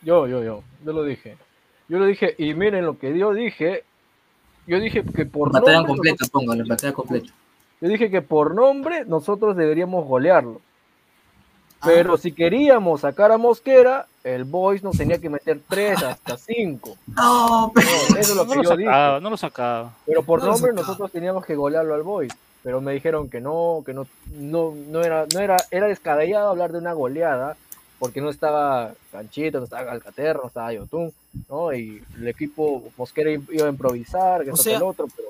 Yo, 0.03 0.27
yo, 0.27 0.43
yo, 0.43 0.63
yo 0.85 0.93
lo 0.93 1.05
dije. 1.05 1.37
Yo 1.89 1.99
lo 1.99 2.07
dije, 2.07 2.35
y 2.39 2.55
miren 2.55 2.85
lo 2.87 2.99
que 2.99 3.17
yo 3.17 3.33
dije. 3.33 3.85
Yo 4.67 4.79
dije 4.81 5.03
que 5.05 5.27
por 5.27 5.53
Batalla 5.53 5.79
nombre, 5.79 5.89
completa, 5.95 6.17
nosotros- 6.21 6.31
póngale, 6.31 6.63
batalla 6.69 6.93
completa. 6.93 7.33
yo 7.81 7.89
dije 7.89 8.11
que 8.11 8.23
por 8.23 8.55
nombre 8.55 9.05
nosotros 9.05 9.57
deberíamos 9.57 10.07
golearlo. 10.07 10.61
Ah. 11.81 11.87
Pero 11.87 12.17
si 12.17 12.31
queríamos 12.33 13.01
sacar 13.01 13.33
a 13.33 13.39
Mosquera, 13.39 14.07
el 14.23 14.45
Boys 14.45 14.85
nos 14.85 14.97
tenía 14.97 15.19
que 15.19 15.29
meter 15.29 15.61
3 15.69 16.01
hasta 16.05 16.37
5. 16.37 16.97
No, 17.17 17.73
eso 17.77 18.17
es 18.19 18.37
lo 18.37 18.45
No 18.45 18.51
que 18.51 18.57
lo 18.59 18.63
yo 18.63 18.77
dije. 18.77 18.89
sacaba, 18.89 19.21
no 19.21 19.31
lo 19.31 19.37
sacaba. 19.37 19.93
Pero 20.07 20.23
por 20.23 20.39
No 20.41 20.47
lo 20.47 20.53
nombre 20.53 20.73
nosotros 20.73 21.11
teníamos 21.11 21.45
que 21.45 21.57
golearlo 21.57 21.95
al 21.95 22.03
Boys. 22.05 22.33
Pero 22.63 22.81
me 22.81 22.93
dijeron 22.93 23.29
que 23.29 23.41
no, 23.41 23.83
que 23.85 23.93
no, 23.93 24.07
no, 24.39 24.73
no 24.89 25.03
era, 25.03 25.27
no 25.35 25.41
era, 25.41 25.57
era 25.73 25.89
descabellado 25.89 26.51
hablar 26.51 26.71
de 26.71 26.79
una 26.79 26.93
goleada, 26.93 27.57
porque 28.03 28.21
no 28.21 28.31
estaba 28.31 28.95
Canchito, 29.13 29.59
no 29.59 29.65
estaba 29.65 29.87
Calcaterra, 29.87 30.41
no 30.43 30.49
estaba 30.49 30.73
Yotun, 30.73 31.13
¿no? 31.49 31.73
Y 31.73 32.03
el 32.17 32.27
equipo 32.27 32.83
Mosquera 32.97 33.31
iba 33.31 33.67
a 33.67 33.71
improvisar, 33.71 34.43
que 34.43 34.51
O 34.51 34.57
sea- 34.57 34.73
que 34.73 34.77
el 34.79 34.83
otro, 34.83 35.07
pero 35.15 35.29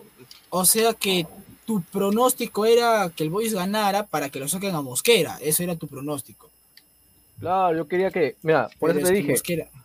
O 0.49 0.65
sea 0.65 0.95
que 0.95 1.27
tu 1.67 1.83
pronóstico 1.83 2.65
era 2.65 3.11
que 3.15 3.25
el 3.25 3.29
Boys 3.31 3.53
ganara 3.53 4.07
para 4.07 4.31
que 4.31 4.41
lo 4.41 4.49
saquen 4.49 4.75
a 4.75 4.81
Mosquera. 4.81 5.37
Eso 5.43 5.63
era 5.63 5.77
tu 5.77 5.87
pronóstico. 5.87 6.49
claro, 7.39 7.77
yo 7.77 7.87
quería 7.87 8.11
que, 8.11 8.37
mira, 8.41 8.71
por 8.79 8.89
Pero 8.89 9.01
eso 9.01 9.09
es 9.09 9.13
te 9.13 9.15
dije, 9.19 9.33
Mosquera, 9.33 9.69
pero 9.71 9.83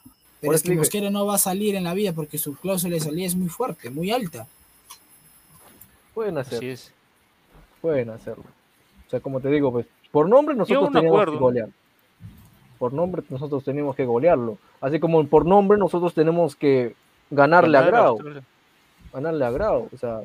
Por 0.47 0.55
es 0.55 0.61
eso 0.61 0.63
que 0.63 0.69
dije. 0.69 0.79
Mosquera 0.79 1.09
no 1.09 1.25
va 1.25 1.35
a 1.35 1.39
salir 1.39 1.75
en 1.75 1.83
la 1.83 1.93
vida 1.93 2.13
porque 2.13 2.37
su 2.37 2.55
cláusula 2.55 2.93
de 2.93 3.01
salida 3.01 3.25
es 3.27 3.35
muy 3.35 3.49
fuerte, 3.49 3.89
muy 3.89 4.11
alta. 4.11 4.47
pueden 6.13 6.37
Así 6.37 6.55
hacerlo, 6.55 6.71
es. 6.73 6.91
pueden 7.81 8.09
hacerlo. 8.11 8.45
O 9.07 9.09
sea, 9.09 9.19
como 9.19 9.41
te 9.41 9.49
digo, 9.49 9.73
pues, 9.73 9.85
por 10.09 10.29
nombre 10.29 10.55
nosotros 10.55 10.83
no 10.83 10.99
teníamos 10.99 11.15
acuerdo. 11.17 11.33
que 11.33 11.39
golear. 11.39 11.69
Por 12.77 12.93
nombre 12.93 13.23
nosotros 13.29 13.63
teníamos 13.63 13.95
que 13.95 14.05
golearlo. 14.05 14.57
Así 14.81 14.99
como 14.99 15.25
por 15.27 15.45
nombre 15.45 15.77
nosotros 15.77 16.13
tenemos 16.13 16.55
que 16.55 16.95
ganarle 17.29 17.77
a 17.77 17.81
Grau. 17.81 18.07
Australia. 18.09 18.43
ganarle 19.13 19.45
a 19.45 19.51
Grau. 19.51 19.89
O 19.93 19.97
sea, 19.97 20.21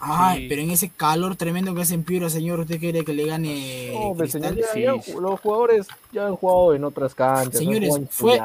Ay, 0.00 0.42
Sí. 0.42 0.46
pero 0.48 0.62
en 0.62 0.70
ese 0.70 0.88
calor 0.88 1.36
tremendo 1.36 1.74
que 1.74 1.82
hace 1.82 1.94
en 1.94 2.04
Piura, 2.04 2.30
señor, 2.30 2.58
¿usted 2.60 2.80
quiere 2.80 3.04
que 3.04 3.12
le 3.12 3.26
gane 3.26 3.90
No, 3.92 4.14
pero 4.16 4.30
señor, 4.30 4.54
ya- 4.56 4.74
ya 4.74 4.92
los 5.20 5.40
jugadores 5.40 5.86
ya 6.10 6.26
han 6.26 6.36
jugado 6.36 6.74
en 6.74 6.84
otras 6.84 7.14
canchas. 7.14 7.58
Señores, 7.58 7.94
fue-. 8.10 8.40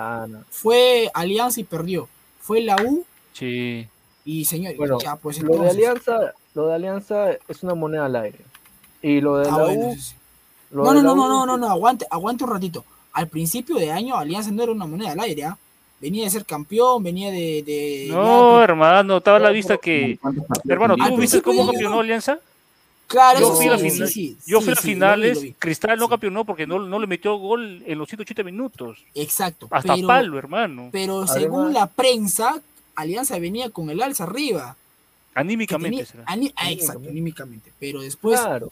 Fue 0.50 1.10
Alianza 1.14 1.60
y 1.62 1.64
perdió. 1.64 2.08
Fue 2.40 2.62
la 2.62 2.76
U 2.84 3.06
Sí. 3.34 3.88
y 4.26 4.46
señor, 4.46 4.76
Bueno, 4.76 5.00
ya 5.00 5.16
pues 5.16 5.42
lo 5.42 5.48
de 5.50 5.54
entonces. 5.54 5.76
Alianza, 5.78 6.34
lo 6.56 6.68
de 6.68 6.76
Alianza 6.76 7.32
es 7.48 7.64
una 7.64 7.74
moneda 7.74 8.06
al 8.06 8.16
aire. 8.18 8.40
Y 9.02 9.22
lo 9.22 9.38
de 9.38 9.48
Ah, 9.48 9.58
la 9.58 9.64
bueno, 9.64 9.88
U, 9.88 9.94
sí, 9.96 10.02
sí. 10.02 10.16
lo 10.72 10.84
No, 10.84 10.90
de 10.94 10.96
no, 10.96 11.02
la 11.02 11.08
no, 11.08 11.14
U- 11.14 11.16
no, 11.16 11.30
no, 11.30 11.46
no, 11.46 11.58
no, 11.58 11.70
aguante, 11.70 12.06
aguante 12.12 12.44
un 12.44 12.50
ratito. 12.52 12.84
Al 13.20 13.28
principio 13.28 13.76
de 13.76 13.92
año 13.92 14.16
Alianza 14.18 14.50
no 14.52 14.64
era 14.64 14.72
una 14.72 14.86
moneda 14.86 15.12
al 15.12 15.20
aire, 15.20 15.44
¿ah? 15.44 15.58
Venía 16.00 16.24
de 16.24 16.30
ser 16.30 16.46
campeón, 16.46 17.04
venía 17.04 17.30
de... 17.30 17.62
de 17.64 18.08
No, 18.10 18.58
ya- 18.60 18.64
hermano, 18.64 19.18
estaba 19.18 19.36
a 19.36 19.42
la 19.42 19.50
vista 19.50 19.76
que. 19.78 20.18
¿Cuántos 20.22 20.46
partidos 20.46 20.72
Hermano? 20.72 20.96
¿tú 20.96 21.18
viste 21.18 21.42
cómo 21.42 21.66
campeonó 21.66 21.96
no- 21.96 22.00
Alianza? 22.00 22.40
Claro, 23.08 23.40
Yo 23.42 23.48
eso 23.48 23.56
fui 23.58 23.68
a 23.68 23.78
sí, 23.78 23.90
final- 23.90 24.08
sí, 24.08 24.14
sí, 24.14 24.38
Yo 24.46 24.60
sí, 24.60 24.64
fui 24.66 24.74
a 24.74 24.76
sí, 24.78 24.82
lo 24.82 24.88
vi, 24.88 24.94
finales, 24.94 25.36
lo 25.38 25.42
vi. 25.42 25.54
Cristal 25.60 26.00
no 26.00 26.08
campeonó 26.08 26.46
porque 26.46 26.66
no, 26.66 26.80
no 26.80 27.00
le 27.00 27.08
metió 27.08 27.36
gol 27.38 27.84
en 27.86 27.98
los 27.98 28.08
180 28.08 28.44
minutos. 28.44 29.00
Exacto. 29.16 29.68
Hasta 29.72 29.96
pero, 29.96 30.08
palo, 30.08 30.38
hermano. 30.38 30.88
pero 30.94 31.18
Además- 31.24 31.34
según 31.34 31.74
la 31.74 31.88
prensa, 31.88 32.62
Alianza 32.96 33.38
venía 33.40 33.70
con 33.70 33.90
el 33.90 34.02
alza 34.02 34.24
arriba. 34.24 34.78
Anímicamente 35.36 35.90
tenía- 35.98 36.06
será. 36.06 36.24
ani- 36.28 36.54
ah, 36.56 36.72
exacto, 36.72 37.10
anímicamente. 37.10 37.72
Pero 37.80 38.02
después 38.02 38.40
Claro. 38.40 38.72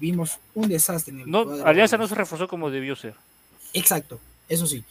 vimos 0.00 0.38
un 0.54 0.68
desastre 0.68 1.12
en 1.12 1.20
el 1.20 1.30
No. 1.30 1.40
Alianza 1.64 1.98
no 1.98 2.08
se 2.08 2.14
reforzó 2.14 2.48
como 2.48 2.70
debió 2.70 2.96
ser. 2.96 3.14
Exacto, 3.72 4.18
eso 4.48 4.66
sí. 4.66 4.84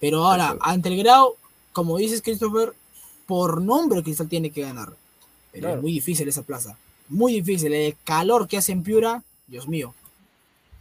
Pero 0.00 0.24
ahora, 0.24 0.56
ante 0.60 0.88
el 0.88 0.96
grado, 0.98 1.36
como 1.72 1.98
dices, 1.98 2.22
Christopher, 2.22 2.72
por 3.26 3.60
nombre 3.60 4.02
Cristal 4.02 4.28
tiene 4.28 4.50
que 4.50 4.62
ganar. 4.62 4.90
Pero 5.52 5.62
Claro. 5.62 5.76
es 5.76 5.82
muy 5.82 5.92
difícil 5.92 6.28
esa 6.28 6.42
plaza. 6.42 6.76
Muy 7.08 7.32
difícil. 7.34 7.72
El 7.72 7.96
calor 8.04 8.46
que 8.48 8.56
hace 8.58 8.72
en 8.72 8.82
Piura, 8.82 9.22
Dios 9.46 9.66
mío. 9.68 9.94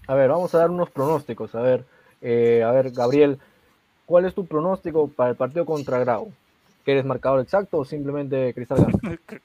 A 0.08 0.14
ver, 0.16 0.30
vamos 0.30 0.54
a 0.56 0.60
dar 0.60 0.70
unos 0.72 0.90
pronósticos. 0.90 1.54
A 1.56 1.62
ver, 1.62 1.86
eh, 2.22 2.64
a 2.66 2.72
ver, 2.72 2.92
Gabriel, 2.92 3.40
¿cuál 4.06 4.26
es 4.26 4.34
tu 4.34 4.46
pronóstico 4.46 5.08
para 5.08 5.32
el 5.32 5.36
partido 5.36 5.66
contra 5.66 6.00
Grau? 6.00 6.32
¿Quieres 6.86 7.06
marcador 7.06 7.42
exacto 7.42 7.78
o 7.80 7.86
simplemente 7.86 8.54
Cristal 8.54 8.80
gana? 8.86 9.20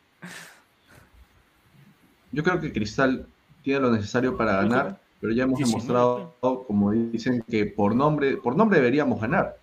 Yo 2.33 2.43
creo 2.43 2.61
que 2.61 2.73
Cristal 2.73 3.27
tiene 3.63 3.81
lo 3.81 3.91
necesario 3.93 4.37
para 4.37 4.57
ganar, 4.57 4.99
pero 5.25 5.33
ya 5.33 5.45
hemos 5.45 5.57
19. 5.57 5.71
demostrado, 5.89 6.65
como 6.67 6.91
dicen, 6.93 7.43
que 7.49 7.65
por 7.65 7.95
nombre, 7.97 8.37
por 8.37 8.55
nombre 8.55 8.77
deberíamos 8.79 9.19
ganar. 9.23 9.57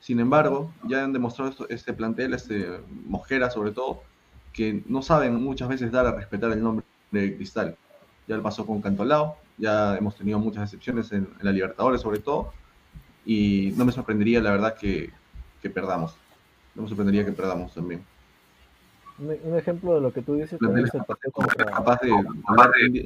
Sin 0.00 0.20
embargo, 0.20 0.70
ya 0.86 1.02
han 1.02 1.14
demostrado 1.14 1.50
esto- 1.50 1.66
este 1.70 1.94
plantel, 1.94 2.34
este 2.34 2.68
Mosquera 3.06 3.48
sobre 3.48 3.70
todo, 3.70 4.02
que 4.52 4.82
no 4.86 5.00
saben 5.00 5.34
muchas 5.42 5.70
veces 5.70 5.90
dar 5.90 6.06
a 6.06 6.12
respetar 6.12 6.52
el 6.52 6.62
nombre 6.62 6.84
de 7.10 7.34
Cristal. 7.36 7.74
Ya 8.26 8.36
lo 8.36 8.42
pasó 8.42 8.66
con 8.66 8.82
Cantolao, 8.82 9.38
ya 9.56 9.96
hemos 9.96 10.14
tenido 10.14 10.38
muchas 10.40 10.64
excepciones 10.64 11.10
en, 11.12 11.26
en 11.40 11.46
la 11.46 11.52
Libertadores 11.52 12.02
sobre 12.02 12.18
todo, 12.18 12.52
y 13.24 13.72
no 13.78 13.86
me 13.86 13.92
sorprendería 13.92 14.42
la 14.42 14.50
verdad 14.50 14.74
que, 14.76 15.08
que 15.62 15.70
perdamos. 15.70 16.16
No 16.74 16.82
me 16.82 16.88
sorprendería 16.88 17.24
que 17.24 17.32
perdamos 17.32 17.72
también. 17.72 18.04
Un, 19.18 19.34
un 19.42 19.58
ejemplo 19.58 19.94
de 19.94 20.02
lo 20.02 20.12
que 20.12 20.20
tú 20.20 20.34
dices 20.34 20.58
también 20.58 20.86
es 20.86 20.92
el 20.94 21.02
partido 21.02 21.32
contra 21.32 21.64
Capaz 21.64 21.98
de 22.02 22.12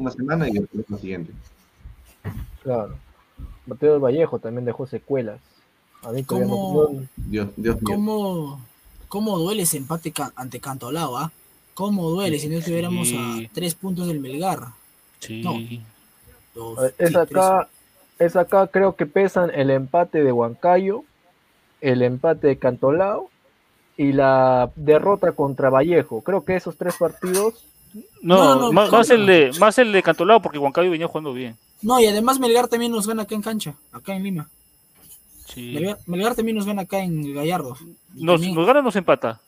una 0.00 0.10
semana 0.10 0.48
y 0.48 0.54
después 0.54 0.90
la 0.90 0.98
siguiente. 0.98 1.32
Claro. 2.62 2.94
Del 3.66 3.98
Vallejo 3.98 4.38
también 4.38 4.64
dejó 4.64 4.86
secuelas. 4.86 5.40
A 6.02 6.10
mí 6.10 6.24
¿Cómo- 6.24 6.88
no- 6.92 7.06
Dios, 7.16 7.48
Dios 7.56 7.76
mío. 7.76 7.84
¿Cómo, 7.84 8.60
cómo 9.08 9.38
duele 9.38 9.62
ese 9.62 9.76
empate 9.78 10.10
ca- 10.12 10.32
ante 10.36 10.60
Cantolao, 10.60 11.16
ah? 11.16 11.30
¿Cómo 11.74 12.10
duele 12.10 12.38
si 12.38 12.48
no 12.48 12.58
estuviéramos 12.58 13.08
Sí. 13.08 13.16
a 13.48 13.54
tres 13.54 13.74
puntos 13.74 14.08
del 14.08 14.20
Melgar? 14.20 14.60
Sí. 15.20 15.42
No. 15.42 15.54
Dos, 16.54 16.78
A 16.78 16.82
ver, 16.82 16.94
Es 16.98 17.10
sí, 17.10 17.16
acá, 17.16 17.68
es 18.18 18.36
acá 18.36 18.66
creo 18.66 18.94
que 18.96 19.06
pesan 19.06 19.50
el 19.54 19.70
empate 19.70 20.22
de 20.22 20.32
Huancayo, 20.32 21.04
el 21.80 22.02
empate 22.02 22.48
de 22.48 22.58
Cantolao 22.58 23.30
y 23.96 24.12
la 24.12 24.70
derrota 24.76 25.32
contra 25.32 25.70
Vallejo. 25.70 26.20
Creo 26.22 26.44
que 26.44 26.56
esos 26.56 26.76
tres 26.76 26.96
partidos, 26.98 27.64
No, 28.22 28.36
No, 28.36 28.54
no, 28.56 28.72
más, 28.72 28.90
no. 28.90 28.96
más 28.98 29.10
el 29.10 29.26
de, 29.26 29.50
más 29.60 29.78
el 29.78 29.92
de 29.92 30.02
Cantolao 30.02 30.40
porque 30.40 30.58
Huancayo 30.58 30.90
venía 30.90 31.06
jugando 31.08 31.32
bien. 31.34 31.56
No, 31.82 32.00
y 32.00 32.06
además 32.06 32.38
Melgar 32.38 32.68
también 32.68 32.92
nos 32.92 33.06
gana 33.06 33.22
acá 33.24 33.34
en 33.34 33.42
cancha, 33.42 33.74
acá 33.92 34.14
en 34.14 34.22
Lima. 34.22 34.48
Sí. 35.46 35.72
Melgar, 35.74 35.98
Melgar 36.06 36.34
también 36.34 36.56
nos 36.56 36.66
gana 36.66 36.82
acá 36.82 37.00
en 37.00 37.34
Gallardo. 37.34 37.76
Nos, 38.14 38.36
también- 38.36 38.54
nos 38.54 38.66
gana 38.66 38.80
o 38.80 38.82
nos 38.82 38.96
empata. 38.96 39.40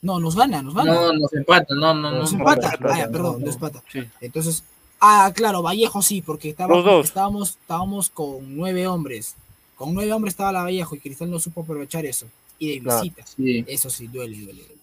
No, 0.00 0.20
nos 0.20 0.36
gana, 0.36 0.62
nos 0.62 0.74
gana. 0.74 0.94
No, 0.94 1.12
nos 1.14 1.32
empata, 1.32 1.74
no, 1.74 1.92
no, 1.94 2.10
no. 2.12 2.18
nos 2.18 2.32
no, 2.32 2.38
empata. 2.38 2.76
no, 2.78 2.88
Ah, 2.88 2.98
ya, 2.98 3.06
no, 3.06 3.12
perdón, 3.12 3.40
no. 3.40 3.46
nos 3.46 3.54
empata. 3.56 3.82
Sí. 3.90 4.00
Entonces, 4.20 4.62
ah, 5.00 5.32
claro, 5.34 5.62
Vallejo 5.62 6.02
sí, 6.02 6.22
porque 6.22 6.54
dos. 6.56 7.04
estábamos, 7.06 7.50
estábamos 7.60 8.08
con 8.10 8.56
nueve 8.56 8.86
hombres. 8.86 9.34
Con 9.74 9.94
nueve 9.94 10.12
hombres 10.12 10.34
estaba 10.34 10.52
la 10.52 10.62
Vallejo 10.62 10.94
y 10.94 11.00
Cristal 11.00 11.30
no 11.30 11.40
supo 11.40 11.62
aprovechar 11.62 12.04
eso. 12.06 12.26
Y 12.60 12.74
de 12.76 12.82
Claro. 12.82 13.02
visita. 13.02 13.24
Sí. 13.26 13.64
Eso 13.66 13.90
sí, 13.90 14.06
duele, 14.08 14.36
duele. 14.38 14.62
duele. 14.62 14.78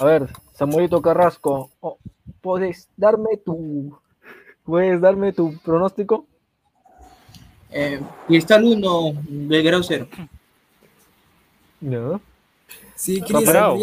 a 0.00 0.04
ver, 0.04 0.28
Samuelito 0.54 1.00
Carrasco, 1.00 1.70
oh, 1.80 1.96
¿puedes 2.42 2.88
darme 2.96 3.36
tu, 3.38 3.98
puedes 4.64 5.00
darme 5.00 5.32
tu 5.32 5.56
pronóstico? 5.58 6.26
Eh, 7.70 8.00
Cristal 8.26 8.64
1, 8.64 9.12
Belgrado 9.28 9.82
0. 9.82 10.06
No. 11.80 12.20
Sí, 12.94 13.22
¿Qué 13.22 13.32
pasa? 13.34 13.76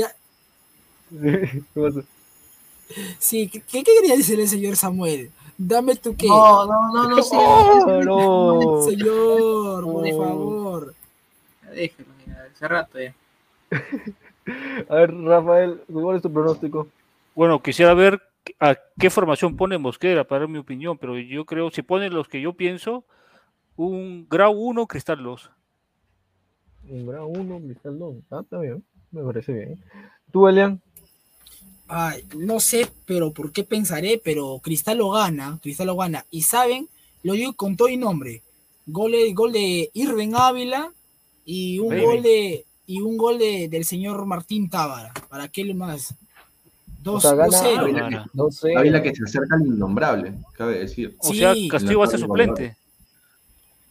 sí, 3.19 3.47
¿qué, 3.49 3.61
qué 3.61 3.83
quería 3.83 4.15
decirle 4.15 4.43
el 4.43 4.49
señor 4.49 4.75
Samuel? 4.75 5.31
Dame 5.57 5.95
tu 5.95 6.15
qué. 6.15 6.27
No, 6.27 6.65
no, 6.65 6.91
no, 6.91 7.09
no, 7.09 7.23
sí. 7.23 7.35
Oh, 7.37 8.03
no. 8.03 8.81
Señor, 8.81 9.83
por 9.83 10.07
Oh. 10.07 10.17
favor. 10.23 10.93
Déjalo, 11.73 12.09
hace 12.53 12.67
rato 12.67 12.99
ya. 12.99 13.13
A 14.89 14.95
ver, 14.95 15.13
Rafael, 15.13 15.81
¿cuál 15.91 16.17
es 16.17 16.21
tu 16.21 16.31
pronóstico? 16.31 16.87
Bueno, 17.33 17.61
quisiera 17.61 17.93
ver 17.93 18.21
a 18.59 18.75
qué 18.99 19.09
formación 19.09 19.57
pone 19.57 19.77
Mosquera 19.77 20.23
para 20.23 20.41
dar 20.41 20.49
mi 20.49 20.59
opinión, 20.59 20.97
pero 20.97 21.17
yo 21.17 21.45
creo, 21.45 21.71
si 21.71 21.81
pone 21.81 22.09
los 22.09 22.27
que 22.27 22.39
yo 22.41 22.53
pienso, 22.53 23.03
un 23.77 24.27
Grau 24.29 24.53
1, 24.53 24.87
Cristal 24.87 25.21
2. 25.23 25.49
Un 26.89 27.05
grado 27.07 27.27
1, 27.27 27.59
Cristal 27.61 27.97
2. 27.97 28.15
Ah, 28.31 28.39
está 28.43 28.59
bien, 28.59 28.83
me 29.11 29.23
parece 29.23 29.53
bien. 29.53 29.83
¿Tú, 30.31 30.47
Elian? 30.47 30.79
Ay, 31.87 32.23
no 32.37 32.59
sé, 32.59 32.87
pero 33.05 33.31
por 33.31 33.51
qué 33.51 33.63
pensaré, 33.63 34.21
pero 34.23 34.59
Cristal 34.63 34.97
lo 34.99 35.11
gana, 35.11 35.59
Cristal 35.61 35.87
lo 35.87 35.95
gana. 35.95 36.25
Y 36.31 36.43
saben, 36.43 36.87
lo 37.23 37.33
digo 37.33 37.53
con 37.53 37.75
todo 37.75 37.89
y 37.89 37.97
nombre. 37.97 38.41
Gol 38.87 39.11
de, 39.13 39.33
gol 39.33 39.51
de 39.51 39.89
Irving 39.93 40.33
Ávila 40.35 40.91
y 41.43 41.79
un 41.79 41.89
Baby. 41.89 42.03
gol 42.03 42.21
de 42.23 42.65
y 42.87 43.01
un 43.01 43.17
gol 43.17 43.39
de, 43.39 43.67
del 43.67 43.83
señor 43.83 44.23
Martín 44.27 44.69
Tábara. 44.69 45.11
¿Para 45.27 45.47
qué 45.47 45.63
lo 45.65 45.73
más? 45.73 46.11
O 46.11 46.15
2 47.03 47.21
sea, 47.21 47.33
gana 47.33 47.57
0 47.63 47.81
Ávila. 47.81 48.29
No 48.33 48.51
sé. 48.51 48.75
Ávila 48.75 49.01
que 49.01 49.15
se 49.15 49.23
acerca 49.23 49.55
al 49.55 49.65
innombrable, 49.65 50.33
cabe 50.53 50.79
decir. 50.79 51.15
O 51.19 51.31
Sí. 51.31 51.39
sea, 51.39 51.53
Castillo 51.69 51.99
va 51.99 52.05
a 52.05 52.09
ser 52.09 52.19
suplente. 52.19 52.75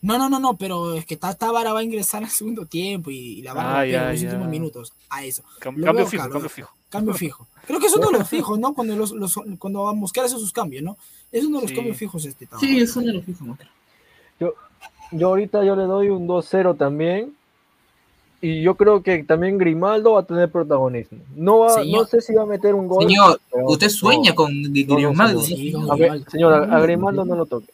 No, 0.04 0.18
no, 0.18 0.28
no, 0.28 0.38
no, 0.38 0.56
pero 0.56 0.94
es 0.94 1.06
que 1.06 1.16
Tá- 1.16 1.34
Tábara 1.34 1.72
va 1.72 1.80
a 1.80 1.82
ingresar 1.82 2.22
al 2.22 2.28
segundo 2.30 2.66
tiempo 2.66 3.10
y, 3.10 3.16
y 3.38 3.42
la 3.42 3.54
va 3.54 3.62
a 3.62 3.80
Ah, 3.80 3.86
ya, 3.86 4.04
en 4.04 4.10
los 4.12 4.20
ya. 4.20 4.28
últimos 4.28 4.48
minutos. 4.48 4.92
A 5.10 5.24
eso. 5.24 5.42
Cam- 5.60 5.76
Lo 5.76 5.84
cambio 5.86 5.92
veo 5.94 6.06
fijo, 6.06 6.28
cambio 6.30 6.48
fijo. 6.50 6.70
Cambio 6.90 7.14
fijo. 7.14 7.46
Creo 7.66 7.80
que 7.80 7.86
es 7.86 7.96
uno 7.96 8.08
de 8.10 8.18
los 8.18 8.28
fijos, 8.28 8.58
¿no? 8.58 8.74
Cuando 8.74 8.94
los, 8.96 9.12
los 9.12 9.34
cuando 9.58 9.94
Mosquera 9.94 10.26
hace 10.26 10.36
sus 10.38 10.52
cambios, 10.52 10.82
¿no? 10.82 10.96
Es 11.32 11.44
uno 11.44 11.56
de 11.58 11.62
los 11.62 11.70
Sí. 11.70 11.76
cambios 11.76 11.96
fijos 11.96 12.24
este 12.26 12.46
Tábara. 12.46 12.60
Sí, 12.66 12.78
es 12.78 12.94
uno 12.96 13.06
de 13.06 13.12
los 13.14 13.24
fijos, 13.24 13.46
¿no? 13.46 13.58
Yo 15.12 15.28
ahorita 15.28 15.64
yo 15.64 15.76
le 15.76 15.84
doy 15.84 16.08
un 16.08 16.26
2-0 16.26 16.74
también. 16.76 17.34
Y 18.40 18.60
yo 18.62 18.74
creo 18.74 19.02
que 19.02 19.24
también 19.24 19.56
Grimaldo 19.56 20.12
va 20.12 20.20
a 20.20 20.24
tener 20.26 20.50
protagonismo. 20.50 21.18
No, 21.34 21.60
va, 21.60 21.70
Señor. 21.76 22.02
no 22.02 22.06
sé 22.06 22.20
si 22.20 22.34
va 22.34 22.42
a 22.42 22.46
meter 22.46 22.74
un 22.74 22.86
gol. 22.88 23.04
Señor, 23.04 23.40
pero- 23.50 23.66
usted 23.68 23.88
sueña 23.88 24.34
con 24.34 24.50
Grimaldo. 24.64 25.40
señor. 25.40 25.58
Sí, 25.60 25.72
con 25.72 25.84
A 25.90 25.94
ver, 25.94 25.98
Grimaldo. 26.10 26.30
señor, 26.30 26.52
a, 26.52 26.76
a 26.76 26.80
Grimaldo 26.80 27.24
no 27.24 27.36
lo 27.36 27.46
toque. 27.46 27.72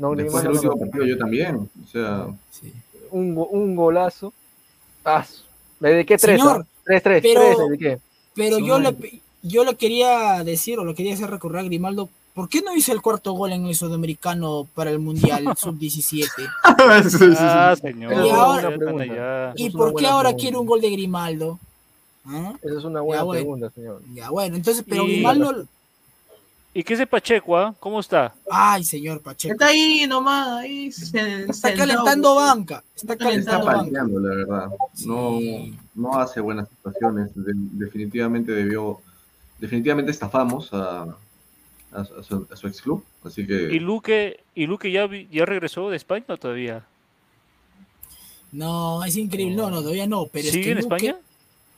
No, 0.00 0.14
Después 0.14 0.42
del 0.42 0.52
no 0.52 0.56
último 0.58 0.72
lo 0.72 0.78
partido 0.78 1.04
yo 1.06 1.18
también. 1.18 1.56
O 1.56 1.88
sea, 1.92 2.26
Sí. 2.50 2.72
un, 3.10 3.34
un 3.50 3.76
golazo. 3.76 4.32
Ah, 5.04 5.24
¿Le 5.80 5.90
dediqué 5.90 6.16
tres? 6.18 6.40
Señor, 6.40 6.62
¿ah? 6.62 6.66
Tres, 6.84 7.02
tres, 7.02 7.22
pero- 7.22 7.40
tres, 7.42 7.56
dediqué. 7.68 7.98
Pero 8.34 8.56
Sí. 8.56 8.66
yo 8.66 8.78
le, 8.78 9.20
yo 9.42 9.64
le 9.64 9.74
quería 9.74 10.42
decir 10.44 10.78
o 10.78 10.84
le 10.84 10.94
quería 10.94 11.14
hacer 11.14 11.28
recordar 11.30 11.60
a 11.60 11.64
Grimaldo, 11.64 12.08
¿por 12.34 12.48
qué 12.48 12.62
no 12.62 12.74
hizo 12.74 12.92
el 12.92 13.02
cuarto 13.02 13.32
gol 13.32 13.52
en 13.52 13.66
el 13.66 13.74
sudamericano 13.74 14.66
para 14.74 14.90
el 14.90 14.98
Mundial 15.00 15.44
Sub-17? 15.58 16.28
Ah, 16.62 17.74
señor. 17.80 18.12
Y 18.12 18.30
ahora- 18.30 18.62
ya 18.70 18.74
están 18.74 19.00
allá. 19.00 19.50
Esa 19.50 19.54
¿Y 19.62 19.66
es 19.66 19.74
una 19.74 19.84
por 19.84 19.94
qué 20.00 20.06
ahora 20.06 20.28
pregunta. 20.30 20.40
quiere 20.42 20.56
un 20.56 20.66
gol 20.66 20.80
de 20.80 20.90
Grimaldo? 20.90 21.58
¿Ah? 22.24 22.54
Esa 22.62 22.78
es 22.78 22.84
una 22.84 23.00
buena 23.02 23.22
bueno. 23.24 23.40
pregunta, 23.42 23.70
señor. 23.74 24.02
Ya, 24.14 24.30
bueno, 24.30 24.56
entonces, 24.56 24.84
pero 24.88 25.04
Y- 25.04 25.12
Grimaldo... 25.14 25.66
¿Y 26.72 26.84
qué 26.84 26.92
es 26.92 26.98
de 27.00 27.06
Pacheco, 27.06 27.56
ah? 27.56 27.74
¿Cómo 27.80 27.98
está? 27.98 28.32
Ay, 28.48 28.84
señor 28.84 29.20
Pacheco. 29.20 29.52
Está 29.54 29.66
ahí 29.66 30.06
nomás, 30.08 30.48
ahí. 30.60 30.92
se- 30.92 31.44
Está 31.50 31.74
calentando 31.74 32.36
banca. 32.36 32.84
Está 32.94 33.14
está 33.14 33.24
calentando 33.24 33.66
banca. 33.66 33.78
palteando, 33.82 34.20
la 34.20 34.34
verdad. 34.36 34.70
No, 35.04 35.38
no 35.96 36.18
hace 36.20 36.40
buenas 36.40 36.68
situaciones. 36.68 37.30
De- 37.34 37.52
definitivamente 37.54 38.52
debió. 38.52 39.00
Definitivamente 39.58 40.12
estafamos 40.12 40.72
a, 40.72 41.06
a, 41.92 42.04
su- 42.04 42.14
a 42.14 42.22
su, 42.22 42.46
a 42.52 42.56
su 42.56 42.66
ex 42.68 42.80
club. 42.82 43.04
Así 43.24 43.44
que 43.44 43.54
¿Y 43.74 43.80
Luque, 43.80 44.40
y 44.54 44.66
Luque 44.66 44.92
ya, 44.92 45.08
regresó 45.44 45.90
de 45.90 45.96
España 45.96 46.24
o 46.28 46.36
todavía? 46.36 46.84
No, 48.52 49.04
es 49.04 49.16
increíble. 49.16 49.56
No, 49.56 49.70
no, 49.70 49.80
todavía 49.80 50.06
no. 50.06 50.26
Pero 50.26 50.46
es 50.46 50.52
¿Sigue 50.52 50.64
que 50.66 50.70
en 50.72 50.78
Luque- 50.78 50.96
España? 50.96 51.16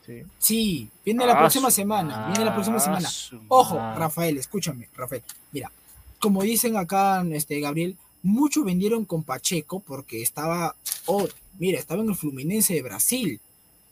Sí. 0.07 0.23
Sí, 0.39 0.91
viene 1.05 1.25
la 1.27 1.35
Ah, 1.35 1.39
próxima 1.39 1.71
su- 1.71 1.77
semana. 1.77 2.27
Viene 2.29 2.45
la 2.45 2.55
próxima 2.55 2.77
ah, 2.79 2.81
semana. 2.81 3.09
su 3.09 3.41
Ojo. 3.49 3.77
Rafael, 3.77 4.37
escúchame, 4.37 4.89
Rafael. 4.97 5.23
Mira, 5.53 5.71
como 6.19 6.43
dicen 6.43 6.77
acá, 6.77 7.25
este 7.33 7.61
Gabriel, 7.61 7.97
muchos 8.23 8.65
vendieron 8.65 9.05
con 9.05 9.23
Pacheco 9.23 9.81
porque 9.81 10.23
estaba, 10.23 10.75
oh, 11.07 11.27
mira, 11.59 11.79
estaba 11.79 12.03
en 12.03 12.09
el 12.09 12.17
Fluminense 12.17 12.75
de 12.75 12.83
Brasil. 12.83 13.41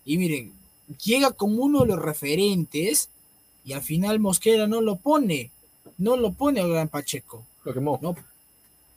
Y 0.04 0.18
miren, 0.18 0.52
llega 1.04 1.30
como 1.30 1.62
uno 1.62 1.80
de 1.82 1.86
los 1.86 1.98
referentes 2.00 3.08
y 3.64 3.72
al 3.72 3.82
final 3.82 4.18
Mosquera 4.18 4.66
no 4.66 4.80
lo 4.80 4.96
pone. 4.96 5.50
No 5.98 6.16
lo 6.16 6.32
pone 6.32 6.60
al 6.60 6.70
gran 6.70 6.88
Pacheco. 6.88 7.44
Lo 7.64 7.72
quemó. 7.74 7.98
No, 8.02 8.16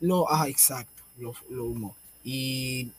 lo, 0.00 0.30
ah, 0.32 0.48
exacto, 0.48 1.02
lo, 1.18 1.34
lo 1.50 1.66
humó. 1.66 1.94
Y 2.24 2.90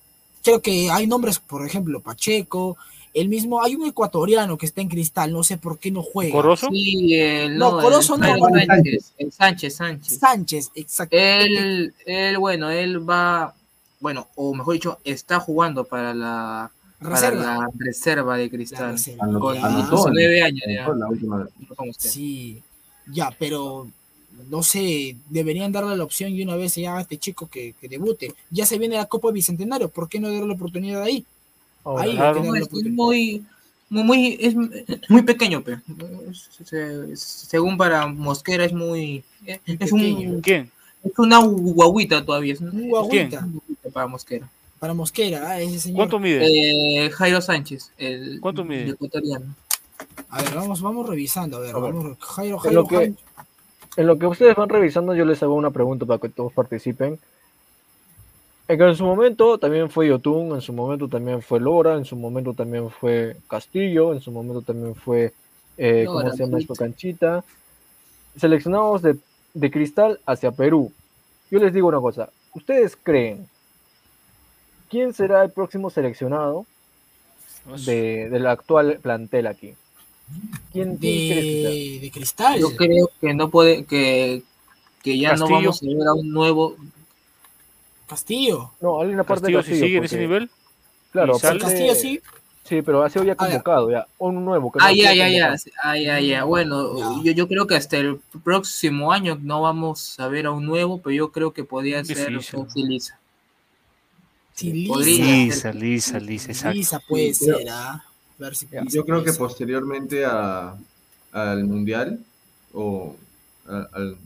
creo 0.43 0.61
que 0.61 0.89
hay 0.91 1.07
nombres, 1.07 1.39
por 1.39 1.65
ejemplo, 1.65 1.99
Pacheco, 2.01 2.77
el 3.15 3.29
mismo, 3.29 3.63
hay 3.63 3.75
un 3.75 3.87
ecuatoriano 3.87 4.57
que 4.57 4.65
está 4.67 4.81
en 4.81 4.89
cristal, 4.89 5.31
no 5.31 5.41
sé 5.43 5.57
por 5.57 5.79
qué 5.79 5.89
no 5.89 6.03
juega. 6.03 6.31
¿Corozo? 6.33 6.67
Sí, 6.69 7.15
el, 7.15 7.57
No, 7.57 7.71
no, 7.71 7.79
Corozo 7.81 8.15
el 8.15 8.21
no, 8.21 8.37
Juan 8.37 8.65
Sánchez, 8.67 9.13
el 9.17 9.31
Sánchez, 9.31 9.75
Sánchez. 9.75 10.19
Sánchez, 10.19 10.71
exacto. 10.75 11.15
Él, 11.17 11.93
él, 12.05 12.37
bueno, 12.37 12.69
él 12.69 13.09
va, 13.09 13.55
bueno, 13.99 14.27
o 14.35 14.53
mejor 14.53 14.73
dicho, 14.75 14.99
está 15.03 15.39
jugando 15.39 15.85
para 15.85 16.13
la 16.13 16.71
para 16.99 17.09
Reserva. 17.15 17.41
la 17.43 17.69
reserva 17.77 18.37
de 18.37 18.43
La 18.45 18.49
Cristal. 18.49 18.91
reserva. 18.93 19.25
Anotó- 19.25 19.39
Con 19.39 19.55
Ya. 19.55 19.65
anotó 19.65 20.07
en- 20.09 20.13
19 20.13 20.41
años 20.43 20.63
ya. 20.67 20.87
la 20.89 21.07
última. 21.07 21.47
Sí, 21.97 22.61
ya, 23.13 23.31
pero 23.37 23.87
no 24.49 24.61
sé, 24.63 25.15
deberían 25.29 25.71
darle 25.71 25.95
la 25.95 26.03
opción 26.03 26.33
y 26.33 26.41
una 26.43 26.55
vez 26.55 26.75
ya 26.75 26.97
a 26.97 27.01
este 27.01 27.17
chico 27.17 27.47
que, 27.47 27.73
que 27.79 27.87
debute. 27.87 28.33
Ya 28.49 28.65
se 28.65 28.77
viene 28.77 28.95
la 28.97 29.05
Copa 29.05 29.31
Bicentenario, 29.31 29.89
¿por 29.89 30.09
qué 30.09 30.19
no 30.19 30.29
darle 30.31 30.47
la 30.47 30.53
oportunidad 30.53 31.01
ahí? 31.01 31.25
Ahora, 31.85 32.03
Ahí 32.03 32.17
es 32.61 32.71
muy, 32.71 33.45
muy, 33.89 34.03
muy- 34.03 34.37
es 34.41 34.55
muy 35.09 35.21
pequeño, 35.21 35.61
pe. 35.63 35.77
Se- 36.63 37.15
según 37.15 37.77
para 37.77 38.07
Mosquera 38.07 38.65
es 38.65 38.73
muy, 38.73 39.23
es, 39.45 39.59
Pequeño. 39.59 40.31
un, 40.35 40.41
¿Quién? 40.41 40.71
es 41.03 41.11
una 41.19 41.37
guaguita 41.39 42.25
todavía, 42.25 42.53
es 42.53 42.61
es 42.61 42.73
una 42.73 42.87
guaguita 42.87 43.47
para 43.93 44.07
Mosquera. 44.07 44.49
para 44.79 44.93
Mosquera, 44.95 45.47
ah, 45.47 45.61
ese 45.61 45.79
señor. 45.79 45.97
¿Cuánto 45.97 46.19
mide? 46.19 46.43
Eh, 47.05 47.09
Jairo 47.11 47.39
Sánchez, 47.39 47.91
el 47.97 48.39
¿Cuánto 48.41 48.65
mide? 48.65 48.83
el 48.83 48.89
ecuatoriano. 48.91 49.55
A 50.29 50.41
ver, 50.41 50.55
vamos, 50.55 50.81
vamos 50.81 51.07
revisando, 51.07 51.57
a 51.57 51.59
ver, 51.61 51.75
A 51.75 51.79
ver. 51.79 51.93
vamos, 51.93 52.17
Jairo, 52.19 52.55
En 52.55 52.59
Jairo, 52.61 52.81
lo 52.81 52.87
que- 52.87 52.95
Jairo. 52.95 53.15
En 53.97 54.07
lo 54.07 54.19
que 54.19 54.25
ustedes 54.27 54.55
van 54.57 54.67
revisando, 54.67 55.15
yo 55.15 55.23
les 55.23 55.41
hago 55.43 55.53
una 55.53 55.71
pregunta 55.71 56.05
para 56.05 56.19
que 56.19 56.27
todos 56.29 56.51
participen. 56.51 57.17
En, 58.67 58.77
que 58.77 58.83
en 58.83 58.95
su 58.95 59.05
momento 59.05 59.57
también 59.57 59.89
fue 59.89 60.07
Yotun, 60.07 60.55
en 60.55 60.61
su 60.61 60.73
momento 60.73 61.07
también 61.07 61.41
fue 61.41 61.59
Lora, 61.59 61.95
en 61.95 62.05
su 62.05 62.15
momento 62.15 62.53
también 62.53 62.89
fue 62.89 63.37
Castillo, 63.47 64.13
en 64.13 64.21
su 64.21 64.31
momento 64.31 64.61
también 64.61 64.95
fue, 64.95 65.33
eh, 65.77 66.05
¿cómo 66.07 66.31
se 66.31 66.37
llama 66.37 66.59
esto? 66.59 66.73
Canchita. 66.73 67.43
Seleccionados 68.35 69.01
de, 69.01 69.17
de 69.53 69.71
cristal 69.71 70.19
hacia 70.25 70.51
Perú. 70.51 70.91
Yo 71.51 71.59
les 71.59 71.73
digo 71.73 71.87
una 71.87 72.01
cosa, 72.01 72.29
¿ustedes 72.53 72.97
creen 73.01 73.47
quién 74.89 75.13
será 75.13 75.43
el 75.43 75.51
próximo 75.51 75.89
seleccionado 75.89 76.65
de, 77.85 78.29
del 78.29 78.47
actual 78.47 78.99
plantel 79.01 79.47
aquí? 79.47 79.73
¿Quién, 80.73 80.99
de, 80.99 81.99
de 82.01 82.11
cristal. 82.11 82.59
Yo 82.59 82.75
creo 82.75 83.11
que 83.21 83.33
no 83.33 83.49
puede, 83.49 83.85
que, 83.85 84.41
que 85.03 85.19
ya 85.19 85.35
no 85.35 85.47
vamos 85.47 85.83
a 85.83 85.85
ver 85.85 86.07
a 86.07 86.13
un 86.13 86.31
nuevo. 86.31 86.75
Castillo. 88.07 88.71
No, 88.81 89.01
alguna 89.01 89.23
parte 89.23 89.51
Castillo, 89.53 89.57
de 89.57 89.63
si 89.63 89.69
Castillo. 89.71 89.85
sigue 89.87 89.97
en 89.97 90.03
ese 90.03 90.19
nivel. 90.19 90.49
Claro, 91.11 91.39
sí. 91.39 92.21
Sí, 92.67 92.81
pero 92.81 93.03
ha 93.03 93.09
sido 93.11 93.23
ya 93.23 93.33
A 93.33 93.43
ver. 93.43 93.51
convocado, 93.51 93.91
ya. 93.91 94.07
Un 94.17 94.43
nuevo. 94.43 94.71
que 94.71 94.79
Ah, 94.81 94.89
no 94.89 94.95
ya, 94.95 95.11
ah, 95.83 95.97
ya, 95.97 96.19
ya. 96.19 96.43
Bueno, 96.45 97.21
yo, 97.23 97.31
yo 97.31 97.47
creo 97.47 97.67
que 97.67 97.75
hasta 97.75 97.97
el 97.97 98.19
próximo 98.43 99.11
año 99.11 99.37
no 99.39 99.61
vamos 99.61 100.19
a 100.19 100.27
ver 100.29 100.47
a 100.47 100.51
un 100.51 100.65
nuevo, 100.65 100.99
pero 100.99 101.15
yo 101.15 101.31
creo 101.31 101.53
que 101.53 101.63
podría 101.63 102.03
ser. 102.03 102.31
Sí, 104.53 104.85
Podría. 104.87 105.25
Lisa. 105.25 105.71
Lisa, 105.73 105.73
Lisa, 105.73 106.19
Lisa, 106.19 106.51
exacto. 106.51 106.77
Lisa 106.77 106.99
puede 107.07 107.33
Sí, 107.33 107.45
ser, 107.45 107.67
¿ah? 107.69 108.03
Ver 108.37 108.55
si 108.55 108.67
Yo 108.89 109.05
creo 109.05 109.23
que 109.23 109.33
posteriormente 109.33 110.25
a, 110.25 110.75
al 111.33 111.63
Mundial, 111.65 112.19
o 112.73 113.15
a- 113.67 113.87
al, 113.93 114.17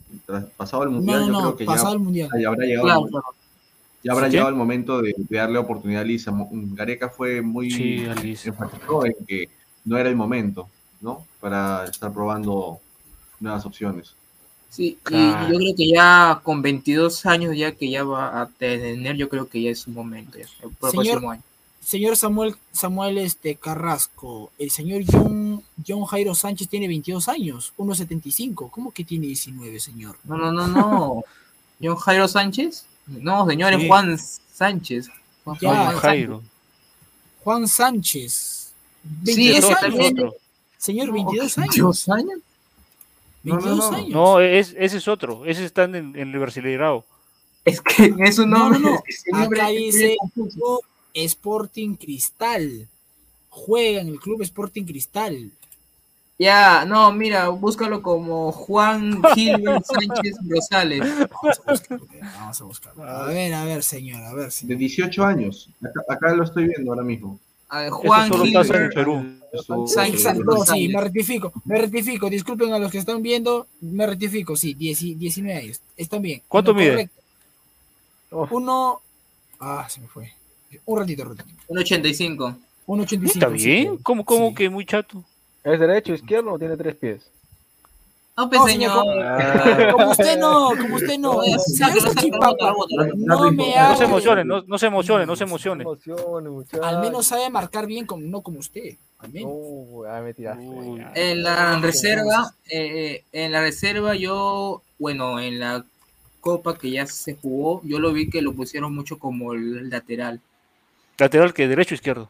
pasado 0.56 0.84
el 0.84 0.90
Mundial, 0.90 1.22
no, 1.22 1.26
yo 1.28 1.32
no, 1.34 1.40
creo 1.40 1.58
que 1.58 1.66
pasado 1.66 1.90
ya, 1.90 1.94
el 1.94 2.00
mundial. 2.00 2.30
ya 2.40 2.48
habrá 2.48 2.66
llegado, 2.66 2.86
Claro, 2.86 3.06
el, 3.06 3.10
claro. 3.12 3.26
Ya 4.04 4.14
habrá 4.14 4.28
¿Sí? 4.28 4.32
llegado 4.34 4.50
el 4.50 4.56
momento 4.56 5.02
de, 5.02 5.14
de 5.18 5.38
darle 5.38 5.58
oportunidad 5.60 6.02
a 6.02 6.06
Lisa. 6.06 6.32
Mo- 6.32 6.50
Gareca 6.52 7.10
fue 7.10 7.42
muy 7.42 7.72
Sí, 7.72 8.06
en 8.06 9.26
que 9.28 9.50
no 9.86 9.98
era 9.98 10.10
el 10.10 10.16
momento, 10.16 10.70
¿no? 11.02 11.26
Para 11.40 11.86
estar 11.86 12.12
probando 12.14 12.80
nuevas 13.40 13.66
opciones. 13.66 14.14
Sí, 14.70 15.00
y 15.10 15.14
yo 15.52 15.58
creo 15.58 15.76
que 15.76 15.90
ya 15.90 16.42
con 16.44 16.62
22 16.62 17.26
años, 17.26 17.58
ya 17.58 17.72
que 17.72 17.90
ya 17.90 18.04
va 18.04 18.42
a 18.42 18.46
tener, 18.48 19.16
yo 19.16 19.28
creo 19.28 19.48
que 19.48 19.62
ya 19.64 19.72
es 19.72 19.80
su 19.80 19.90
momento, 19.92 20.38
ya, 20.38 20.46
el 20.64 20.72
próximo 20.76 21.04
Señor- 21.04 21.26
año. 21.32 21.44
Señor 21.82 22.18
Samuel, 22.18 22.56
Samuel 22.72 23.18
este, 23.18 23.56
Carrasco, 23.56 24.52
el 24.60 24.70
señor 24.70 25.02
John, 25.10 25.64
John 25.88 26.04
Jairo 26.06 26.36
Sánchez 26.36 26.68
tiene 26.68 26.88
22 26.88 27.28
años, 27.30 27.74
1.75. 27.78 28.70
¿Cómo 28.70 28.92
que 28.92 29.04
tiene 29.06 29.26
19, 29.28 29.80
señor? 29.80 30.18
No, 30.26 30.38
no, 30.38 30.52
no, 30.52 30.68
no. 30.68 31.24
¿John 31.82 31.96
Jairo 31.96 32.28
Sánchez? 32.28 32.86
No, 33.10 33.46
señor, 33.48 33.74
es 33.74 33.82
Sí. 33.82 33.88
Juan 33.88 34.18
Sánchez. 34.18 35.08
Juan 35.44 35.58
Ya, 35.62 35.70
Juan 35.70 35.86
Juan 35.86 36.02
Sánchez. 36.02 36.40
Juan 37.44 37.68
Sánchez. 37.68 38.74
Sí, 39.26 39.50
22 39.50 39.58
ese 39.58 39.74
Otro, 39.74 39.88
años. 39.88 40.12
otro. 40.12 40.36
Señor, 40.78 41.12
22 41.14 41.58
años. 41.58 41.76
22 41.76 42.10
años? 42.10 42.40
No, 43.44 43.56
no, 43.56 43.62
22 43.62 43.78
no. 43.92 43.98
años. 43.98 44.10
No, 44.10 44.40
es, 44.42 44.76
ese 44.78 44.98
es 44.98 45.08
otro. 45.08 45.46
Ese 45.46 45.66
está 45.66 45.84
en, 45.86 45.96
en 45.96 46.16
el 46.18 46.40
Brasileirao. 46.40 47.06
Es 47.66 47.82
que 47.82 48.14
es 48.20 48.40
un 48.40 48.50
No, 48.50 48.60
nombre. 48.70 48.80
no, 48.80 48.90
no. 48.92 48.96
es 48.96 49.02
que 49.04 49.12
ese 49.12 49.32
nombre 49.32 49.62
Acá 49.62 49.70
dice 49.70 50.16
Sporting 51.14 51.96
Cristal. 51.96 52.88
Juega 53.50 54.02
en 54.02 54.10
el 54.10 54.20
Club 54.20 54.42
Sporting 54.44 54.84
Cristal. 54.86 55.52
Ya, 56.42 56.86
no, 56.86 57.12
mira, 57.12 57.50
búscalo 57.50 58.02
como 58.02 58.54
Juan 58.54 59.22
Gilbert 59.36 59.84
Sánchez 59.86 60.38
Rosales. 60.48 61.02
Vamos 61.30 61.60
a 61.66 61.72
buscarlo. 61.72 62.08
Vamos 62.22 62.62
a 62.62 62.64
buscarlo. 62.64 63.04
A 63.04 63.26
ver, 63.26 63.54
a 63.54 63.66
ver, 63.66 63.84
señor, 63.84 64.24
a 64.24 64.34
ver, 64.34 64.46
De 64.46 64.52
señor. 64.52 64.78
18 64.78 65.26
años. 65.26 65.70
Acá, 65.84 66.02
acá 66.08 66.34
lo 66.34 66.46
estoy 66.46 66.68
viendo 66.68 66.92
ahora 66.94 67.04
mismo. 67.04 67.38
A 67.68 67.82
ver, 67.82 67.90
Juan 67.92 68.30
solo 68.30 68.46
pasa 68.54 68.60
en 68.60 68.90
Gilbert. 68.90 68.94
Perú. 68.96 69.36
Eso- 69.52 69.88
Sánchez 69.88 70.38
Rosales. 70.38 70.70
sí, 70.82 70.88
me 70.94 71.02
rectifico, 71.02 71.52
me 71.66 71.78
rectifico, 71.78 72.30
disculpen 72.30 72.72
a 72.72 72.80
los 72.80 72.92
que 72.92 73.00
están 73.00 73.22
viendo, 73.22 73.68
me 73.82 74.06
rectifico, 74.08 74.56
sí, 74.56 74.74
10 74.76 75.20
19 75.20 75.60
años, 75.60 75.82
están 75.98 76.22
bien. 76.22 76.42
¿Cuánto 76.48 76.72
No, 76.72 76.80
mide? 76.80 76.92
correcto. 76.92 77.16
Uf. 78.32 78.52
Uno, 78.54 79.02
ah, 79.60 79.88
se 79.90 80.00
me 80.02 80.08
fue, 80.08 80.32
un 80.86 81.00
ratito, 81.00 81.24
un 81.24 81.30
ratito, 81.36 81.50
Un 81.68 81.80
85. 81.80 82.56
1.85. 82.86 83.26
Está 83.26 83.48
sí, 83.58 83.66
bien. 83.66 83.84
claro. 83.86 84.00
¿Cómo, 84.04 84.24
cómo 84.26 84.50
Sí. 84.50 84.56
que 84.56 84.70
muy 84.70 84.86
chato? 84.86 85.24
¿Es 85.64 85.80
derecho, 85.80 86.14
izquierdo 86.14 86.54
o 86.54 86.60
tiene 86.60 86.78
tres 86.78 86.96
pies? 86.96 87.30
No, 88.38 88.48
pues, 88.50 88.62
No, 88.62 88.68
señor, 88.68 88.92
señor. 88.92 89.04
como- 89.06 89.22
Ah, 89.22 89.92
Como 89.92 90.12
usted 90.12 90.40
no, 90.40 90.70
como 90.80 90.96
usted 90.96 91.18
no, 91.20 91.42
saque, 91.58 92.00
no 93.18 93.96
se 93.98 94.06
emocione, 94.06 94.46
no, 94.46 94.62
no 94.62 94.78
se 94.78 94.86
emocione, 94.88 95.26
no 95.26 95.36
se 95.36 95.44
emocione. 95.44 95.86
al 96.82 97.02
menos 97.02 97.26
sabe 97.28 97.50
marcar 97.50 97.86
bien, 97.86 98.06
como, 98.06 98.22
no 98.26 98.42
como 98.42 98.60
usted, 98.60 98.96
al 99.20 99.32
menos. 99.34 99.52
Uh, 99.54 100.06
ah, 100.06 100.22
me. 100.22 100.34
Uy. 100.58 101.06
En 101.16 101.44
la 101.44 101.80
reserva, 101.80 102.54
eh, 102.72 103.24
en 103.34 103.52
la 103.52 103.60
reserva 103.60 104.16
yo, 104.16 104.82
bueno, 104.98 105.40
en 105.42 105.60
la 105.60 105.84
copa 106.40 106.78
que 106.78 106.92
ya 106.92 107.06
se 107.06 107.36
jugó, 107.36 107.82
yo 107.84 108.00
lo 108.00 108.14
vi 108.14 108.30
que 108.30 108.42
lo 108.42 108.54
pusieron 108.54 108.96
mucho 108.96 109.20
como 109.20 109.52
el 109.54 109.90
lateral. 109.90 110.40
Lateral 111.18 111.54
que 111.54 111.68
derecho 111.68 111.94
o 111.94 111.98
izquierdo. 111.98 112.30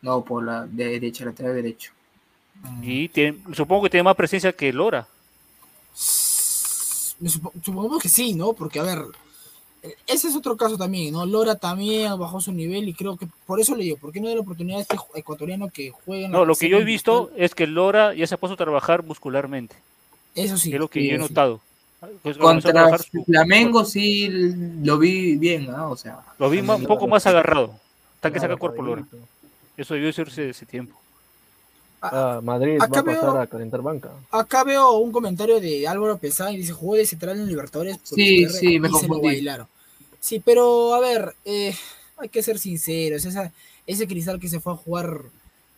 No, 0.00 0.24
por 0.24 0.42
la 0.44 0.66
de 0.66 0.86
derecha, 0.88 1.26
lateral 1.26 1.54
derecho. 1.54 1.92
Y 2.82 3.08
tiene- 3.08 3.38
supongo 3.54 3.84
que 3.84 3.90
tiene 3.90 4.04
más 4.04 4.16
presencia 4.16 4.52
que 4.52 4.72
Lora. 4.72 5.06
Me 7.18 7.28
supo- 7.28 7.52
Supongamos 7.62 8.02
que 8.02 8.08
sí, 8.08 8.34
¿no? 8.34 8.52
Porque, 8.52 8.80
a 8.80 8.82
ver, 8.82 8.98
eh, 9.82 9.94
ese 10.06 10.28
es 10.28 10.36
otro 10.36 10.56
caso 10.56 10.76
también, 10.76 11.12
¿no? 11.12 11.24
Lora 11.26 11.54
también 11.56 12.18
bajó 12.18 12.40
su 12.40 12.52
nivel 12.52 12.88
y 12.88 12.94
creo 12.94 13.16
que 13.16 13.28
por 13.46 13.60
eso 13.60 13.76
le 13.76 13.84
digo, 13.84 13.96
¿por 13.96 14.12
qué 14.12 14.20
no 14.20 14.28
da 14.28 14.34
la 14.34 14.40
oportunidad 14.40 14.78
a 14.78 14.82
este 14.82 14.96
ecuatoriano 15.14 15.68
que 15.70 15.90
juega 15.90 16.26
en 16.26 16.32
la 16.32 16.38
No, 16.38 16.44
lo 16.44 16.54
que 16.56 16.68
yo 16.68 16.78
he 16.78 16.84
visto 16.84 17.30
es 17.36 17.54
que 17.54 17.66
Lora 17.66 18.14
ya 18.14 18.26
se 18.26 18.34
ha 18.34 18.38
puesto 18.38 18.54
a 18.54 18.56
trabajar 18.64 19.04
muscularmente. 19.04 19.76
Eso 20.34 20.56
sí. 20.56 20.72
es 20.72 20.78
lo 20.80 20.88
que 20.88 21.00
sí, 21.00 21.08
yo 21.08 21.14
he 21.14 21.18
sí. 21.18 21.22
notado. 21.22 21.60
Pues 22.22 22.36
Contra 22.36 22.98
su- 22.98 23.22
Flamengo 23.24 23.84
sí 23.84 24.28
lo 24.82 24.98
vi 24.98 25.36
bien, 25.36 25.70
¿ah? 25.70 25.86
O 25.88 25.96
sea, 25.96 26.18
Lo 26.38 26.50
vi 26.50 26.58
un 26.58 26.84
poco 26.86 27.06
más 27.06 27.26
agarrado. 27.26 27.74
Hasta 28.16 28.32
que 28.32 28.40
saca 28.40 28.56
cuerpo 28.56 28.82
Lora. 28.82 29.04
Eso 29.76 29.94
debió 29.94 30.10
hacerse 30.10 30.50
ese 30.50 30.66
tiempo. 30.66 30.96
Ah, 32.04 32.40
Madrid 32.42 32.78
acá 32.80 33.00
va 33.00 33.00
a 33.00 33.04
pasar 33.14 33.32
veo- 33.32 33.40
a 33.40 33.46
calentar 33.46 33.80
banca. 33.82 34.10
Acá 34.32 34.64
veo 34.64 34.90
un 34.98 35.12
comentario 35.12 35.60
de 35.60 35.86
Álvaro 35.86 36.18
Pesán 36.18 36.52
y 36.52 36.56
dice, 36.56 36.72
jugó 36.72 36.96
de 36.96 37.06
central 37.06 37.38
en 37.38 37.46
Libertadores. 37.46 37.96
por 37.98 38.18
Sí, 38.18 38.46
sí, 38.48 38.80
me 38.80 38.88
y 38.88 38.92
se 38.92 38.98
lo 39.02 39.08
confundí. 39.08 39.26
bailaron. 39.26 39.68
Sí, 40.18 40.40
pero 40.44 40.94
a 40.94 41.00
ver, 41.00 41.34
eh, 41.44 41.74
hay 42.16 42.28
que 42.28 42.42
ser 42.42 42.58
sinceros. 42.58 43.24
Esa, 43.24 43.52
ese 43.86 44.06
cristal 44.08 44.40
que 44.40 44.48
se 44.48 44.58
fue 44.60 44.72
a 44.72 44.76
jugar 44.76 45.20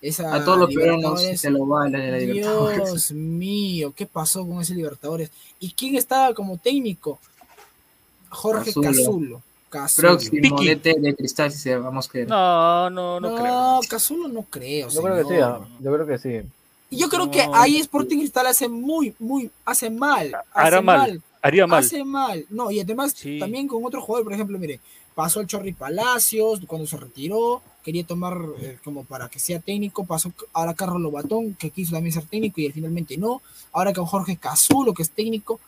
esa 0.00 0.34
A 0.34 0.44
todos 0.44 0.58
los 0.58 0.74
peruanos 0.74 1.20
se 1.22 1.50
lo 1.50 1.66
bailan 1.66 2.00
en 2.00 2.10
la 2.12 2.18
Libertadores. 2.18 2.76
Dios 2.84 3.12
mío, 3.12 3.92
¿qué 3.96 4.06
pasó 4.06 4.46
con 4.46 4.60
ese 4.60 4.74
Libertadores? 4.74 5.30
¿Y 5.60 5.72
quién 5.72 5.94
estaba 5.96 6.32
como 6.34 6.56
técnico? 6.58 7.18
Jorge 8.30 8.72
Cazulo. 8.74 9.42
Cazulo. 9.74 10.08
Próximo 10.10 10.56
DT 10.56 10.94
de 11.00 11.14
Cristal, 11.16 11.50
si 11.50 11.58
se 11.58 11.76
vamos 11.76 12.08
que. 12.08 12.24
No, 12.26 12.88
no, 12.90 13.18
no, 13.18 13.30
No, 13.30 13.36
creo. 13.36 13.80
Cazulo 13.88 14.28
no 14.28 14.42
creo. 14.42 14.88
Yo 14.88 15.02
creo 15.02 15.16
que 15.16 15.34
sí, 15.34 15.40
yo 15.80 15.92
creo 15.92 16.06
que 16.06 16.18
sí. 16.18 16.48
Y 16.90 16.96
yo 16.98 17.08
creo 17.08 17.28
que 17.30 17.44
No. 17.46 17.54
ahí 17.56 17.78
Sporting 17.78 18.18
Cristal 18.18 18.46
hace 18.46 18.68
muy, 18.68 19.14
muy, 19.18 19.50
hace 19.64 19.90
mal. 19.90 20.32
Hará 20.52 20.76
hace 20.78 20.80
mal, 20.82 21.22
haría 21.42 21.66
mal. 21.66 21.80
Hace 21.80 22.04
mal. 22.04 22.46
No, 22.50 22.70
y 22.70 22.78
además 22.78 23.12
Sí. 23.16 23.38
también 23.40 23.66
con 23.66 23.84
otro 23.84 24.00
jugador, 24.00 24.24
por 24.24 24.32
ejemplo, 24.32 24.56
mire, 24.60 24.78
pasó 25.14 25.40
el 25.40 25.48
Chorri 25.48 25.72
Palacios 25.72 26.60
cuando 26.68 26.86
se 26.86 26.96
retiró, 26.96 27.62
quería 27.84 28.04
tomar 28.06 28.38
eh, 28.60 28.78
como 28.84 29.04
para 29.04 29.28
que 29.28 29.40
sea 29.40 29.58
técnico, 29.58 30.04
pasó 30.06 30.32
ahora 30.52 30.74
Carlos 30.74 31.00
Lobatón, 31.02 31.54
que 31.54 31.70
quiso 31.70 31.92
también 31.92 32.12
ser 32.12 32.26
técnico 32.26 32.60
y 32.60 32.70
finalmente 32.70 33.16
no. 33.16 33.42
Ahora 33.72 33.92
con 33.92 34.06
Jorge 34.06 34.36
Cazulo, 34.36 34.94
que 34.94 35.02
es 35.02 35.10
técnico. 35.10 35.58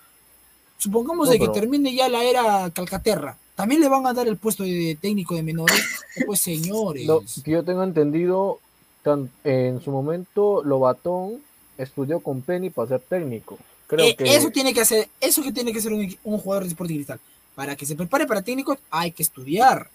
Supongamos 0.78 1.26
No, 1.26 1.32
de 1.32 1.38
que 1.40 1.48
termine 1.48 1.92
ya 1.94 2.08
la 2.08 2.22
era 2.22 2.70
Calcaterra. 2.70 3.36
También 3.56 3.80
le 3.80 3.88
van 3.88 4.06
a 4.06 4.12
dar 4.12 4.28
el 4.28 4.36
puesto 4.36 4.62
de 4.62 4.96
técnico 5.00 5.34
de 5.34 5.42
menores. 5.42 5.82
Pues 6.26 6.40
señores. 6.40 7.06
Lo 7.06 7.22
que 7.44 7.50
yo 7.50 7.64
tengo 7.64 7.82
entendido, 7.82 8.60
tan- 9.02 9.30
en 9.44 9.80
su 9.82 9.90
momento, 9.90 10.62
Lobatón 10.62 11.40
estudió 11.78 12.20
con 12.20 12.42
Penny 12.42 12.70
para 12.70 12.88
ser 12.88 13.00
técnico. 13.00 13.58
Creo 13.86 14.06
Eh, 14.06 14.16
que 14.16 14.34
Eso 14.36 14.50
tiene 14.50 14.72
que 14.74 14.80
hacer, 14.82 15.08
eso 15.20 15.42
que 15.42 15.52
tiene 15.52 15.72
que 15.72 15.80
ser 15.80 15.92
un, 15.92 16.16
un 16.24 16.38
jugador 16.38 16.64
de 16.64 16.68
Sporting 16.70 16.94
Cristal. 16.96 17.20
Para 17.54 17.74
que 17.76 17.86
se 17.86 17.96
prepare 17.96 18.26
para 18.26 18.42
técnico, 18.42 18.76
hay 18.90 19.10
que 19.12 19.22
estudiar, 19.22 19.88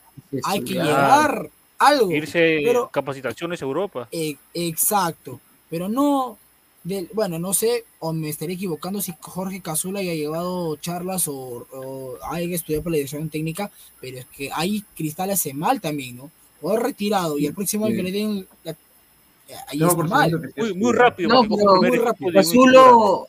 hay 0.43 0.59
que 0.61 0.73
estudiar. 0.73 0.85
llevar 0.87 1.49
algo. 1.77 2.11
Irse 2.11 2.61
pero, 2.63 2.89
capacitaciones 2.89 3.61
a 3.61 3.65
Europa. 3.65 4.07
eh, 4.11 4.35
exacto, 4.53 5.39
pero 5.69 5.87
no, 5.87 6.37
del, 6.83 7.09
bueno, 7.13 7.37
no 7.39 7.53
sé, 7.53 7.85
o 7.99 8.11
me 8.11 8.29
estaré 8.29 8.53
equivocando 8.53 9.01
si 9.01 9.13
Jorge 9.21 9.61
Cazula 9.61 9.99
haya 9.99 10.15
llevado 10.15 10.75
charlas 10.77 11.27
o, 11.27 11.67
o 11.71 12.15
haya 12.31 12.55
estudiado 12.55 12.83
para 12.83 12.91
la 12.91 12.97
dirección 12.97 13.29
técnica, 13.29 13.69
pero 13.99 14.17
es 14.17 14.25
que 14.35 14.49
ahí 14.53 14.83
Cristal 14.95 15.29
hace 15.29 15.53
mal 15.53 15.79
también, 15.79 16.17
¿no? 16.17 16.31
O 16.61 16.75
retirado 16.77 17.37
y 17.37 17.45
el 17.45 17.53
próximo 17.53 17.85
año 17.85 17.95
que 17.95 18.03
le 18.03 18.11
den 18.11 18.47
la- 18.63 18.71
eh, 18.71 19.55
ahí 19.67 19.77
No, 19.79 19.85
está 19.87 19.95
por 19.95 20.09
mal. 20.09 20.51
Muy, 20.57 20.73
muy 20.73 20.93
rápido. 20.93 21.29
No, 21.29 21.41
pero 21.55 21.81
muy 21.81 21.97
rápido. 21.97 22.31
Cazulo, 22.33 23.27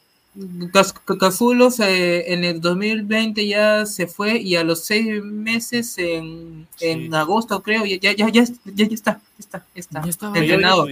Cazulo 1.19 1.71
se- 1.71 2.33
en 2.33 2.45
el 2.45 2.61
2020 2.61 3.47
ya 3.47 3.85
se 3.87 4.07
fue 4.07 4.39
y 4.39 4.57
a 4.57 4.65
los 4.65 4.81
seis 4.85 5.23
meses 5.23 5.99
en, 5.99 6.67
en 6.81 7.11
Sí. 7.11 7.15
agosto 7.15 7.63
creo 7.63 7.85
ya 7.85 7.97
ya 7.99 8.13
ya 8.13 8.29
ya, 8.31 8.45
ya, 8.45 8.87
ya 8.87 8.95
está 8.95 9.21
ya 9.37 9.41
está 9.41 9.67
ya 9.75 9.81
está 10.11 10.33
Ya 10.35 10.41
entrenador 10.41 10.91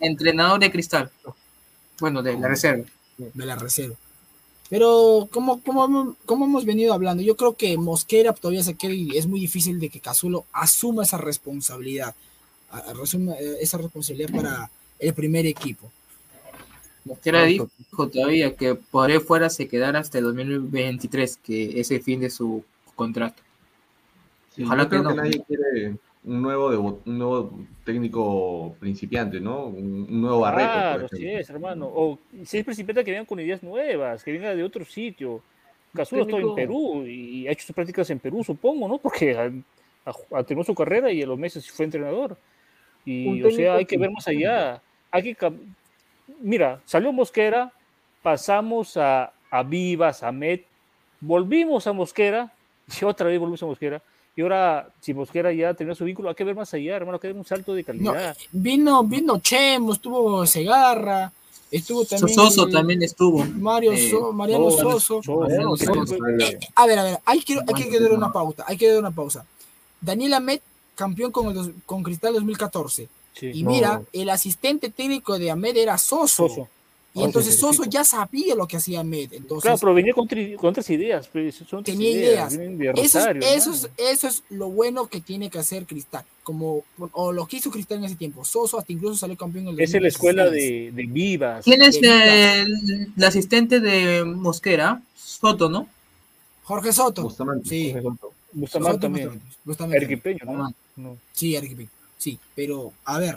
entrenador 0.00 0.60
de 0.60 0.70
Cristal 0.70 1.10
bueno 2.00 2.22
de 2.22 2.38
la 2.38 2.48
reserva 2.48 2.84
de 3.18 3.46
la 3.46 3.56
reserva. 3.56 3.96
Pero 4.70 5.28
como, 5.32 5.62
como, 5.62 6.16
como 6.26 6.44
hemos 6.44 6.64
venido 6.64 6.92
hablando, 6.92 7.22
yo 7.22 7.36
creo 7.36 7.54
que 7.54 7.76
Mosquera 7.78 8.32
todavía 8.34 8.62
se 8.62 8.74
queda 8.74 8.92
y 8.92 9.16
es 9.16 9.26
muy 9.26 9.40
difícil 9.40 9.80
de 9.80 9.88
que 9.88 10.00
Cazulo 10.00 10.44
asuma 10.52 11.04
esa 11.04 11.16
responsabilidad, 11.16 12.14
asuma 12.70 13.32
eh, 13.34 13.56
esa 13.60 13.78
responsabilidad 13.78 14.30
para 14.30 14.70
el 14.98 15.14
primer 15.14 15.46
equipo. 15.46 15.90
Mosquera 17.04 17.44
dijo 17.44 17.70
todavía 18.12 18.54
que 18.56 18.74
por 18.74 19.10
ahí 19.10 19.18
fuera 19.18 19.48
se 19.48 19.68
quedara 19.68 20.00
hasta 20.00 20.18
el 20.18 20.24
2023 20.24 21.38
que 21.38 21.80
es 21.80 21.90
el 21.90 22.02
fin 22.02 22.20
de 22.20 22.28
su 22.28 22.62
contrato 22.94 23.42
Sí, 24.54 24.64
Ojalá 24.64 24.82
yo 24.82 24.88
creo 24.90 25.02
que 25.02 25.08
que, 25.08 25.14
no. 25.14 25.22
nadie 25.22 25.44
quiere 25.46 25.96
un 26.28 26.42
nuevo, 26.42 26.72
debu- 26.72 26.98
un 27.06 27.18
nuevo 27.18 27.50
técnico 27.84 28.74
principiante, 28.78 29.40
¿no? 29.40 29.66
Un, 29.66 30.06
un 30.08 30.20
nuevo 30.20 30.40
Barreto. 30.40 30.70
Claro, 30.72 31.08
sí 31.08 31.28
es, 31.28 31.50
hermano. 31.50 31.86
O 31.92 32.18
si 32.44 32.58
es 32.58 32.64
principiante 32.64 33.04
que 33.04 33.10
vengan 33.10 33.26
con 33.26 33.40
ideas 33.40 33.62
nuevas, 33.62 34.22
que 34.22 34.32
venga 34.32 34.54
de 34.54 34.62
otro 34.62 34.84
sitio. 34.84 35.42
Cazulo 35.94 36.22
está 36.22 36.36
en 36.36 36.54
Perú 36.54 37.04
y 37.06 37.48
ha 37.48 37.52
hecho 37.52 37.66
sus 37.66 37.74
prácticas 37.74 38.10
en 38.10 38.18
Perú, 38.18 38.44
supongo, 38.44 38.86
¿no? 38.86 38.98
Porque 38.98 39.34
ha, 39.36 39.44
ha- 40.04 40.38
ha 40.38 40.42
terminado 40.44 40.64
su 40.64 40.74
carrera 40.74 41.10
y 41.10 41.22
a 41.22 41.26
los 41.26 41.38
meses 41.38 41.70
fue 41.70 41.86
entrenador. 41.86 42.36
Y, 43.06 43.42
o 43.42 43.50
sea, 43.50 43.74
hay 43.76 43.84
que 43.86 43.96
ver 43.98 44.10
más 44.10 44.28
allá. 44.28 44.82
Hay 45.10 45.22
que 45.34 45.52
Mira, 46.42 46.80
salió 46.84 47.10
Mosquera, 47.12 47.72
pasamos 48.22 48.96
a, 48.98 49.32
a 49.50 49.62
Vivas, 49.62 50.22
a 50.22 50.30
Met, 50.30 50.66
volvimos 51.20 51.86
a 51.86 51.92
Mosquera, 51.94 52.52
y 53.00 53.04
otra 53.04 53.28
vez 53.28 53.38
volvimos 53.38 53.62
a 53.62 53.66
Mosquera. 53.66 54.02
Y 54.38 54.40
ahora, 54.40 54.88
si 55.00 55.12
Mosquera 55.14 55.52
ya 55.52 55.74
terminó 55.74 55.96
su 55.96 56.04
vínculo, 56.04 56.28
hay 56.28 56.36
que 56.36 56.44
ver 56.44 56.54
más 56.54 56.72
allá, 56.72 56.94
hermano, 56.94 57.16
hay 57.16 57.20
que 57.20 57.26
ver 57.26 57.36
un 57.36 57.44
salto 57.44 57.74
de 57.74 57.80
No, 57.82 57.86
calidad. 58.12 58.36
vino, 58.52 59.02
vino 59.02 59.40
Chemo, 59.40 59.92
estuvo 59.94 60.46
Segarra, 60.46 61.32
estuvo 61.72 62.04
también 62.04 62.36
Soso 62.36 62.68
también 62.68 63.02
estuvo 63.02 63.44
Mario 63.44 63.90
Eh, 63.94 64.08
So- 64.12 64.32
Mariano 64.32 64.70
Soso, 64.70 65.20
Mariano 65.40 65.74
Eh, 65.74 66.56
a 66.76 66.86
ver, 66.86 66.98
a 67.00 67.02
ver, 67.02 67.18
hay 67.24 67.40
que, 67.40 67.54
hay 67.54 67.90
que 67.90 67.98
dar 67.98 68.12
una 68.12 68.30
pausa, 68.30 68.62
hay 68.68 68.76
que 68.76 68.88
dar 68.88 69.00
una 69.00 69.10
pausa. 69.10 69.44
Daniel 70.00 70.34
Amet, 70.34 70.62
campeón 70.94 71.32
con, 71.32 71.48
el 71.58 71.74
con 71.84 72.04
Cristal 72.04 72.34
2014. 72.34 73.08
sí. 73.34 73.50
Y 73.52 73.64
No. 73.64 73.70
mira, 73.70 74.02
el 74.12 74.30
asistente 74.30 74.88
técnico 74.88 75.36
de 75.36 75.50
Ahmed 75.50 75.76
era 75.78 75.98
Soso. 75.98 76.48
Soso. 76.48 76.68
Y 77.14 77.22
entonces 77.24 77.58
Soso, 77.58 77.84
ya 77.84 78.04
sabía 78.04 78.54
lo 78.54 78.68
que 78.68 78.76
hacía 78.76 79.00
Ahmed. 79.00 79.32
Entonces, 79.32 79.62
Claro, 79.62 79.78
pero 79.80 79.94
venía 79.94 80.12
con, 80.12 80.28
tri- 80.28 80.54
con 80.56 80.70
otras 80.70 80.88
ideas. 80.90 81.26
pues, 81.26 81.56
son 81.68 81.82
Tenía 81.82 82.10
ideas. 82.10 82.52
eso, 82.52 82.62
es, 82.62 83.14
Rosario, 83.14 83.42
eso, 83.42 83.72
es, 83.72 83.90
eso 83.96 84.28
es 84.28 84.42
lo 84.50 84.68
bueno 84.68 85.08
que 85.08 85.20
tiene 85.20 85.50
que 85.50 85.58
hacer 85.58 85.84
Cristal. 85.86 86.24
Como, 86.44 86.84
o 87.12 87.32
lo 87.32 87.46
que 87.46 87.56
hizo 87.56 87.70
Cristal 87.70 87.98
en 87.98 88.04
ese 88.04 88.14
tiempo. 88.14 88.44
Soso 88.44 88.78
hasta 88.78 88.92
incluso 88.92 89.16
salió 89.16 89.36
campeón 89.36 89.68
en 89.68 89.74
el 89.74 89.80
es 89.80 89.92
la 90.00 90.06
escuela 90.08 90.44
2016. 90.44 90.94
de, 90.94 91.02
de 91.02 91.08
vivas. 91.12 91.64
quién 91.64 91.82
es 91.82 91.96
el, 91.96 93.08
el 93.16 93.24
asistente 93.24 93.80
de 93.80 94.24
Mosquera 94.24 95.02
Soto 95.16 95.68
no 95.68 95.88
Jorge 96.62 96.92
Soto. 96.92 97.22
Bustamante. 97.22 97.68
Sí. 97.68 97.94
Bustamante 98.52 98.92
Soto, 98.92 99.00
también. 99.00 99.40
Bustamante, 99.64 100.06
Bustamante. 100.16 100.44
¿no? 100.46 100.74
No. 101.10 101.16
Sí, 101.32 101.56
Arequipeño. 101.56 101.88
Sí, 102.16 102.38
pero 102.54 102.92
a 103.04 103.18
ver, 103.18 103.36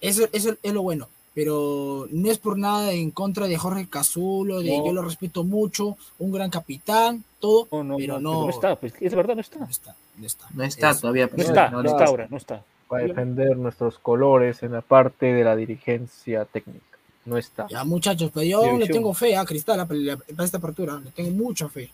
eso, 0.00 0.28
eso 0.32 0.56
es 0.62 0.72
lo 0.72 0.82
bueno. 0.82 1.08
Pero 1.34 2.06
no 2.12 2.30
es 2.30 2.38
por 2.38 2.56
nada 2.56 2.92
en 2.92 3.10
contra 3.10 3.48
de 3.48 3.56
Jorge 3.56 3.88
Cazulo, 3.88 4.60
de 4.60 4.78
No. 4.78 4.86
yo 4.86 4.92
lo 4.92 5.02
respeto 5.02 5.42
mucho, 5.42 5.96
un 6.20 6.30
gran 6.32 6.48
capitán, 6.48 7.24
todo, 7.40 7.66
No, 7.72 7.82
no, 7.82 7.96
pero 7.96 8.20
no, 8.20 8.44
no, 8.44 8.50
está, 8.50 8.76
pues 8.76 8.94
es 9.00 9.14
verdad, 9.14 9.34
no 9.34 9.40
está. 9.40 9.58
no 9.58 9.66
está, 9.68 9.96
no 10.16 10.26
está. 10.26 10.46
no 10.54 10.62
está 10.62 10.90
Eso. 10.90 11.00
todavía 11.00 11.28
No 11.36 11.42
está, 11.42 11.70
no 11.70 11.82
no 11.82 11.90
está 11.90 12.04
ahora, 12.04 12.26
no 12.30 12.36
está. 12.36 12.62
para 12.88 13.04
defender 13.06 13.56
nuestros 13.56 13.98
colores 13.98 14.62
en 14.62 14.72
la 14.72 14.80
parte 14.80 15.26
de 15.32 15.42
la 15.42 15.56
dirigencia 15.56 16.44
técnica. 16.44 16.84
No 17.24 17.36
está. 17.36 17.66
Ya 17.68 17.82
muchachos, 17.84 18.30
pero 18.32 18.44
yo 18.46 18.78
le 18.78 18.86
tengo 18.86 19.12
fe 19.14 19.34
a 19.34 19.44
Cristal 19.44 19.80
a- 19.80 19.86
para 19.86 20.44
esta 20.44 20.58
apertura, 20.58 21.00
le 21.02 21.10
tengo 21.10 21.30
mucha 21.30 21.68
fe. 21.68 21.90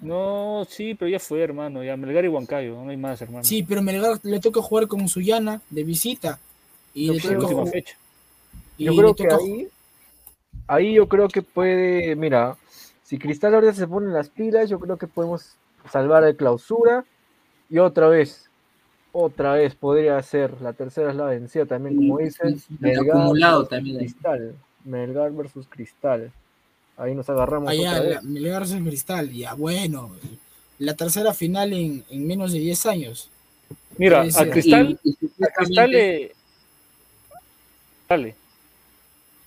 No, 0.00 0.66
sí, 0.68 0.94
pero 0.94 1.08
ya 1.08 1.18
fue, 1.20 1.40
hermano. 1.42 1.82
Ya 1.82 1.96
Melgar 1.96 2.24
y 2.24 2.28
Huancayo, 2.28 2.74
no 2.84 2.90
hay 2.90 2.96
más, 2.96 3.22
hermano. 3.22 3.44
Sí, 3.44 3.62
pero 3.62 3.80
Melgar 3.80 4.18
le 4.24 4.40
toca 4.40 4.60
jugar 4.60 4.86
con 4.88 5.08
Suyana 5.08 5.62
de 5.70 5.84
visita 5.84 6.38
y 6.92 7.10
le 7.10 7.20
creo 7.20 7.34
toca 7.40 7.46
última 7.46 7.62
ju- 7.62 7.70
fecha. 7.72 7.96
Yo 8.78 8.94
creo 8.94 9.14
que 9.14 9.28
ahí, 9.32 9.68
ahí 10.66 10.94
yo 10.94 11.08
creo 11.08 11.28
que 11.28 11.42
puede, 11.42 12.16
mira, 12.16 12.56
si 13.02 13.18
Cristal 13.18 13.54
ahorita 13.54 13.74
se 13.74 13.86
pone 13.86 14.12
las 14.12 14.28
pilas, 14.28 14.68
yo 14.68 14.78
creo 14.80 14.96
que 14.96 15.06
podemos 15.06 15.54
salvar 15.90 16.24
de 16.24 16.36
clausura 16.36 17.04
y 17.70 17.78
otra 17.78 18.08
vez, 18.08 18.50
otra 19.12 19.52
vez 19.54 19.74
podría 19.74 20.20
ser, 20.22 20.60
la 20.60 20.72
tercera 20.72 21.10
es 21.10 21.16
la 21.16 21.26
vencida 21.26 21.66
también, 21.66 21.96
como 21.96 22.18
dicen, 22.18 22.60
y 22.68 22.76
Melgar 22.80 23.68
también. 23.68 23.98
Cristal, 23.98 24.54
Melgar 24.84 25.32
versus 25.32 25.66
Cristal. 25.68 26.32
Ahí 26.96 27.14
nos 27.14 27.28
agarramos 27.28 27.68
allá 27.70 27.90
otra 27.90 28.02
la, 28.02 28.08
vez. 28.08 28.22
Melgar 28.24 28.60
versus 28.60 28.80
Cristal, 28.82 29.30
ya 29.32 29.54
bueno, 29.54 30.10
la 30.78 30.94
tercera 30.94 31.32
final 31.34 31.72
en, 31.72 32.04
en 32.10 32.26
menos 32.26 32.52
de 32.52 32.58
10 32.58 32.86
años. 32.86 33.30
Mira, 33.96 34.22
a. 34.22 34.46
Cristal, 34.50 34.98
Y- 35.04 35.10
y 35.20 35.44
a 35.44 35.48
Cristal 35.48 35.90
le. 35.90 36.34
Dale. 38.08 38.34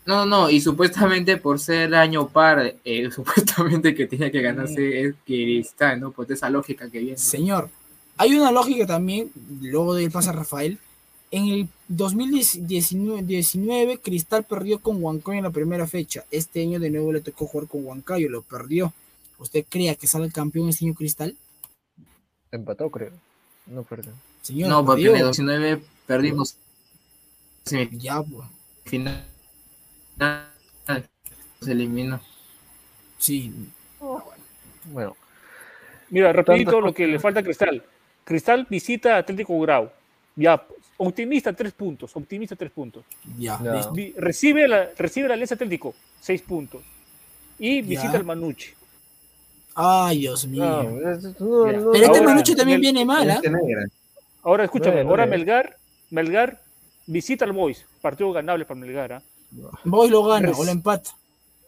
No, 0.08 0.26
no, 0.26 0.49
y 0.49 0.62
supuestamente 0.62 1.36
por 1.36 1.60
ser 1.60 1.93
año 1.93 2.30
par, 2.30 2.76
eh, 2.86 3.12
supuestamente 3.16 3.93
que 3.93 4.08
tenía 4.08 4.32
que 4.32 4.41
ganarse 4.41 5.01
es 5.01 5.16
Cristal, 5.26 5.99
¿no? 5.99 6.12
Por 6.12 6.32
esa 6.32 6.49
lógica 6.49 6.89
que 6.89 6.99
viene. 6.99 7.18
Señor, 7.18 7.70
hay 8.16 8.34
una 8.34 8.51
lógica 8.53 8.88
también, 8.88 9.30
luego 9.62 9.93
del 9.93 10.10
pase 10.10 10.30
a 10.30 10.32
Rafael. 10.32 10.80
En 11.30 11.49
el 11.49 11.68
2019 11.89 13.24
19, 13.24 13.99
Cristal 13.99 14.45
perdió 14.45 14.80
con 14.80 15.03
Huancayo 15.03 15.39
en 15.39 15.43
la 15.43 15.51
primera 15.51 15.86
fecha. 15.86 16.24
Este 16.32 16.62
año 16.62 16.80
de 16.80 16.89
nuevo 16.89 17.12
le 17.12 17.20
tocó 17.20 17.45
jugar 17.45 17.68
con 17.68 17.86
Huancayo, 17.86 18.30
lo 18.30 18.43
perdió. 18.43 18.93
¿Usted 19.39 19.66
cree 19.68 19.93
que 19.97 20.08
sale 20.08 20.32
campeón 20.32 20.70
este 20.70 20.86
año 20.86 20.93
Cristal? 20.93 21.36
Empató, 22.49 22.89
creo. 22.89 23.12
No 23.66 23.84
perdió. 23.84 24.14
Señor, 24.41 24.70
No, 24.70 24.86
porque 24.86 25.08
en 25.08 25.18
el 25.18 25.24
19 25.24 25.82
perdimos 26.05 26.55
Ya, 27.91 28.24
pues. 28.24 28.47
final 28.86 29.26
Se 31.61 31.72
eliminó. 31.72 32.20
Sí. 33.18 33.51
Bueno, 34.86 35.15
Mira, 36.09 36.32
rapidito 36.32 36.72
Tantas 36.72 36.86
lo 36.88 36.93
que 36.93 37.07
le 37.07 37.20
falta 37.20 37.41
a 37.41 37.43
Cristal. 37.43 37.84
Cristal 38.24 38.65
visita 38.70 39.15
a 39.15 39.20
Atlético 39.20 39.59
Grau. 39.59 39.89
Ya, 40.36 40.63
optimista 40.97 41.51
tres 41.51 41.74
puntos, 41.74 42.15
optimista 42.15 42.55
tres 42.55 42.72
puntos. 42.72 43.03
Ya. 43.38 43.59
Ya. 43.61 43.89
Recibe 44.18 44.68
la, 44.68 44.89
recibe 44.97 45.28
la 45.28 45.34
Alianza 45.34 45.55
Atlético, 45.55 45.93
seis 46.22 46.41
puntos. 46.41 46.82
Y 47.59 47.82
Ya. 47.82 47.88
visita 47.88 48.18
al 48.18 48.24
Manucci. 48.24 48.70
Ay, 49.76 50.20
Dios 50.20 50.47
mío. 50.47 50.63
no, 50.84 51.11
es- 51.11 51.24
no, 51.39 51.65
Mira, 51.65 51.80
no, 51.80 51.91
Pero 51.91 51.93
este 52.05 52.07
ahora, 52.07 52.22
Manucci 52.30 52.55
también 52.55 52.76
el- 52.78 52.82
viene 52.82 53.05
mal, 53.05 53.28
negra. 53.28 53.86
Ahora 54.43 54.63
escúchame, 54.63 55.01
ahora 55.01 55.26
eh. 55.26 55.28
Melgar, 55.28 55.78
Melgar 56.09 56.61
visita 57.05 57.43
al 57.45 57.51
Boys, 57.51 57.86
partido 58.01 58.32
ganable 58.32 58.63
para 58.65 58.80
Melgar. 58.80 59.13
¿ah? 59.13 59.22
Voy 59.84 60.10
lo 60.10 60.24
gana 60.24 60.52
o 60.56 60.64
lo 60.64 60.72
empata. 60.72 61.12